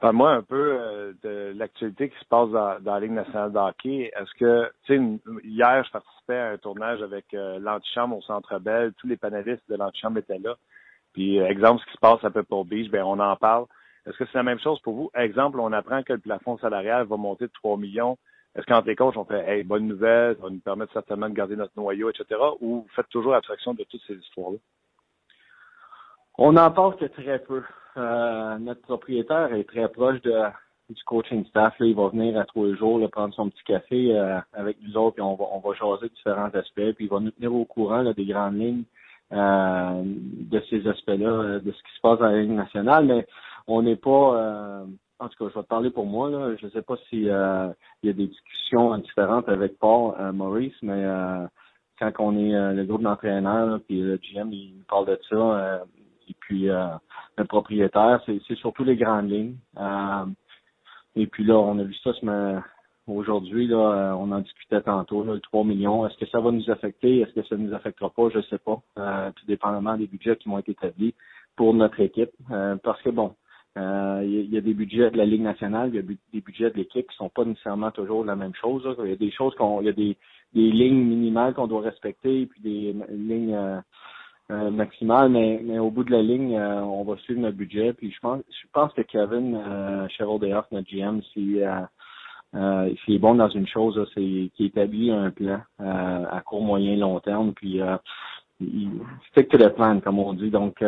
Parle-moi 0.00 0.30
un 0.30 0.42
peu 0.42 0.78
euh, 0.78 1.12
de 1.24 1.52
l'actualité 1.56 2.08
qui 2.08 2.18
se 2.18 2.24
passe 2.26 2.50
dans, 2.50 2.78
la 2.84 3.00
Ligue 3.00 3.12
nationale 3.12 3.52
de 3.52 3.58
hockey. 3.58 4.12
Est-ce 4.16 4.32
que, 4.38 4.70
tu 4.84 4.96
sais, 4.96 5.42
hier, 5.42 5.82
je 5.84 5.90
participais 5.90 6.36
à 6.36 6.50
un 6.50 6.56
tournage 6.56 7.02
avec 7.02 7.34
euh, 7.34 7.58
l'antichambre 7.58 8.16
au 8.16 8.22
Centre 8.22 8.60
Bell. 8.60 8.92
Tous 8.98 9.08
les 9.08 9.16
panélistes 9.16 9.68
de 9.68 9.74
l'antichambre 9.74 10.18
étaient 10.18 10.38
là. 10.38 10.54
Puis, 11.14 11.40
euh, 11.40 11.48
exemple, 11.48 11.80
ce 11.80 11.86
qui 11.86 11.94
se 11.94 12.00
passe 12.00 12.22
à 12.22 12.30
Purple 12.30 12.64
Beach, 12.66 12.90
ben 12.90 13.02
on 13.02 13.18
en 13.18 13.34
parle. 13.34 13.64
Est-ce 14.08 14.16
que 14.16 14.24
c'est 14.26 14.38
la 14.38 14.42
même 14.42 14.60
chose 14.60 14.80
pour 14.80 14.94
vous? 14.94 15.10
Exemple, 15.14 15.60
on 15.60 15.72
apprend 15.72 16.02
que 16.02 16.14
le 16.14 16.18
plafond 16.18 16.56
salarial 16.58 17.06
va 17.06 17.16
monter 17.16 17.46
de 17.46 17.52
3 17.52 17.76
millions. 17.76 18.16
Est-ce 18.56 18.64
qu'entre 18.64 18.88
les 18.88 18.96
coachs, 18.96 19.16
on 19.16 19.24
fait, 19.24 19.44
hey, 19.46 19.64
bonne 19.64 19.86
nouvelle, 19.86 20.36
ça 20.36 20.42
va 20.42 20.50
nous 20.50 20.60
permettre 20.60 20.92
certainement 20.92 21.28
de 21.28 21.34
garder 21.34 21.56
notre 21.56 21.74
noyau, 21.76 22.08
etc., 22.08 22.40
ou 22.60 22.82
vous 22.82 22.86
faites 22.96 23.08
toujours 23.10 23.34
abstraction 23.34 23.74
de 23.74 23.84
toutes 23.84 24.00
ces 24.06 24.14
histoires-là? 24.14 24.58
On 26.38 26.52
n'en 26.52 26.70
parle 26.70 26.96
que 26.96 27.04
très 27.04 27.38
peu. 27.40 27.62
Euh, 27.96 28.58
notre 28.58 28.80
propriétaire 28.82 29.52
est 29.52 29.68
très 29.68 29.88
proche 29.88 30.20
de, 30.22 30.42
du 30.88 31.02
coaching 31.04 31.44
staff. 31.46 31.74
Il 31.80 31.94
va 31.94 32.08
venir 32.08 32.38
à 32.38 32.44
tous 32.44 32.64
les 32.64 32.76
jours 32.76 32.98
là, 32.98 33.08
prendre 33.08 33.34
son 33.34 33.50
petit 33.50 33.64
café 33.64 34.16
euh, 34.16 34.38
avec 34.54 34.78
nous 34.80 34.96
autres, 34.96 35.16
puis 35.16 35.22
on 35.22 35.34
va, 35.34 35.44
on 35.52 35.58
va 35.58 35.74
jaser 35.74 36.08
différents 36.08 36.50
aspects, 36.54 36.92
puis 36.96 37.04
il 37.04 37.10
va 37.10 37.20
nous 37.20 37.32
tenir 37.32 37.54
au 37.54 37.64
courant 37.64 38.02
là, 38.02 38.14
des 38.14 38.24
grandes 38.24 38.58
lignes 38.58 38.84
euh, 39.32 40.02
de 40.04 40.62
ces 40.70 40.86
aspects-là, 40.88 41.58
de 41.58 41.72
ce 41.72 41.82
qui 41.82 41.94
se 41.96 42.00
passe 42.00 42.18
dans 42.20 42.30
la 42.30 42.40
Ligue 42.40 42.52
nationale, 42.52 43.04
mais 43.04 43.26
on 43.68 43.82
n'est 43.82 43.96
pas 43.96 44.84
en 45.20 45.28
tout 45.28 45.44
cas, 45.44 45.50
je 45.50 45.58
vais 45.58 45.62
te 45.62 45.68
parler 45.68 45.90
pour 45.90 46.06
moi. 46.06 46.30
Là. 46.30 46.54
Je 46.56 46.66
ne 46.66 46.70
sais 46.70 46.82
pas 46.82 46.96
s'il 47.08 47.24
y 47.24 47.30
a 47.30 47.74
des 48.02 48.12
discussions 48.12 48.96
différentes 48.98 49.48
avec 49.48 49.78
Paul 49.78 50.14
Maurice, 50.32 50.76
mais 50.82 51.04
quand 51.98 52.12
on 52.18 52.36
est 52.36 52.74
le 52.74 52.84
groupe 52.84 53.02
d'entraîneurs, 53.02 53.80
puis 53.86 54.00
le 54.00 54.16
GM, 54.16 54.52
il 54.52 54.84
parle 54.88 55.06
de 55.06 55.20
ça, 55.28 55.82
et 56.28 56.34
puis 56.40 56.68
euh, 56.68 56.88
le 57.36 57.44
propriétaire, 57.44 58.22
c'est 58.26 58.54
surtout 58.56 58.84
les 58.84 58.96
grandes 58.96 59.30
lignes. 59.30 59.56
Euh, 59.78 60.26
et 61.16 61.26
puis 61.26 61.44
là, 61.44 61.58
on 61.58 61.78
a 61.78 61.82
vu 61.82 61.94
ça 61.94 62.12
aujourd'hui, 63.06 63.66
là, 63.66 63.76
euh, 63.76 64.12
on 64.12 64.30
en 64.32 64.40
discutait 64.40 64.82
tantôt, 64.82 65.24
là, 65.24 65.34
le 65.34 65.40
3 65.40 65.64
millions. 65.64 66.06
Est-ce 66.06 66.18
que 66.18 66.26
ça 66.26 66.40
va 66.40 66.50
nous 66.50 66.70
affecter? 66.70 67.20
Est-ce 67.20 67.32
que 67.32 67.46
ça 67.46 67.56
ne 67.56 67.66
nous 67.66 67.74
affectera 67.74 68.10
pas? 68.10 68.28
Je 68.30 68.38
ne 68.38 68.42
sais 68.42 68.58
pas. 68.58 68.80
Euh, 68.98 69.30
tout 69.32 69.46
dépendamment 69.46 69.96
des 69.96 70.06
budgets 70.06 70.36
qui 70.36 70.48
vont 70.48 70.58
être 70.58 70.68
établis 70.68 71.14
pour 71.56 71.74
notre 71.74 71.98
équipe. 72.00 72.30
parce 72.84 73.02
que 73.02 73.10
bon, 73.10 73.34
il 73.76 74.48
y, 74.52 74.58
a 74.58 74.60
des 74.60 74.74
budgets 74.74 75.10
de 75.10 75.16
la 75.16 75.24
Ligue 75.24 75.42
nationale, 75.42 75.90
il 75.92 75.96
y 75.96 75.98
a 75.98 76.02
des 76.02 76.40
budgets 76.40 76.70
de 76.70 76.76
l'équipe 76.76 77.08
qui 77.08 77.16
sont 77.16 77.28
pas 77.28 77.44
nécessairement 77.44 77.92
toujours 77.92 78.24
la 78.24 78.34
même 78.34 78.54
chose. 78.54 78.82
Il 79.04 79.10
y 79.10 79.12
a 79.12 79.16
des 79.16 79.30
choses 79.30 79.54
qu'on, 79.54 79.80
il 79.80 79.86
y 79.86 79.88
a 79.88 79.92
des, 79.92 80.16
des 80.52 80.70
lignes 80.70 81.04
minimales 81.04 81.54
qu'on 81.54 81.68
doit 81.68 81.82
respecter, 81.82 82.46
puis 82.46 82.60
des 82.60 82.94
lignes 83.10 83.82
euh, 84.50 84.70
maximal, 84.70 85.28
mais, 85.28 85.60
mais 85.62 85.78
au 85.78 85.90
bout 85.90 86.04
de 86.04 86.10
la 86.10 86.22
ligne, 86.22 86.56
euh, 86.56 86.80
on 86.80 87.04
va 87.04 87.16
suivre 87.18 87.40
notre 87.40 87.56
budget. 87.56 87.92
Puis 87.92 88.10
je 88.10 88.18
pense, 88.20 88.40
je 88.48 88.66
pense 88.72 88.92
que 88.94 89.02
Kevin 89.02 89.54
euh, 89.54 90.08
Cheryl 90.08 90.40
notre 90.72 90.88
GM, 90.88 91.20
si 91.34 91.62
euh, 91.62 91.80
euh, 92.54 92.90
s'il 93.04 93.16
est 93.16 93.18
bon 93.18 93.34
dans 93.34 93.50
une 93.50 93.66
chose, 93.66 94.00
c'est 94.14 94.50
qu'il 94.54 94.66
établit 94.66 95.10
un 95.10 95.30
plan 95.30 95.60
à 95.78 96.40
court, 96.44 96.62
moyen, 96.62 96.96
long 96.96 97.20
terme. 97.20 97.52
Puis 97.52 97.80
il 98.60 98.90
stick 99.30 99.48
to 99.48 99.58
the 99.58 99.68
plan, 99.68 100.00
comme 100.00 100.18
on 100.18 100.32
dit. 100.32 100.50
Donc, 100.50 100.82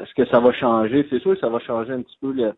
est-ce 0.00 0.14
que 0.14 0.24
ça 0.26 0.40
va 0.40 0.52
changer? 0.52 1.06
C'est 1.10 1.20
sûr 1.20 1.34
que 1.34 1.40
ça 1.40 1.48
va 1.48 1.58
changer 1.60 1.92
un 1.92 2.02
petit 2.02 2.18
peu 2.20 2.32
le, 2.32 2.54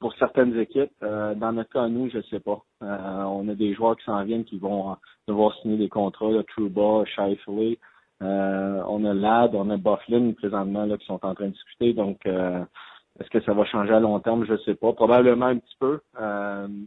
pour 0.00 0.14
certaines 0.14 0.58
équipes. 0.58 0.92
Euh, 1.02 1.34
dans 1.34 1.52
notre 1.52 1.70
cas, 1.70 1.88
nous, 1.88 2.08
je 2.10 2.18
ne 2.18 2.22
sais 2.24 2.40
pas. 2.40 2.60
Euh, 2.82 3.22
on 3.24 3.48
a 3.48 3.54
des 3.54 3.74
joueurs 3.74 3.96
qui 3.96 4.04
s'en 4.04 4.22
viennent 4.24 4.44
qui 4.44 4.58
vont 4.58 4.96
devoir 5.26 5.54
signer 5.56 5.76
des 5.76 5.88
contrats, 5.88 6.30
là, 6.30 6.42
Truba, 6.44 7.04
Shifley. 7.06 7.78
Euh, 8.22 8.82
on 8.88 9.04
a 9.04 9.14
Lad, 9.14 9.54
on 9.54 9.70
a 9.70 9.76
Bufflin 9.76 10.32
présentement 10.32 10.84
là, 10.84 10.96
qui 10.98 11.06
sont 11.06 11.24
en 11.24 11.34
train 11.34 11.46
de 11.46 11.52
discuter. 11.52 11.92
Donc, 11.92 12.26
est-ce 12.26 13.30
que 13.30 13.40
ça 13.42 13.52
va 13.52 13.64
changer 13.64 13.92
à 13.92 14.00
long 14.00 14.18
terme? 14.20 14.44
Je 14.44 14.52
ne 14.52 14.58
sais 14.58 14.74
pas. 14.74 14.92
Probablement 14.92 15.46
un 15.46 15.58
petit 15.58 15.76
peu. 15.78 16.00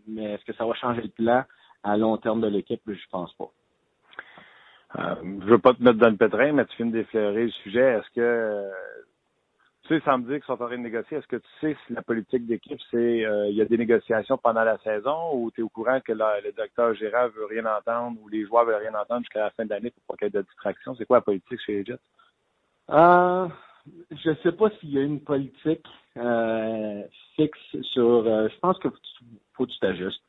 mais 0.07 0.33
est-ce 0.33 0.45
que 0.45 0.53
ça 0.53 0.65
va 0.65 0.73
changer 0.75 1.01
le 1.01 1.09
plan 1.09 1.43
à 1.83 1.97
long 1.97 2.17
terme 2.17 2.41
de 2.41 2.47
l'équipe? 2.47 2.81
Je 2.85 3.09
pense 3.11 3.33
pas. 3.33 3.49
Euh, 4.99 5.15
je 5.41 5.45
veux 5.45 5.59
pas 5.59 5.73
te 5.73 5.81
mettre 5.81 5.99
dans 5.99 6.09
le 6.09 6.17
pétrin, 6.17 6.51
mais 6.51 6.65
tu 6.65 6.77
viens 6.77 6.87
d'effleurer 6.87 7.45
le 7.45 7.51
sujet. 7.51 7.99
Est-ce 7.99 8.09
que 8.15 8.69
tu 9.83 9.97
sais, 9.97 10.05
samedi 10.05 10.33
qu'ils 10.33 10.43
sont 10.43 10.53
en 10.53 10.67
train 10.67 10.77
de 10.77 10.83
négocier, 10.83 11.17
est-ce 11.17 11.27
que 11.27 11.37
tu 11.37 11.49
sais 11.59 11.75
si 11.85 11.93
la 11.93 12.03
politique 12.03 12.45
d'équipe, 12.45 12.79
c'est 12.91 13.25
euh, 13.25 13.47
il 13.49 13.55
y 13.55 13.61
a 13.61 13.65
des 13.65 13.77
négociations 13.77 14.37
pendant 14.37 14.63
la 14.63 14.77
saison 14.79 15.33
ou 15.33 15.49
tu 15.51 15.61
es 15.61 15.63
au 15.63 15.69
courant 15.69 15.99
que 16.01 16.13
le 16.13 16.51
docteur 16.55 16.93
Gérard 16.93 17.29
veut 17.29 17.45
rien 17.45 17.65
entendre 17.65 18.17
ou 18.21 18.29
les 18.29 18.45
joueurs 18.45 18.65
veulent 18.65 18.75
rien 18.75 18.93
entendre 18.93 19.21
jusqu'à 19.21 19.39
la 19.39 19.49
fin 19.51 19.65
de 19.65 19.71
l'année 19.71 19.89
pour 19.89 20.03
pas 20.03 20.17
qu'il 20.17 20.25
y 20.25 20.37
ait 20.37 20.41
de 20.41 20.45
distraction? 20.47 20.95
C'est 20.95 21.05
quoi 21.05 21.17
la 21.17 21.21
politique 21.21 21.59
chez 21.65 21.73
les 21.73 21.85
Jets? 21.85 21.99
Euh, 22.91 23.47
je 24.11 24.33
sais 24.43 24.51
pas 24.51 24.69
s'il 24.79 24.91
y 24.91 24.99
a 24.99 25.01
une 25.01 25.21
politique 25.21 25.87
euh, 26.17 27.01
fixe 27.35 27.81
sur 27.93 28.27
euh, 28.27 28.49
je 28.49 28.59
pense 28.59 28.77
que 28.79 28.89
faut, 29.53 29.65
que 29.65 29.71
tu 29.71 29.79
t'ajustes. 29.79 30.23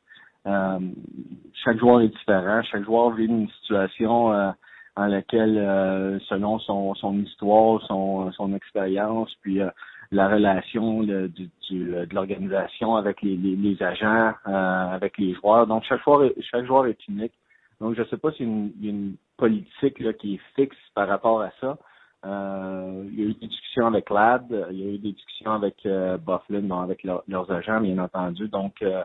Chaque 0.45 1.79
joueur 1.79 2.01
est 2.01 2.09
différent, 2.09 2.61
chaque 2.63 2.83
joueur 2.83 3.11
vit 3.11 3.25
une 3.25 3.49
situation 3.49 4.53
en 4.95 5.07
laquelle, 5.07 5.57
euh, 5.57 6.19
selon 6.29 6.59
son, 6.59 6.93
son 6.95 7.17
histoire, 7.19 7.81
son, 7.87 8.31
son 8.33 8.53
expérience, 8.53 9.33
puis 9.41 9.59
euh, 9.59 9.69
la 10.11 10.29
relation 10.29 11.01
du, 11.01 11.29
du, 11.29 11.49
de 11.69 12.13
l'organisation 12.13 12.95
avec 12.95 13.21
les, 13.23 13.35
les, 13.35 13.81
agents, 13.81 14.33
avec 14.45 15.17
les 15.17 15.33
joueurs. 15.33 15.65
Donc 15.65 15.83
chaque 15.85 16.03
joueur, 16.03 16.29
chaque 16.51 16.65
joueur 16.65 16.85
est 16.85 17.07
unique. 17.07 17.33
Donc 17.81 17.95
je 17.95 18.01
ne 18.01 18.07
sais 18.07 18.17
pas 18.17 18.31
s'il 18.31 18.71
y 18.81 18.87
a 18.87 18.91
une, 18.91 19.15
politique 19.35 19.99
là, 19.99 20.13
qui 20.13 20.35
est 20.35 20.41
fixe 20.55 20.77
par 20.93 21.07
rapport 21.07 21.41
à 21.41 21.49
ça. 21.59 21.77
Euh, 22.23 23.03
il 23.11 23.19
y 23.19 23.23
a 23.23 23.25
eu 23.25 23.33
des 23.33 23.47
discussions 23.47 23.87
avec 23.87 24.09
LAD, 24.11 24.67
il 24.71 24.79
y 24.79 24.87
a 24.87 24.91
eu 24.93 24.97
des 24.99 25.11
discussions 25.11 25.51
avec 25.51 25.75
euh, 25.87 26.17
Bufflin, 26.17 26.69
avec 26.83 27.03
leurs 27.03 27.51
agents, 27.51 27.81
bien 27.81 27.97
entendu. 27.97 28.47
Donc, 28.47 28.81
euh, 28.83 29.03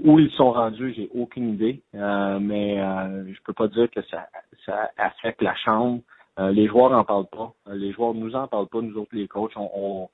où 0.00 0.18
ils 0.18 0.30
sont 0.32 0.52
rendus, 0.52 0.94
j'ai 0.94 1.10
aucune 1.14 1.54
idée. 1.54 1.82
Euh, 1.94 2.38
mais 2.40 2.76
je 2.76 3.42
peux 3.44 3.52
pas 3.52 3.68
dire 3.68 3.90
que 3.90 4.02
ça, 4.02 4.28
ça 4.64 4.90
affecte 4.96 5.42
la 5.42 5.54
chambre. 5.56 6.00
les 6.38 6.66
joueurs 6.66 6.90
n'en 6.90 7.04
parlent 7.04 7.30
pas. 7.30 7.52
Les 7.72 7.92
joueurs 7.92 8.14
nous 8.14 8.34
en 8.34 8.48
parlent 8.48 8.68
pas, 8.68 8.80
nous 8.80 8.96
autres 8.96 9.14
les 9.14 9.28
coachs. 9.28 9.52
On, 9.56 10.08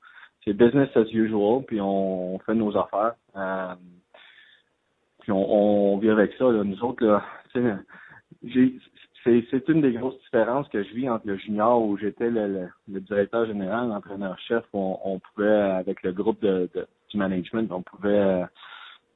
c'est 0.45 0.53
business 0.53 0.89
as 0.97 1.11
usual, 1.13 1.63
puis 1.67 1.81
on, 1.81 2.39
fait 2.41 2.55
nos 2.55 2.77
affaires. 2.77 3.15
puis 5.21 5.33
on, 5.33 5.93
on, 5.93 5.99
vit 5.99 6.11
avec 6.11 6.33
ça. 6.39 6.45
Là. 6.45 6.65
Nous 6.65 6.83
autres, 6.83 7.05
là, 7.05 7.23
c'est 9.25 9.69
une 9.69 9.81
des 9.81 9.93
grosses 9.93 10.19
différences 10.21 10.69
que 10.69 10.83
je 10.83 10.95
vis 10.95 11.09
entre 11.09 11.27
le 11.27 11.37
junior 11.37 11.83
où 11.83 11.97
j'étais 11.99 12.31
le, 12.31 12.69
directeur 12.89 13.47
général, 13.47 13.89
l'entraîneur-chef, 13.89 14.65
on, 14.73 14.99
on, 15.05 15.19
pouvait, 15.19 15.49
avec 15.49 16.03
le 16.03 16.13
groupe 16.13 16.41
de, 16.41 16.69
du 17.11 17.17
management, 17.17 17.71
on 17.73 17.83
pouvait 17.83 18.45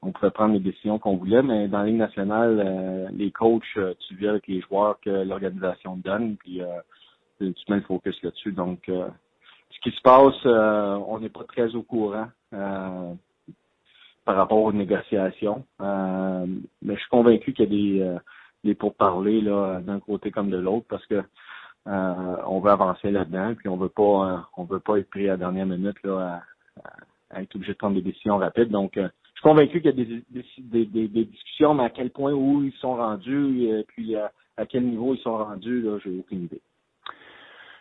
on 0.03 0.13
pouvait 0.13 0.31
prendre 0.31 0.55
les 0.55 0.61
décisions 0.61 0.99
qu'on 0.99 1.17
voulait, 1.17 1.43
mais 1.43 1.69
dans 1.69 1.79
la 1.79 1.87
Ligue 1.87 1.97
nationale, 1.97 2.63
euh, 2.65 3.09
les 3.13 3.31
coachs, 3.31 3.63
euh, 3.77 3.95
tu 4.07 4.17
vis 4.17 4.29
avec 4.29 4.47
les 4.49 4.61
joueurs 4.61 4.99
que 5.01 5.11
l'organisation 5.11 5.97
donne, 5.97 6.37
puis 6.37 6.61
euh, 6.61 6.67
tu 7.39 7.55
mets 7.69 7.77
le 7.77 7.83
focus 7.83 8.21
là-dessus. 8.23 8.53
Donc, 8.53 8.81
ce 8.87 9.81
qui 9.83 9.91
se 9.91 10.01
passe, 10.03 10.45
on 10.45 11.19
n'est 11.19 11.29
pas 11.29 11.45
très 11.45 11.75
au 11.75 11.83
courant 11.83 12.29
par 14.25 14.37
rapport 14.37 14.63
aux 14.63 14.73
négociations, 14.73 15.65
mais 15.81 16.95
je 16.95 17.01
suis 17.01 17.11
convaincu 17.11 17.53
qu'il 17.53 17.65
y 17.65 17.67
a 17.67 17.71
des 17.71 18.19
les 18.65 18.75
pourparlers 18.75 19.41
là 19.41 19.81
d'un 19.81 20.01
côté 20.01 20.31
comme 20.31 20.51
de 20.51 20.57
l'autre 20.57 20.87
parce 20.89 21.05
que 21.07 21.23
euh, 21.89 22.37
on 22.47 22.61
veut 22.61 22.71
avancer 22.71 23.11
là-dedans 23.11 23.55
puis 23.57 23.69
on 23.69 23.77
veut 23.77 23.89
pas 23.89 24.03
euh, 24.03 24.39
on 24.57 24.65
veut 24.65 24.81
pas 24.81 24.99
être 24.99 25.11
pris 25.11 25.29
à 25.29 25.33
la 25.33 25.37
dernière 25.37 25.67
minute 25.67 26.01
là 26.05 26.43
à, 27.31 27.41
être 27.41 27.57
obligé 27.57 27.73
de 27.73 27.79
prendre 27.79 27.97
des 27.97 28.03
décisions 28.03 28.39
rapides 28.39 28.71
donc 28.71 28.97
euh, 28.97 29.09
suis 29.43 29.49
convaincu 29.49 29.81
qu'il 29.81 29.87
y 29.87 29.89
a 29.89 30.05
des, 30.05 30.87
des, 30.87 31.09
des, 31.09 31.25
discussions 31.25 31.75
mais 31.75 31.85
à 31.85 31.91
quel 31.91 32.11
point 32.11 32.33
où 32.33 32.63
ils 32.63 32.73
sont 32.75 32.95
rendus 32.95 33.65
et 33.65 33.85
puis 33.89 34.17
à, 34.17 34.31
quel 34.69 34.85
niveau 34.85 35.15
ils 35.15 35.21
sont 35.21 35.37
rendus 35.37 35.83
là 35.83 35.99
j'ai 36.05 36.19
aucune 36.19 36.45
idée 36.45 36.61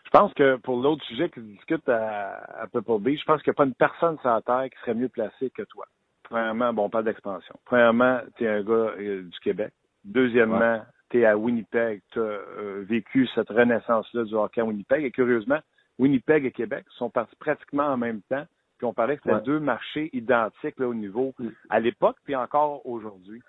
je 0.06 0.10
pense 0.10 0.34
que 0.34 0.58
pour 0.58 0.82
l'autre 0.82 1.04
sujet 1.06 1.30
que 1.30 1.40
tu 1.40 1.46
discutes 1.48 1.88
à, 1.88 2.62
à 2.62 2.68
Purple 2.68 3.00
Beach, 3.00 3.22
je 3.22 3.26
pense 3.26 3.42
qu'il 3.42 3.52
n'y 3.52 3.56
a 3.56 3.60
pas 3.60 3.66
une 3.66 3.74
personne 3.76 4.18
sur 4.20 4.30
la 4.30 4.42
Terre 4.42 4.68
qui 4.70 4.78
serait 4.82 4.94
mieux 4.94 5.08
placée 5.08 5.50
que 5.52 5.62
toi. 5.62 5.86
Premièrement, 6.24 6.74
bon, 6.74 6.86
on 6.86 6.90
parle 6.90 7.06
d'expansion. 7.06 7.56
Premièrement, 7.64 8.20
tu 8.36 8.44
es 8.44 8.50
un 8.50 8.62
gars 8.62 8.94
du 8.98 9.40
Québec. 9.42 9.72
Deuxièmement, 10.04 10.82
tu 11.10 11.22
es 11.22 11.26
à 11.26 11.38
Winnipeg, 11.38 12.02
tu 12.12 12.20
as 12.20 12.24
euh, 12.24 12.86
vécu 12.88 13.28
cette 13.36 13.50
renaissance-là 13.50 14.24
du 14.24 14.34
hockey 14.34 14.62
à 14.62 14.66
Winnipeg. 14.66 15.04
Et 15.04 15.12
curieusement, 15.12 15.60
Winnipeg 16.00 16.46
et 16.46 16.52
Québec 16.52 16.86
sont 16.98 17.10
partis 17.10 17.36
pratiquement 17.36 17.86
en 17.86 17.98
même 17.98 18.22
temps. 18.30 18.46
Puis 18.82 18.88
on 18.88 18.96
parlait 18.96 19.16
que 19.16 19.22
c'était 19.24 19.42
deux 19.42 19.60
marchés 19.60 20.10
identiques 20.12 20.80
là, 20.80 20.88
au 20.88 20.96
niveau 20.96 21.36
mm. 21.38 21.50
à 21.70 21.80
l'époque, 21.80 22.18
puis 22.24 22.36
encore 22.36 22.84
aujourd'hui. 22.84 23.40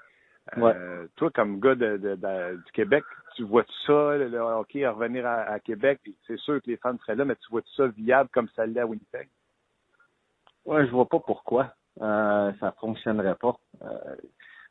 Euh, 0.59 1.07
toi, 1.17 1.31
comme 1.31 1.59
gars 1.59 1.75
de, 1.75 1.97
du 1.97 2.73
Québec, 2.75 3.03
tu 3.35 3.43
vois 3.43 3.65
ça, 3.87 4.19
le, 4.19 4.37
hockey 4.37 4.85
à 4.85 4.93
revenir 4.93 5.27
à, 5.27 5.59
Québec, 5.59 6.01
c'est 6.27 6.39
sûr 6.41 6.61
que 6.61 6.69
les 6.69 6.77
fans 6.77 6.99
seraient 6.99 7.15
là, 7.15 7.25
mais 7.25 7.37
tu 7.37 7.51
vois 7.51 7.63
ça 7.75 7.87
viable 7.87 8.29
comme 8.31 8.49
ça 8.55 8.67
l'est 8.67 8.81
à 8.81 8.87
Winnipeg? 8.87 9.27
Ouais, 10.67 10.85
je 10.85 10.91
vois 10.91 11.09
pas 11.09 11.21
pourquoi 11.21 11.73
euh, 12.03 12.53
ça 12.61 12.73
fonctionnerait 12.73 13.37
pas. 13.37 13.57
Euh, 13.81 14.17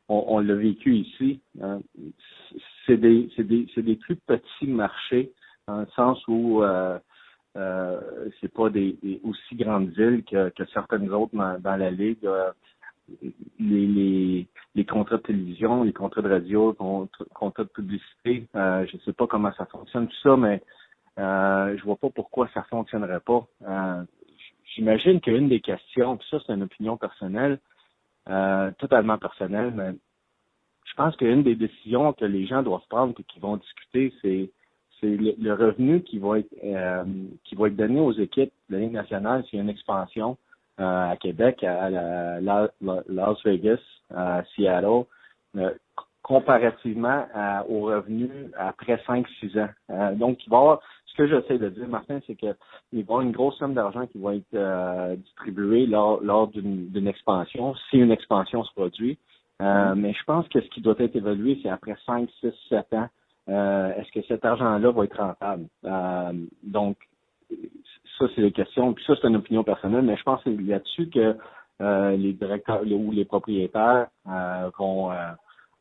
on, 0.10 0.42
l'a 0.42 0.54
vécu 0.54 0.94
ici. 0.94 1.42
Hein. 1.60 1.80
c'est 2.86 2.98
des, 2.98 3.32
des, 3.40 3.66
des 3.78 3.96
plus 3.96 4.16
petits 4.16 4.68
marchés 4.68 5.32
dans 5.68 5.80
le 5.80 5.88
sens 5.96 6.22
où 6.28 6.62
euh, 6.62 7.00
euh, 7.58 8.00
c'est 8.40 8.52
pas 8.54 8.70
des, 8.70 8.98
aussi 9.24 9.56
grandes 9.56 9.90
villes 9.90 10.24
que, 10.24 10.52
certaines 10.74 11.12
autres 11.12 11.36
dans, 11.36 11.76
la 11.76 11.92
ligue. 11.92 12.26
Euh, 12.26 12.52
les, 13.60 14.48
contrats 14.88 15.18
de 15.18 15.22
télévision, 15.22 15.84
les 15.84 15.92
contrats 15.92 16.22
de 16.22 16.30
radio, 16.30 16.72
les 16.72 17.26
contrats 17.34 17.64
de 17.64 17.70
publicité, 17.70 18.48
euh, 18.56 18.86
je 18.90 18.98
sais 19.00 19.14
pas 19.14 19.28
comment 19.28 19.52
ça 19.54 19.66
fonctionne 19.66 20.08
tout 20.08 20.22
ça, 20.24 20.38
mais 20.38 20.62
euh, 21.20 21.78
je 21.78 21.84
vois 21.84 21.98
pas 21.98 22.10
pourquoi 22.10 22.48
ça 22.54 22.64
fonctionnerait 22.64 23.20
pas. 23.20 23.46
J'imagine 24.76 25.20
qu'une 25.20 25.50
des 25.50 25.60
questions, 25.60 26.16
puis 26.16 26.28
ça 26.32 26.38
c'est 26.46 26.54
une 26.54 26.64
opinion 26.64 26.96
personnelle, 26.96 27.60
totalement 28.80 29.18
personnel, 29.18 29.74
mais 29.76 29.92
je 30.86 30.94
pense 30.96 31.16
qu'une 31.18 31.44
des 31.44 31.56
décisions 31.56 32.14
que 32.14 32.24
les 32.24 32.46
gens 32.48 32.64
doivent 32.64 32.88
prendre 32.90 33.14
et 33.20 33.24
qui 33.24 33.40
vont 33.40 33.58
discuter, 33.58 34.14
c'est 34.22 34.52
c'est 35.02 35.18
le, 35.18 35.54
revenu 35.54 36.02
qui 36.04 36.20
va 36.20 36.40
être 36.40 36.54
euh, 36.64 37.04
qui 37.44 37.56
va 37.56 37.68
être 37.68 37.76
donné 37.76 38.00
aux 38.00 38.14
équipes 38.14 38.52
de 38.70 38.76
la 38.76 38.82
Ligue 38.82 38.94
nationale 38.94 39.44
s'il 39.46 39.58
y 39.58 39.60
a 39.60 39.64
une 39.64 39.70
expansion 39.70 40.38
euh, 40.80 41.12
à 41.12 41.18
Québec, 41.18 41.64
à, 41.64 41.90
Las 42.40 43.44
Vegas, 43.44 43.80
à 44.16 44.44
Seattle, 44.56 45.04
comparativement 46.22 47.26
aux 47.68 47.82
revenus 47.82 48.30
après 48.58 49.02
5-6 49.08 49.60
ans. 49.60 50.14
donc, 50.16 50.46
il 50.46 50.50
va 50.50 50.58
y 50.58 50.60
avoir, 50.60 50.80
ce 51.08 51.16
que 51.16 51.28
j'essaie 51.28 51.58
de 51.58 51.70
dire, 51.70 51.88
Martin, 51.88 52.20
c'est 52.26 52.36
qu'il 52.36 52.50
va 52.50 52.56
y 52.94 53.02
avoir 53.02 53.22
une 53.22 53.32
grosse 53.32 53.58
somme 53.58 53.74
d'argent 53.74 54.08
qui 54.08 54.18
va 54.18 54.36
être 54.36 55.16
distribuée 55.18 55.88
lors, 55.88 56.22
lors 56.22 56.48
d'une 56.48 57.08
expansion, 57.08 57.76
si 57.90 57.98
une 57.98 58.12
expansion 58.12 58.64
se 58.64 58.72
produit. 58.72 59.18
Euh, 59.62 59.94
mais 59.96 60.14
je 60.14 60.24
pense 60.26 60.48
que 60.48 60.60
ce 60.60 60.68
qui 60.70 60.82
doit 60.82 60.96
être 60.98 61.16
évalué, 61.16 61.60
c'est 61.62 61.70
après 61.70 61.96
5, 62.06 62.30
6, 62.42 62.52
7 62.70 62.94
ans, 62.94 63.10
euh, 63.50 63.94
est-ce 63.96 64.12
que 64.12 64.26
cet 64.28 64.46
argent-là 64.46 64.92
va 64.92 65.04
être 65.04 65.18
rentable? 65.18 65.66
Euh, 65.86 66.34
donc, 66.64 66.98
ça, 68.18 68.26
c'est 68.36 68.42
les 68.42 68.52
questions. 68.52 68.94
Puis 68.94 69.04
ça, 69.06 69.14
c'est 69.20 69.28
une 69.28 69.36
opinion 69.36 69.64
personnelle, 69.64 70.04
mais 70.04 70.18
je 70.18 70.24
pense 70.24 70.44
que 70.44 70.56
c'est 70.56 70.62
là-dessus 70.62 71.10
que 71.10 71.36
les 72.16 72.34
directeurs 72.34 72.84
ou 72.84 73.12
les 73.12 73.26
propriétaires 73.26 74.08
vont, 74.78 75.10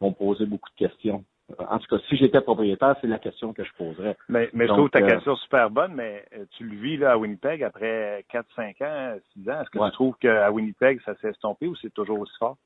vont 0.01 0.13
poser 0.13 0.47
beaucoup 0.47 0.71
de 0.71 0.87
questions. 0.87 1.23
En 1.59 1.79
tout 1.79 1.87
cas, 1.97 2.03
si 2.09 2.17
j'étais 2.17 2.41
propriétaire, 2.41 2.97
c'est 3.01 3.07
la 3.07 3.19
question 3.19 3.53
que 3.53 3.65
je 3.65 3.73
poserais. 3.77 4.17
Mais, 4.29 4.49
mais 4.53 4.67
je 4.67 4.73
trouve 4.73 4.91
ta 4.91 5.03
question 5.03 5.37
super 5.37 5.71
bonne, 5.71 5.95
mais 5.95 6.25
tu 6.53 6.65
le 6.65 6.77
vis 6.77 6.97
là, 6.97 7.13
à 7.13 7.17
Winnipeg 7.19 7.63
après 7.63 8.25
4, 8.31 8.47
5 8.55 8.81
ans, 8.83 9.17
6 9.35 9.51
ans. 9.51 9.61
Est-ce 9.61 9.71
que 9.71 9.85
tu 9.85 9.93
trouves 9.93 10.17
qu'à 10.21 10.51
Winnipeg, 10.51 11.01
ça 11.05 11.15
s'est 11.17 11.31
estompé 11.31 11.67
ou 11.67 11.75
c'est 11.77 11.93
toujours 11.93 12.21
aussi 12.21 12.37
fort? 12.39 12.57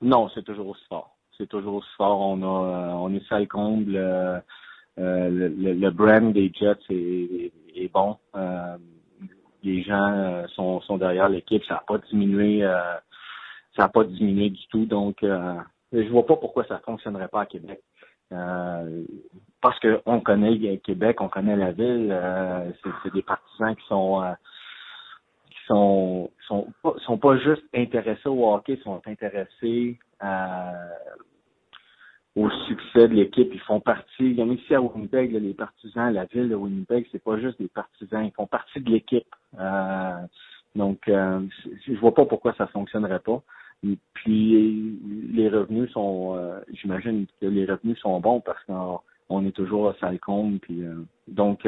Non, 0.00 0.28
c'est 0.30 0.44
toujours 0.44 0.68
aussi 0.68 0.84
fort. 0.88 1.16
C'est 1.40 1.48
toujours 1.48 1.82
fort. 1.96 2.34
Euh, 2.34 2.36
on 2.36 3.14
est 3.14 3.26
sale 3.26 3.48
comble. 3.48 3.96
Euh, 3.96 4.38
euh, 4.98 5.48
le, 5.56 5.90
brand 5.90 6.34
des 6.34 6.52
Jets 6.54 6.76
est, 6.90 7.90
bon. 7.90 8.18
les 9.62 9.82
gens 9.82 10.46
sont, 10.54 10.82
sont 10.82 10.98
derrière 10.98 11.30
l'équipe. 11.30 11.64
Ça 11.64 11.74
n'a 11.74 11.84
pas 11.86 11.96
diminué. 12.10 12.60
ça 13.74 13.84
n'a 13.84 13.88
pas 13.88 14.04
diminué 14.04 14.50
du 14.50 14.66
tout. 14.68 14.84
Donc, 14.84 15.20
je 15.22 16.08
vois 16.10 16.26
pas 16.26 16.36
pourquoi 16.36 16.64
ça 16.64 16.78
fonctionnerait 16.84 17.28
pas 17.28 17.42
à 17.42 17.46
Québec. 17.46 17.80
parce 18.28 19.80
qu'on 19.80 20.20
connaît 20.20 20.76
Québec, 20.84 21.22
on 21.22 21.28
connaît 21.28 21.56
la 21.56 21.72
ville. 21.72 22.14
c'est 22.82 23.14
des 23.14 23.22
partisans 23.22 23.74
qui 23.74 23.86
sont 23.86 24.22
sont 25.70 26.30
sont 26.48 26.66
pas, 26.82 26.94
sont 27.06 27.18
pas 27.18 27.38
juste 27.38 27.62
intéressés 27.74 28.28
au 28.28 28.52
hockey, 28.52 28.78
sont 28.82 29.00
intéressés 29.06 29.98
au 32.36 32.50
succès 32.68 33.08
de 33.08 33.14
l'équipe. 33.14 33.50
Ils 33.52 33.60
font 33.60 33.80
partie, 33.80 34.34
même 34.34 34.52
ici 34.52 34.74
à 34.74 34.80
Winnipeg, 34.80 35.32
les 35.32 35.54
partisans, 35.54 36.12
la 36.12 36.24
ville 36.26 36.48
de 36.48 36.54
Winnipeg, 36.54 37.06
c'est 37.12 37.22
pas 37.22 37.38
juste 37.38 37.60
des 37.60 37.68
partisans, 37.68 38.24
ils 38.24 38.32
font 38.32 38.46
partie 38.46 38.80
de 38.80 38.90
l'équipe. 38.90 39.34
Euh, 39.58 40.18
donc, 40.74 41.08
euh, 41.08 41.40
je 41.86 41.94
vois 41.94 42.14
pas 42.14 42.24
pourquoi 42.24 42.54
ça 42.54 42.66
fonctionnerait 42.68 43.20
pas. 43.20 43.42
Puis, 44.12 44.98
les 45.32 45.48
revenus 45.48 45.90
sont, 45.92 46.36
euh, 46.36 46.60
j'imagine 46.72 47.26
que 47.40 47.46
les 47.46 47.64
revenus 47.64 47.98
sont 47.98 48.20
bons 48.20 48.40
parce 48.40 48.62
qu'on 48.64 49.46
est 49.46 49.52
toujours 49.52 49.88
à 49.88 49.94
Salcombe. 50.00 50.58
Puis, 50.60 50.82
donc, 51.28 51.66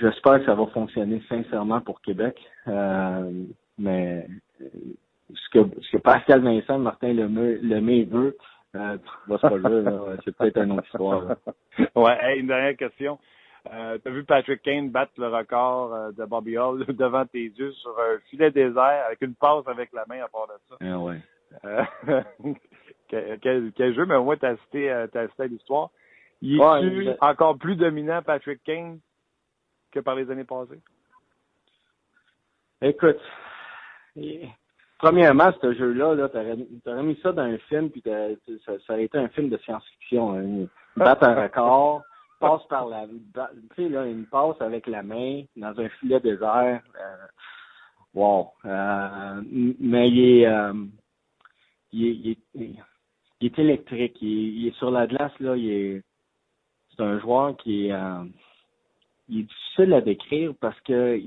J'espère 0.00 0.38
que 0.38 0.46
ça 0.46 0.54
va 0.54 0.66
fonctionner 0.66 1.22
sincèrement 1.28 1.80
pour 1.80 2.00
Québec. 2.02 2.36
Euh, 2.68 3.30
mais 3.78 4.26
ce 5.34 5.48
que, 5.50 5.80
ce 5.82 5.96
que 5.96 5.98
Pascal 5.98 6.40
Vincent, 6.42 6.78
Martin 6.78 7.12
Lemay, 7.12 7.58
Lemay 7.62 8.04
veut, 8.04 8.36
euh, 8.76 8.98
c'est 9.28 9.38
pas 9.38 9.50
c'est 10.24 10.36
peut-être 10.36 10.58
une 10.58 10.72
autre 10.72 10.86
histoire. 10.86 11.36
ouais, 11.96 12.38
une 12.38 12.46
dernière 12.46 12.76
question. 12.76 13.18
Euh, 13.72 13.98
tu 14.02 14.08
as 14.08 14.12
vu 14.12 14.24
Patrick 14.24 14.62
Kane 14.62 14.90
battre 14.90 15.12
le 15.18 15.28
record 15.28 15.92
euh, 15.92 16.12
de 16.12 16.24
Bobby 16.24 16.56
Hall 16.56 16.84
devant 16.88 17.26
tes 17.26 17.44
yeux 17.44 17.72
sur 17.72 17.90
un 17.98 18.18
filet 18.30 18.50
désert 18.50 19.04
avec 19.06 19.20
une 19.20 19.34
passe 19.34 19.66
avec 19.66 19.92
la 19.92 20.04
main 20.08 20.22
à 20.22 20.28
part 20.28 20.46
de 20.46 20.54
ça? 20.68 20.76
Ah 20.80 20.98
ouais. 20.98 21.18
Euh, 21.64 22.22
quel, 23.40 23.72
quel, 23.74 23.94
jeu, 23.94 24.06
mais 24.06 24.14
au 24.14 24.24
moins 24.24 24.36
tu 24.36 24.46
as 24.46 24.56
cité, 24.64 24.90
as 24.90 25.08
cité 25.08 25.48
l'histoire. 25.48 25.90
Il 26.40 26.60
est 26.60 27.16
encore 27.20 27.58
plus 27.58 27.74
dominant 27.74 28.22
Patrick 28.22 28.62
Kane 28.62 29.00
que 29.90 30.00
par 30.00 30.14
les 30.14 30.30
années 30.30 30.44
passées? 30.44 30.80
Écoute, 32.80 33.18
premièrement, 34.98 35.50
ce 35.60 35.72
jeu-là, 35.74 36.14
-là, 36.14 36.28
t'aurais 36.84 37.02
mis 37.02 37.18
ça 37.22 37.32
dans 37.32 37.42
un 37.42 37.58
film, 37.58 37.90
puis 37.90 38.02
ça, 38.02 38.78
ça, 38.86 38.92
aurait 38.92 39.04
été 39.04 39.18
un 39.18 39.28
film 39.28 39.48
de 39.48 39.56
science-fiction. 39.58 40.38
Hein. 40.38 40.66
Battre 40.96 41.24
un 41.24 41.42
record, 41.42 42.02
passe 42.40 42.64
par 42.68 42.86
la, 42.86 43.06
tu 43.06 43.12
sais 43.76 43.88
là, 43.88 44.06
une 44.06 44.26
passe 44.26 44.60
avec 44.60 44.86
la 44.86 45.02
main 45.02 45.42
dans 45.56 45.78
un 45.80 45.88
filet 45.88 46.20
désert. 46.20 46.82
Euh, 47.00 47.26
wow. 48.14 48.50
Euh, 48.64 49.42
mais 49.80 50.08
il 50.08 50.20
est, 50.20 50.46
euh, 50.46 50.72
il 51.92 52.30
est, 52.30 52.38
il 52.54 52.76
est, 53.46 53.58
électrique. 53.58 54.16
Il 54.20 54.66
est, 54.68 54.76
sur 54.76 54.90
la 54.90 55.06
glace 55.06 55.32
là. 55.40 55.56
Il 55.56 55.70
est, 55.70 56.02
c'est 56.90 57.02
un 57.02 57.18
joueur 57.20 57.56
qui 57.56 57.86
est, 57.86 57.92
euh, 57.92 58.24
il 59.28 59.40
est 59.40 59.42
difficile 59.42 59.94
à 59.94 60.00
décrire 60.00 60.52
parce 60.60 60.78
que 60.80 61.20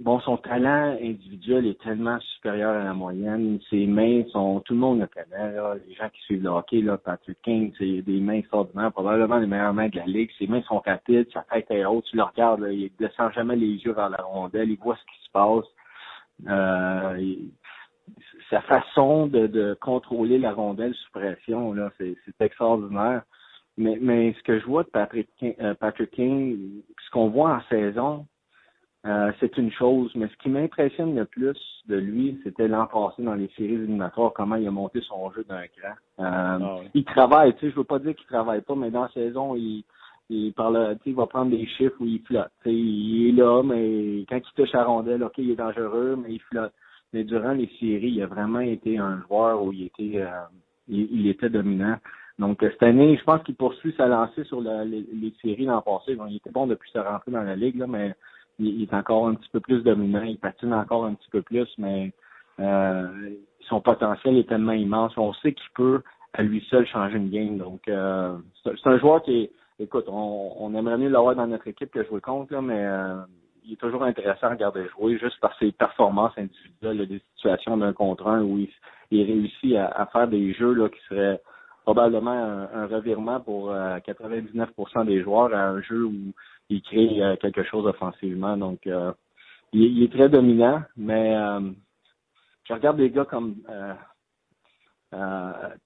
bon, 0.00 0.20
son 0.20 0.36
talent 0.36 0.96
individuel 1.00 1.66
est 1.66 1.80
tellement 1.80 2.18
supérieur 2.20 2.74
à 2.74 2.84
la 2.84 2.94
moyenne. 2.94 3.58
Ses 3.70 3.86
mains 3.86 4.24
sont, 4.32 4.60
tout 4.60 4.74
le 4.74 4.80
monde 4.80 5.00
le 5.00 5.06
connaît, 5.06 5.52
les 5.86 5.94
gens 5.94 6.08
qui 6.10 6.20
suivent 6.22 6.42
le 6.42 6.50
hockey, 6.50 6.80
là, 6.80 6.98
Patrick 6.98 7.40
King, 7.42 7.72
c'est 7.78 8.02
des 8.02 8.20
mains 8.20 8.34
extraordinaires, 8.34 8.92
probablement 8.92 9.38
les 9.38 9.46
meilleures 9.46 9.74
mains 9.74 9.88
de 9.88 9.96
la 9.96 10.06
ligue. 10.06 10.30
Ses 10.38 10.46
mains 10.46 10.62
sont 10.62 10.80
rapides, 10.80 11.28
sa 11.32 11.42
tête 11.42 11.70
est 11.70 11.84
haute, 11.84 12.04
tu 12.04 12.16
le 12.16 12.22
regardes, 12.22 12.66
il 12.70 12.90
descend 12.98 13.32
jamais 13.32 13.56
les 13.56 13.76
yeux 13.76 13.92
vers 13.92 14.10
la 14.10 14.22
rondelle, 14.22 14.70
il 14.70 14.78
voit 14.78 14.96
ce 14.96 15.04
qui 15.04 15.24
se 15.26 15.30
passe. 15.30 15.64
Euh, 16.48 17.34
sa 18.50 18.60
façon 18.62 19.26
de, 19.26 19.46
de, 19.46 19.76
contrôler 19.80 20.38
la 20.38 20.52
rondelle 20.52 20.94
sous 20.94 21.10
pression, 21.12 21.72
là, 21.72 21.90
c'est 21.98 22.16
extraordinaire. 22.40 23.22
Mais, 23.78 23.98
mais 24.00 24.34
ce 24.34 24.42
que 24.42 24.58
je 24.58 24.66
vois 24.66 24.84
de 24.84 24.90
Patrick 24.90 25.28
euh, 25.42 25.74
Patrick 25.74 26.10
King 26.10 26.82
ce 27.04 27.10
qu'on 27.10 27.28
voit 27.28 27.56
en 27.56 27.60
saison, 27.70 28.26
euh, 29.04 29.32
c'est 29.40 29.56
une 29.56 29.72
chose, 29.72 30.12
mais 30.14 30.28
ce 30.28 30.36
qui 30.36 30.48
m'impressionne 30.48 31.16
le 31.16 31.24
plus 31.24 31.58
de 31.88 31.96
lui, 31.96 32.38
c'était 32.44 32.68
l'an 32.68 32.86
passé 32.86 33.22
dans 33.22 33.34
les 33.34 33.48
séries 33.56 33.74
éliminatoires, 33.74 34.32
comment 34.32 34.56
il 34.56 34.66
a 34.66 34.70
monté 34.70 35.00
son 35.00 35.32
jeu 35.32 35.44
d'un 35.48 35.66
cran. 35.66 35.94
Euh, 36.20 36.24
ah 36.24 36.80
Il 36.94 37.04
travaille, 37.04 37.54
tu 37.54 37.60
sais, 37.60 37.70
je 37.70 37.76
veux 37.76 37.84
pas 37.84 37.98
dire 37.98 38.14
qu'il 38.14 38.26
travaille 38.26 38.60
pas, 38.60 38.76
mais 38.76 38.90
dans 38.90 39.02
la 39.02 39.08
saison, 39.08 39.56
il, 39.56 39.84
il 40.30 40.52
parle, 40.52 40.96
il 41.04 41.14
va 41.14 41.26
prendre 41.26 41.50
des 41.50 41.66
chiffres 41.66 41.96
où 42.00 42.06
il 42.06 42.20
flotte. 42.20 42.52
il 42.64 43.28
est 43.28 43.42
là, 43.42 43.62
mais 43.62 44.24
quand 44.28 44.36
il 44.36 44.54
touche 44.54 44.74
à 44.74 44.84
rondelle, 44.84 45.24
ok, 45.24 45.34
il 45.38 45.50
est 45.50 45.56
dangereux, 45.56 46.16
mais 46.16 46.34
il 46.34 46.40
flotte. 46.40 46.72
Mais 47.12 47.24
durant 47.24 47.52
les 47.52 47.70
séries, 47.78 48.12
il 48.12 48.22
a 48.22 48.26
vraiment 48.26 48.60
été 48.60 48.98
un 48.98 49.20
joueur 49.26 49.62
où 49.62 49.72
il 49.72 49.84
était, 49.84 50.22
euh, 50.22 50.30
il, 50.88 51.26
était 51.26 51.50
dominant. 51.50 51.96
Donc 52.42 52.58
cette 52.60 52.82
année, 52.82 53.16
je 53.16 53.22
pense 53.22 53.40
qu'il 53.44 53.54
poursuit 53.54 53.94
sa 53.96 54.08
lancée 54.08 54.42
sur 54.44 54.60
les, 54.60 55.32
séries 55.40 55.64
l'an 55.64 55.80
passé. 55.80 56.16
Bon, 56.16 56.26
il 56.26 56.36
était 56.36 56.50
bon 56.50 56.66
depuis 56.66 56.90
sa 56.90 57.04
rentrée 57.04 57.30
dans 57.30 57.42
la 57.42 57.54
ligue, 57.54 57.78
là, 57.78 57.86
mais 57.86 58.14
il, 58.58 58.82
est 58.82 58.94
encore 58.94 59.28
un 59.28 59.34
petit 59.34 59.48
peu 59.52 59.60
plus 59.60 59.84
dominant, 59.84 60.22
il 60.22 60.38
patine 60.38 60.74
encore 60.74 61.04
un 61.04 61.14
petit 61.14 61.30
peu 61.30 61.40
plus, 61.40 61.68
mais 61.78 62.12
euh, 62.58 63.30
son 63.68 63.80
potentiel 63.80 64.36
est 64.38 64.48
tellement 64.48 64.72
immense. 64.72 65.16
On 65.16 65.32
sait 65.34 65.52
qu'il 65.52 65.70
peut 65.76 66.02
à 66.32 66.42
lui 66.42 66.66
seul 66.68 66.84
changer 66.86 67.16
une 67.16 67.30
game. 67.30 67.58
Donc 67.58 67.86
euh, 67.86 68.36
c'est 68.64 68.86
un 68.88 68.98
joueur 68.98 69.22
qui 69.22 69.42
est, 69.42 69.50
écoute, 69.78 70.06
on, 70.08 70.74
aimerait 70.74 70.98
mieux 70.98 71.10
l'avoir 71.10 71.36
dans 71.36 71.46
notre 71.46 71.68
équipe 71.68 71.92
que 71.92 72.04
jouer 72.04 72.20
contre, 72.20 72.52
là, 72.54 72.60
mais 72.60 72.84
euh, 72.84 73.20
il 73.64 73.74
est 73.74 73.80
toujours 73.80 74.02
intéressant 74.02 74.48
à 74.48 74.50
regarder 74.50 74.88
jouer 74.98 75.16
juste 75.16 75.38
par 75.40 75.56
ses 75.60 75.70
performances 75.70 76.36
individuelles, 76.36 77.06
des 77.06 77.22
situations 77.36 77.76
d'un 77.76 77.92
contre 77.92 78.26
un 78.26 78.42
où 78.42 78.58
il, 78.58 78.68
il 79.12 79.24
réussit 79.24 79.76
à, 79.76 80.06
faire 80.06 80.26
des 80.26 80.52
jeux 80.54 80.72
là, 80.72 80.88
qui 80.88 80.98
seraient 81.08 81.40
probablement 81.84 82.30
un, 82.30 82.86
revirement 82.86 83.40
pour 83.40 83.72
99% 83.72 85.04
des 85.04 85.22
joueurs 85.22 85.52
à 85.54 85.68
un 85.68 85.82
jeu 85.82 86.04
où 86.04 86.32
il 86.72 86.82
crée 86.82 87.22
euh, 87.22 87.36
quelque 87.36 87.62
chose 87.64 87.86
offensivement. 87.86 88.56
Donc, 88.56 88.86
euh, 88.86 89.12
il, 89.72 90.02
est 90.02 90.12
très 90.12 90.28
dominant, 90.28 90.82
mais 90.96 91.34
euh, 91.36 91.70
je 92.64 92.74
regarde 92.74 92.96
des 92.98 93.10
gars 93.10 93.24
comme 93.24 93.56
euh, 93.68 93.94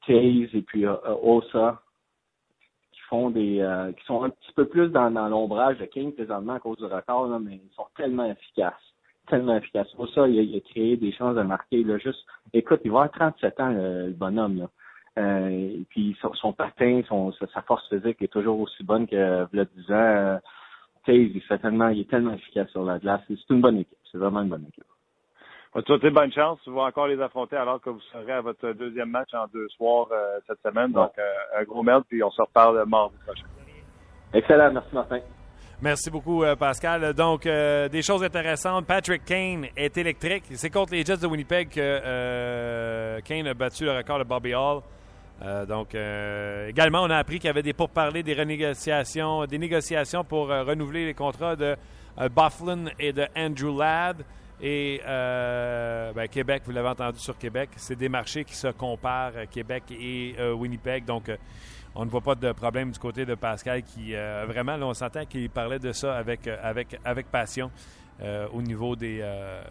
Taze 0.07 0.55
et 0.55 0.62
puis 0.66 0.86
Osa 0.86 1.80
qui 2.92 3.01
font 3.09 3.30
des 3.30 3.92
qui 3.97 4.05
sont 4.07 4.24
un 4.24 4.30
petit 4.30 4.53
peu 4.55 4.66
plus 4.66 4.88
dans, 4.88 5.11
l'ombrage 5.28 5.78
de 5.78 5.84
King 5.86 6.12
présentement 6.12 6.55
à 6.55 6.61
cause 6.61 6.78
du 6.78 6.84
record, 6.84 7.28
là, 7.28 7.38
mais 7.38 7.61
ils 7.64 7.74
sont 7.74 7.86
tellement 7.97 8.24
efficaces. 8.26 8.74
Tellement 9.28 9.57
efficaces. 9.57 9.92
Osa, 9.99 10.28
il 10.28 10.57
a, 10.57 10.61
créé 10.61 10.97
des 10.97 11.12
chances 11.12 11.34
de 11.34 11.42
marquer. 11.42 11.82
Là, 11.82 11.99
juste, 11.99 12.24
écoute, 12.53 12.80
il 12.84 12.92
va 12.92 13.03
avoir 13.03 13.32
37 13.32 13.61
ans, 13.61 13.70
le, 13.70 14.12
bonhomme. 14.12 14.59
Là. 14.59 14.70
Euh, 15.19 15.49
et 15.49 15.87
puis 15.89 16.17
son, 16.21 16.35
son 16.35 16.53
patin, 16.53 17.01
son, 17.09 17.33
sa 17.33 17.62
force 17.62 17.89
physique 17.89 18.21
est 18.21 18.33
toujours 18.33 18.61
aussi 18.61 18.85
bonne 18.85 19.07
que 19.07 19.47
le 19.51 19.64
10 19.64 19.93
ans 19.93 20.39
il, 21.12 21.41
fait 21.43 21.59
tellement, 21.59 21.89
il 21.89 22.01
est 22.01 22.11
tellement 22.11 22.33
efficace 22.33 22.69
sur 22.71 22.85
la 22.85 22.99
glace. 22.99 23.21
C'est 23.29 23.51
une 23.51 23.61
bonne 23.61 23.79
équipe. 23.79 23.99
C'est 24.11 24.19
vraiment 24.19 24.43
une 24.43 24.49
bonne 24.49 24.67
équipe. 24.69 24.85
Bonne 25.75 26.33
chance. 26.33 26.59
Vous 26.67 26.73
allez 26.73 26.89
encore 26.89 27.07
les 27.07 27.21
affronter 27.21 27.57
alors 27.57 27.81
que 27.81 27.91
vous 27.91 28.01
serez 28.12 28.33
à 28.33 28.41
votre 28.41 28.73
deuxième 28.73 29.11
match 29.11 29.35
en 29.35 29.47
deux 29.53 29.69
soirs 29.77 30.09
euh, 30.11 30.39
cette 30.47 30.61
semaine. 30.62 30.93
Donc, 30.93 31.11
euh, 31.19 31.61
un 31.61 31.64
gros 31.64 31.83
merde, 31.83 32.05
puis 32.09 32.23
on 32.23 32.31
se 32.31 32.41
reparle 32.41 32.83
mardi 32.87 33.17
prochain. 33.27 33.45
Excellent. 34.33 34.73
Merci, 34.73 34.95
Martin. 34.95 35.21
Merci 35.83 36.11
beaucoup, 36.11 36.43
euh, 36.43 36.57
Pascal. 36.57 37.12
Donc, 37.12 37.43
des 37.43 38.03
choses 38.03 38.25
intéressantes. 38.25 38.87
Patrick 38.87 39.27
Kane 39.27 39.67
est 39.77 39.99
électrique. 39.99 40.45
C'est 40.53 40.71
contre 40.71 40.95
les 40.95 41.05
Jets 41.05 41.19
de 41.19 41.27
Winnipeg 41.27 41.69
que 41.69 43.21
Kane 43.21 43.47
a 43.47 43.55
battu 43.55 43.85
le 43.85 43.99
record 43.99 44.21
de 44.21 44.25
Bobby 44.25 44.55
Hall. 44.55 44.81
Euh, 45.43 45.66
donc, 45.66 45.95
euh, 45.95 46.68
également, 46.68 47.03
on 47.03 47.11
a 47.11 47.16
appris 47.16 47.39
qu'il 47.39 47.49
y 47.49 47.51
avait 47.51 47.62
des 47.62 47.74
pourparlers, 47.74 48.22
des 48.22 48.34
renégociations, 48.34 49.45
des 49.45 49.59
négociations 49.59 50.24
pour 50.24 50.51
euh, 50.51 50.64
renouveler 50.64 51.05
les 51.05 51.14
contrats 51.14 51.57
de 51.57 51.76
Bufflin 52.34 52.87
et 52.99 53.12
de 53.12 53.26
Andrew 53.37 53.78
Ladd. 53.78 54.24
Et 54.62 55.03
ben, 55.05 56.28
Québec, 56.28 56.62
vous 56.64 56.72
l'avez 56.72 56.89
entendu 56.89 57.18
sur 57.18 57.37
Québec, 57.37 57.68
c'est 57.76 57.97
des 57.97 58.09
marchés 58.09 58.43
qui 58.43 58.55
se 58.55 58.68
comparent, 58.68 59.47
Québec 59.51 59.82
et 59.91 60.34
Winnipeg. 60.55 61.05
Donc, 61.05 61.30
on 61.95 62.07
ne 62.07 62.11
voit 62.11 62.22
pas 62.22 62.34
de 62.34 62.53
problème 62.53 62.91
du 62.91 62.99
côté 62.99 63.26
de 63.26 63.34
Pascal 63.34 63.82
qui, 63.82 64.14
vraiment, 64.14 64.78
là, 64.78 64.87
on 64.87 64.95
s'entend 64.95 65.26
qu'il 65.26 65.51
parlait 65.51 65.78
de 65.78 65.93
ça 65.93 66.16
avec, 66.16 67.30
passion. 67.30 67.70
Euh, 68.23 68.49
au 68.55 68.62
niveau 68.62 68.97
des, 68.97 69.19
euh, 69.21 69.62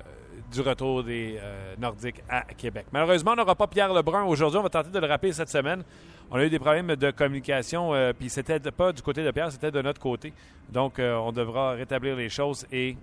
du 0.53 0.61
retour 0.61 1.03
des 1.03 1.39
euh, 1.41 1.73
Nordiques 1.79 2.21
à 2.29 2.41
Québec. 2.41 2.85
Malheureusement, 2.91 3.31
on 3.31 3.37
n'aura 3.37 3.55
pas 3.55 3.65
Pierre 3.65 3.91
Lebrun 3.91 4.23
aujourd'hui. 4.25 4.59
On 4.59 4.63
va 4.63 4.69
tenter 4.69 4.91
de 4.91 4.99
le 4.99 5.07
rappeler 5.07 5.33
cette 5.33 5.49
semaine. 5.49 5.83
On 6.29 6.35
a 6.35 6.45
eu 6.45 6.49
des 6.51 6.59
problèmes 6.59 6.95
de 6.95 7.09
communication, 7.09 7.91
puis 8.17 8.29
c'était 8.29 8.59
pas 8.59 8.91
du 8.91 9.01
côté 9.01 9.23
de 9.23 9.29
Pierre, 9.29 9.51
c'était 9.51 9.71
de 9.71 9.81
notre 9.81 9.99
côté. 10.01 10.33
Donc, 10.69 10.95
on 10.97 11.31
devra 11.31 11.71
rétablir 11.73 12.15
les 12.15 12.29
choses 12.29 12.65
et, 12.71 12.97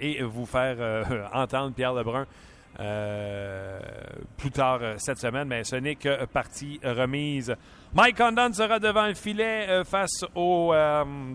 et 0.00 0.22
vous 0.22 0.46
faire 0.46 1.04
entendre 1.32 1.72
Pierre 1.74 1.94
Lebrun 1.94 2.26
euh, 2.80 3.78
plus 4.38 4.50
tard 4.50 4.78
euh, 4.80 4.94
cette 4.96 5.18
semaine, 5.18 5.46
mais 5.46 5.62
ce 5.62 5.76
n'est 5.76 5.94
que 5.94 6.24
partie 6.24 6.80
remise. 6.82 7.54
Mike 7.92 8.16
Condon 8.16 8.50
sera 8.54 8.78
devant 8.78 9.06
le 9.06 9.14
filet 9.14 9.66
euh, 9.68 9.84
face 9.84 10.24
aux 10.34 10.72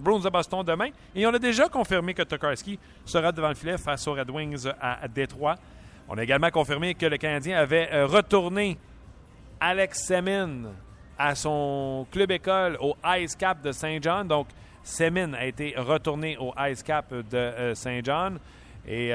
Bruins 0.02 0.20
de 0.20 0.30
Boston 0.30 0.64
demain. 0.66 0.90
Et 1.16 1.28
on 1.28 1.34
a 1.34 1.40
déjà 1.40 1.70
confirmé 1.70 2.16
que 2.16 2.24
Tokarski 2.24 2.80
sera 3.06 3.32
devant 3.32 3.50
le 3.50 3.56
filet 3.56 3.78
face 3.78 4.08
aux 4.08 4.14
Red 4.14 4.32
Wings 4.32 4.68
à, 4.82 5.08
Détroit. 5.08 5.56
On 6.10 6.18
a 6.18 6.24
également 6.24 6.50
confirmé 6.50 6.96
que 6.96 7.06
le 7.06 7.18
Canadien 7.18 7.60
avait 7.60 8.04
retourné 8.06 8.78
Alex 9.60 10.08
Semin 10.08 10.72
à 11.20 11.36
son 11.36 12.08
club 12.12 12.32
école 12.32 12.78
au 12.80 12.96
Ice 13.20 13.36
Cap 13.36 13.62
de 13.62 13.72
Saint 13.72 14.00
John. 14.02 14.28
Donc, 14.28 14.48
Semin 14.84 15.34
a 15.34 15.46
été 15.46 15.76
retourné 15.78 16.38
au 16.38 16.54
Ice 16.72 16.82
Cap 16.82 17.14
de 17.14 17.74
Saint 17.76 18.00
John. 18.04 18.40
Et 18.88 19.10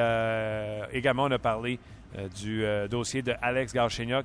également, 0.93 1.25
on 1.25 1.31
a 1.31 1.39
parlé 1.39 1.79
euh, 1.79 1.92
du 2.41 2.65
euh, 2.65 2.89
dossier 2.89 3.23
de 3.23 3.35
Alex 3.41 3.75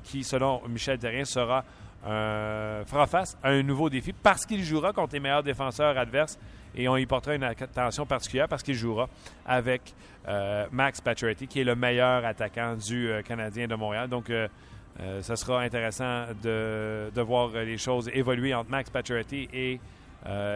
qui, 0.04 0.24
selon 0.24 0.62
Michel 0.68 0.98
Terrien, 0.98 1.26
sera 1.26 1.64
fera 2.04 3.06
face 3.06 3.38
à 3.44 3.50
un 3.50 3.64
nouveau 3.64 3.90
défi 3.90 4.14
parce 4.14 4.46
qu'il 4.46 4.64
jouera 4.64 4.94
contre 4.94 5.14
les 5.14 5.20
meilleurs 5.20 5.44
défenseurs 5.44 5.98
adverses 5.98 6.40
et 6.74 6.88
on 6.88 6.96
y 6.96 7.06
portera 7.06 7.36
une 7.36 7.44
attention 7.44 8.06
particulière 8.06 8.48
parce 8.48 8.64
qu'il 8.64 8.76
jouera 8.76 9.10
avec 9.46 9.94
euh, 10.26 10.68
Max 10.72 11.02
Pacioretty 11.02 11.48
qui 11.48 11.60
est 11.60 11.66
le 11.66 11.76
meilleur 11.76 12.24
attaquant 12.24 12.76
du 12.76 13.12
Canadien 13.28 13.68
de 13.68 13.76
Montréal. 13.76 14.08
Donc, 14.08 14.28
ce 14.30 15.36
sera 15.36 15.62
intéressant 15.62 16.28
de, 16.42 17.12
de, 17.14 17.22
voir 17.22 17.50
les 17.50 17.78
choses 17.78 18.10
évoluer 18.14 18.54
entre 18.54 18.70
Max 18.70 18.90
Pacioretty 18.90 19.50
et 19.52 19.80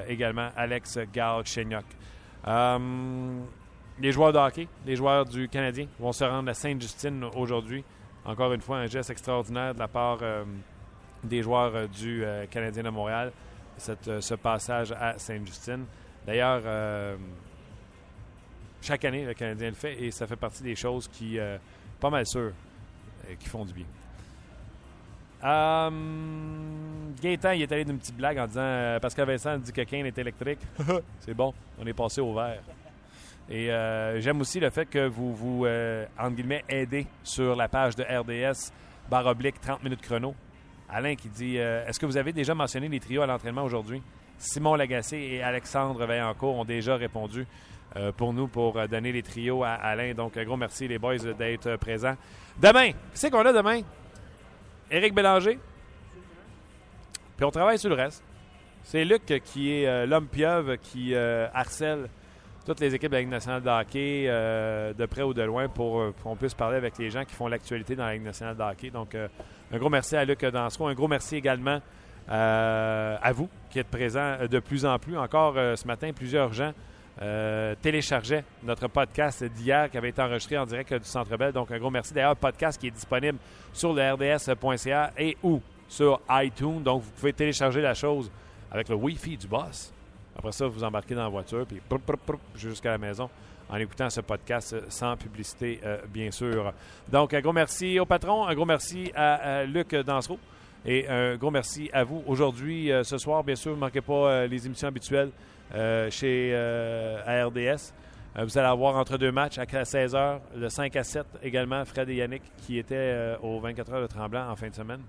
également 0.07 0.51
Alex 0.55 0.99
Galchenyuk 1.11 1.85
les 4.01 4.11
joueurs 4.11 4.33
de 4.33 4.39
hockey, 4.39 4.67
les 4.85 4.95
joueurs 4.95 5.25
du 5.25 5.47
Canadien 5.47 5.85
vont 5.99 6.11
se 6.11 6.23
rendre 6.23 6.49
à 6.49 6.53
Sainte-Justine 6.55 7.23
aujourd'hui. 7.35 7.83
Encore 8.25 8.51
une 8.51 8.61
fois, 8.61 8.77
un 8.77 8.87
geste 8.87 9.11
extraordinaire 9.11 9.75
de 9.75 9.79
la 9.79 9.87
part 9.87 10.19
euh, 10.21 10.43
des 11.23 11.43
joueurs 11.43 11.75
euh, 11.75 11.87
du 11.87 12.23
euh, 12.23 12.45
Canadien 12.47 12.83
de 12.83 12.89
Montréal, 12.89 13.31
ce 13.77 14.33
passage 14.33 14.91
à 14.91 15.17
Sainte-Justine. 15.17 15.85
D'ailleurs, 16.25 16.61
chaque 18.81 19.05
année, 19.05 19.25
le 19.25 19.33
Canadien 19.33 19.69
le 19.69 19.75
fait 19.75 20.03
et 20.03 20.11
ça 20.11 20.27
fait 20.27 20.35
partie 20.35 20.61
des 20.61 20.75
choses 20.75 21.07
qui, 21.07 21.39
pas 21.99 22.11
mal 22.11 22.27
sûr, 22.27 22.51
qui 23.39 23.49
font 23.49 23.65
du 23.65 23.73
bien. 23.73 23.85
Gaétan, 27.19 27.51
il 27.51 27.63
est 27.63 27.71
allé 27.71 27.85
d'une 27.85 27.97
petite 27.97 28.17
blague 28.17 28.37
en 28.37 28.45
disant 28.45 28.99
Pascal 29.01 29.25
Vincent 29.25 29.57
dit 29.57 29.71
que 29.71 29.81
Kane 29.81 30.05
est 30.05 30.17
électrique. 30.19 30.59
C'est 31.21 31.33
bon, 31.33 31.51
on 31.79 31.87
est 31.87 31.93
passé 31.93 32.21
au 32.21 32.35
vert. 32.35 32.61
Et 33.51 33.67
j'aime 34.21 34.39
aussi 34.39 34.59
le 34.59 34.69
fait 34.69 34.85
que 34.85 35.07
vous 35.07 35.35
vous, 35.35 35.67
guillemets, 36.31 36.63
aidez 36.69 37.05
sur 37.21 37.55
la 37.55 37.67
page 37.67 37.95
de 37.97 38.03
RDS, 38.03 38.71
barre 39.09 39.27
oblique, 39.27 39.59
30 39.59 39.83
minutes 39.83 40.01
chrono. 40.01 40.33
Alain 40.89 41.15
qui 41.15 41.27
dit 41.27 41.57
Est-ce 41.57 41.99
que 41.99 42.05
vous 42.05 42.15
avez 42.15 42.31
déjà 42.31 42.55
mentionné 42.55 42.87
les 42.87 42.99
trios 42.99 43.21
à 43.21 43.25
l'entraînement 43.25 43.63
aujourd'hui? 43.63 44.01
Simon 44.41 44.75
Lagacé 44.75 45.17
et 45.17 45.43
Alexandre 45.43 46.05
Vaillancourt 46.05 46.55
ont 46.55 46.65
déjà 46.65 46.95
répondu 46.95 47.45
euh, 47.95 48.11
pour 48.11 48.33
nous 48.33 48.47
pour 48.47 48.77
euh, 48.77 48.87
donner 48.87 49.11
les 49.11 49.21
trios 49.21 49.63
à 49.63 49.73
Alain. 49.73 50.13
Donc, 50.13 50.35
un 50.35 50.43
gros 50.43 50.57
merci, 50.57 50.87
les 50.87 50.97
boys, 50.97 51.17
d'être 51.17 51.67
euh, 51.67 51.77
présents. 51.77 52.15
Demain, 52.57 52.91
c'est 53.13 53.29
qu'on 53.29 53.45
a 53.45 53.53
demain? 53.53 53.81
Éric 54.89 55.13
Bélanger. 55.13 55.59
Puis 57.37 57.45
on 57.45 57.51
travaille 57.51 57.77
sur 57.77 57.89
le 57.89 57.95
reste. 57.95 58.23
C'est 58.83 59.05
Luc 59.05 59.25
qui 59.43 59.71
est 59.71 60.07
l'homme 60.07 60.27
pieuvre 60.27 60.75
qui 60.75 61.15
harcèle 61.15 62.09
toutes 62.65 62.79
les 62.79 62.93
équipes 62.93 63.09
de 63.09 63.15
la 63.15 63.21
Ligue 63.21 63.29
nationale 63.29 63.61
de 63.61 63.69
hockey 63.69 64.25
de 64.27 65.05
près 65.05 65.23
ou 65.23 65.33
de 65.33 65.41
loin 65.41 65.67
pour, 65.67 66.13
qu'on 66.23 66.35
puisse 66.35 66.53
parler 66.53 66.77
avec 66.77 66.97
les 66.97 67.09
gens 67.09 67.25
qui 67.25 67.33
font 67.33 67.47
l'actualité 67.47 67.95
dans 67.95 68.05
la 68.05 68.13
Ligue 68.13 68.23
nationale 68.23 68.55
de 68.55 68.63
hockey. 68.63 68.89
Donc, 68.89 69.15
un 69.15 69.77
gros 69.77 69.89
merci 69.89 70.15
à 70.15 70.25
Luc 70.25 70.45
Dansereau. 70.45 70.87
Un 70.87 70.93
gros 70.93 71.07
merci 71.07 71.35
également 71.37 71.79
à 72.27 73.31
vous 73.33 73.49
qui 73.69 73.79
êtes 73.79 73.87
présents 73.87 74.37
de 74.49 74.59
plus 74.59 74.85
en 74.85 74.99
plus. 74.99 75.17
Encore 75.17 75.55
ce 75.55 75.87
matin, 75.87 76.11
plusieurs 76.13 76.53
gens 76.53 76.73
euh, 77.21 77.75
téléchargeait 77.79 78.43
notre 78.63 78.87
podcast 78.87 79.43
d'hier 79.43 79.91
qui 79.91 79.97
avait 79.97 80.09
été 80.09 80.21
enregistré 80.21 80.57
en 80.57 80.65
direct 80.65 80.93
du 80.93 81.03
Centre 81.03 81.37
Bell. 81.37 81.51
Donc, 81.51 81.69
un 81.71 81.77
gros 81.77 81.91
merci. 81.91 82.13
D'ailleurs, 82.13 82.35
podcast 82.35 82.79
qui 82.79 82.87
est 82.87 82.91
disponible 82.91 83.37
sur 83.73 83.93
le 83.93 84.13
rds.ca 84.13 85.11
et 85.17 85.37
ou 85.43 85.61
sur 85.87 86.19
iTunes. 86.29 86.81
Donc, 86.81 87.03
vous 87.03 87.11
pouvez 87.11 87.33
télécharger 87.33 87.81
la 87.81 87.93
chose 87.93 88.31
avec 88.71 88.89
le 88.89 88.95
Wi-Fi 88.95 89.37
du 89.37 89.47
boss. 89.47 89.93
Après 90.35 90.51
ça, 90.51 90.67
vous 90.67 90.83
embarquez 90.83 91.15
dans 91.15 91.23
la 91.23 91.29
voiture 91.29 91.65
puis 91.65 91.81
jusqu'à 92.55 92.91
la 92.91 92.97
maison 92.97 93.29
en 93.69 93.77
écoutant 93.77 94.09
ce 94.09 94.21
podcast 94.21 94.75
sans 94.89 95.15
publicité, 95.15 95.79
euh, 95.85 95.97
bien 96.09 96.29
sûr. 96.31 96.73
Donc, 97.09 97.33
un 97.33 97.39
gros 97.39 97.53
merci 97.53 97.99
au 97.99 98.05
patron, 98.05 98.45
un 98.45 98.53
gros 98.53 98.65
merci 98.65 99.11
à, 99.15 99.63
Luc 99.63 99.95
Dansereau 99.95 100.39
et 100.85 101.07
un 101.07 101.37
gros 101.37 101.51
merci 101.51 101.89
à 101.93 102.03
vous. 102.03 102.21
Aujourd'hui, 102.27 102.91
euh, 102.91 103.03
ce 103.03 103.17
soir, 103.17 103.43
bien 103.43 103.55
sûr, 103.55 103.71
ne 103.71 103.79
manquez 103.79 104.01
pas 104.01 104.45
les 104.47 104.65
émissions 104.65 104.89
habituelles. 104.89 105.31
Euh, 105.73 106.09
chez 106.09 106.51
euh, 106.53 107.45
RDS. 107.47 107.93
Euh, 108.37 108.43
vous 108.43 108.57
allez 108.57 108.67
avoir 108.67 108.97
entre 108.97 109.17
deux 109.17 109.31
matchs 109.31 109.57
à 109.57 109.63
16h, 109.63 110.39
le 110.57 110.67
5 110.67 110.95
à 110.97 111.03
7 111.03 111.25
également, 111.43 111.85
Fred 111.85 112.09
et 112.09 112.15
Yannick 112.15 112.43
qui 112.57 112.77
étaient 112.77 113.37
aux 113.41 113.59
24 113.59 113.93
heures 113.93 114.01
de 114.01 114.07
Tremblant 114.07 114.49
en 114.49 114.55
fin 114.55 114.69
de 114.69 114.75
semaine 114.75 115.01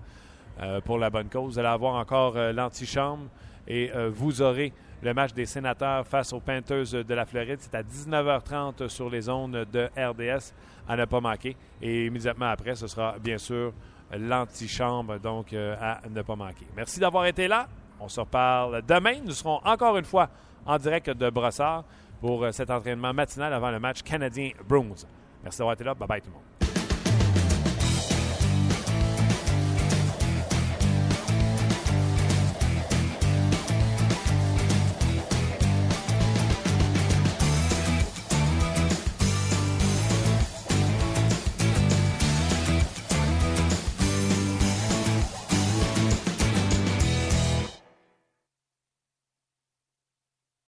pour 0.85 0.97
la 0.97 1.09
bonne 1.09 1.29
cause. 1.29 1.53
Vous 1.53 1.59
allez 1.59 1.69
avoir 1.69 1.95
encore 1.95 2.35
l'antichambre 2.35 3.25
et 3.67 3.91
vous 4.11 4.41
aurez 4.41 4.71
le 5.03 5.13
match 5.13 5.33
des 5.33 5.45
sénateurs 5.45 6.07
face 6.07 6.33
aux 6.33 6.39
Panthers 6.39 7.03
de 7.03 7.13
la 7.13 7.25
Floride. 7.25 7.57
C'est 7.59 7.75
à 7.75 7.83
19h30 7.83 8.87
sur 8.87 9.09
les 9.09 9.21
zones 9.21 9.65
de 9.71 9.89
RDS 9.97 10.53
à 10.87 10.95
ne 10.95 11.05
pas 11.05 11.19
manquer. 11.19 11.55
Et 11.81 12.05
immédiatement 12.05 12.47
après, 12.47 12.75
ce 12.75 12.87
sera 12.87 13.15
bien 13.19 13.37
sûr 13.37 13.73
l'antichambre, 14.17 15.19
donc 15.19 15.53
à 15.53 16.01
ne 16.09 16.21
pas 16.21 16.35
manquer. 16.35 16.65
Merci 16.75 16.99
d'avoir 16.99 17.25
été 17.25 17.47
là. 17.47 17.67
On 17.99 18.07
se 18.07 18.19
reparle 18.19 18.81
demain. 18.87 19.15
Nous 19.25 19.33
serons 19.33 19.59
encore 19.63 19.97
une 19.97 20.05
fois 20.05 20.29
en 20.65 20.77
direct 20.77 21.09
de 21.09 21.29
Brossard 21.29 21.83
pour 22.19 22.43
euh, 22.43 22.51
cet 22.51 22.69
entraînement 22.69 23.13
matinal 23.13 23.53
avant 23.53 23.71
le 23.71 23.79
match 23.79 24.01
canadien-Bruins. 24.01 25.05
Merci 25.43 25.57
d'avoir 25.57 25.73
été 25.73 25.83
là. 25.83 25.93
Bye 25.93 26.07
bye 26.07 26.21
tout 26.21 26.27
le 26.27 26.33
monde. 26.33 26.62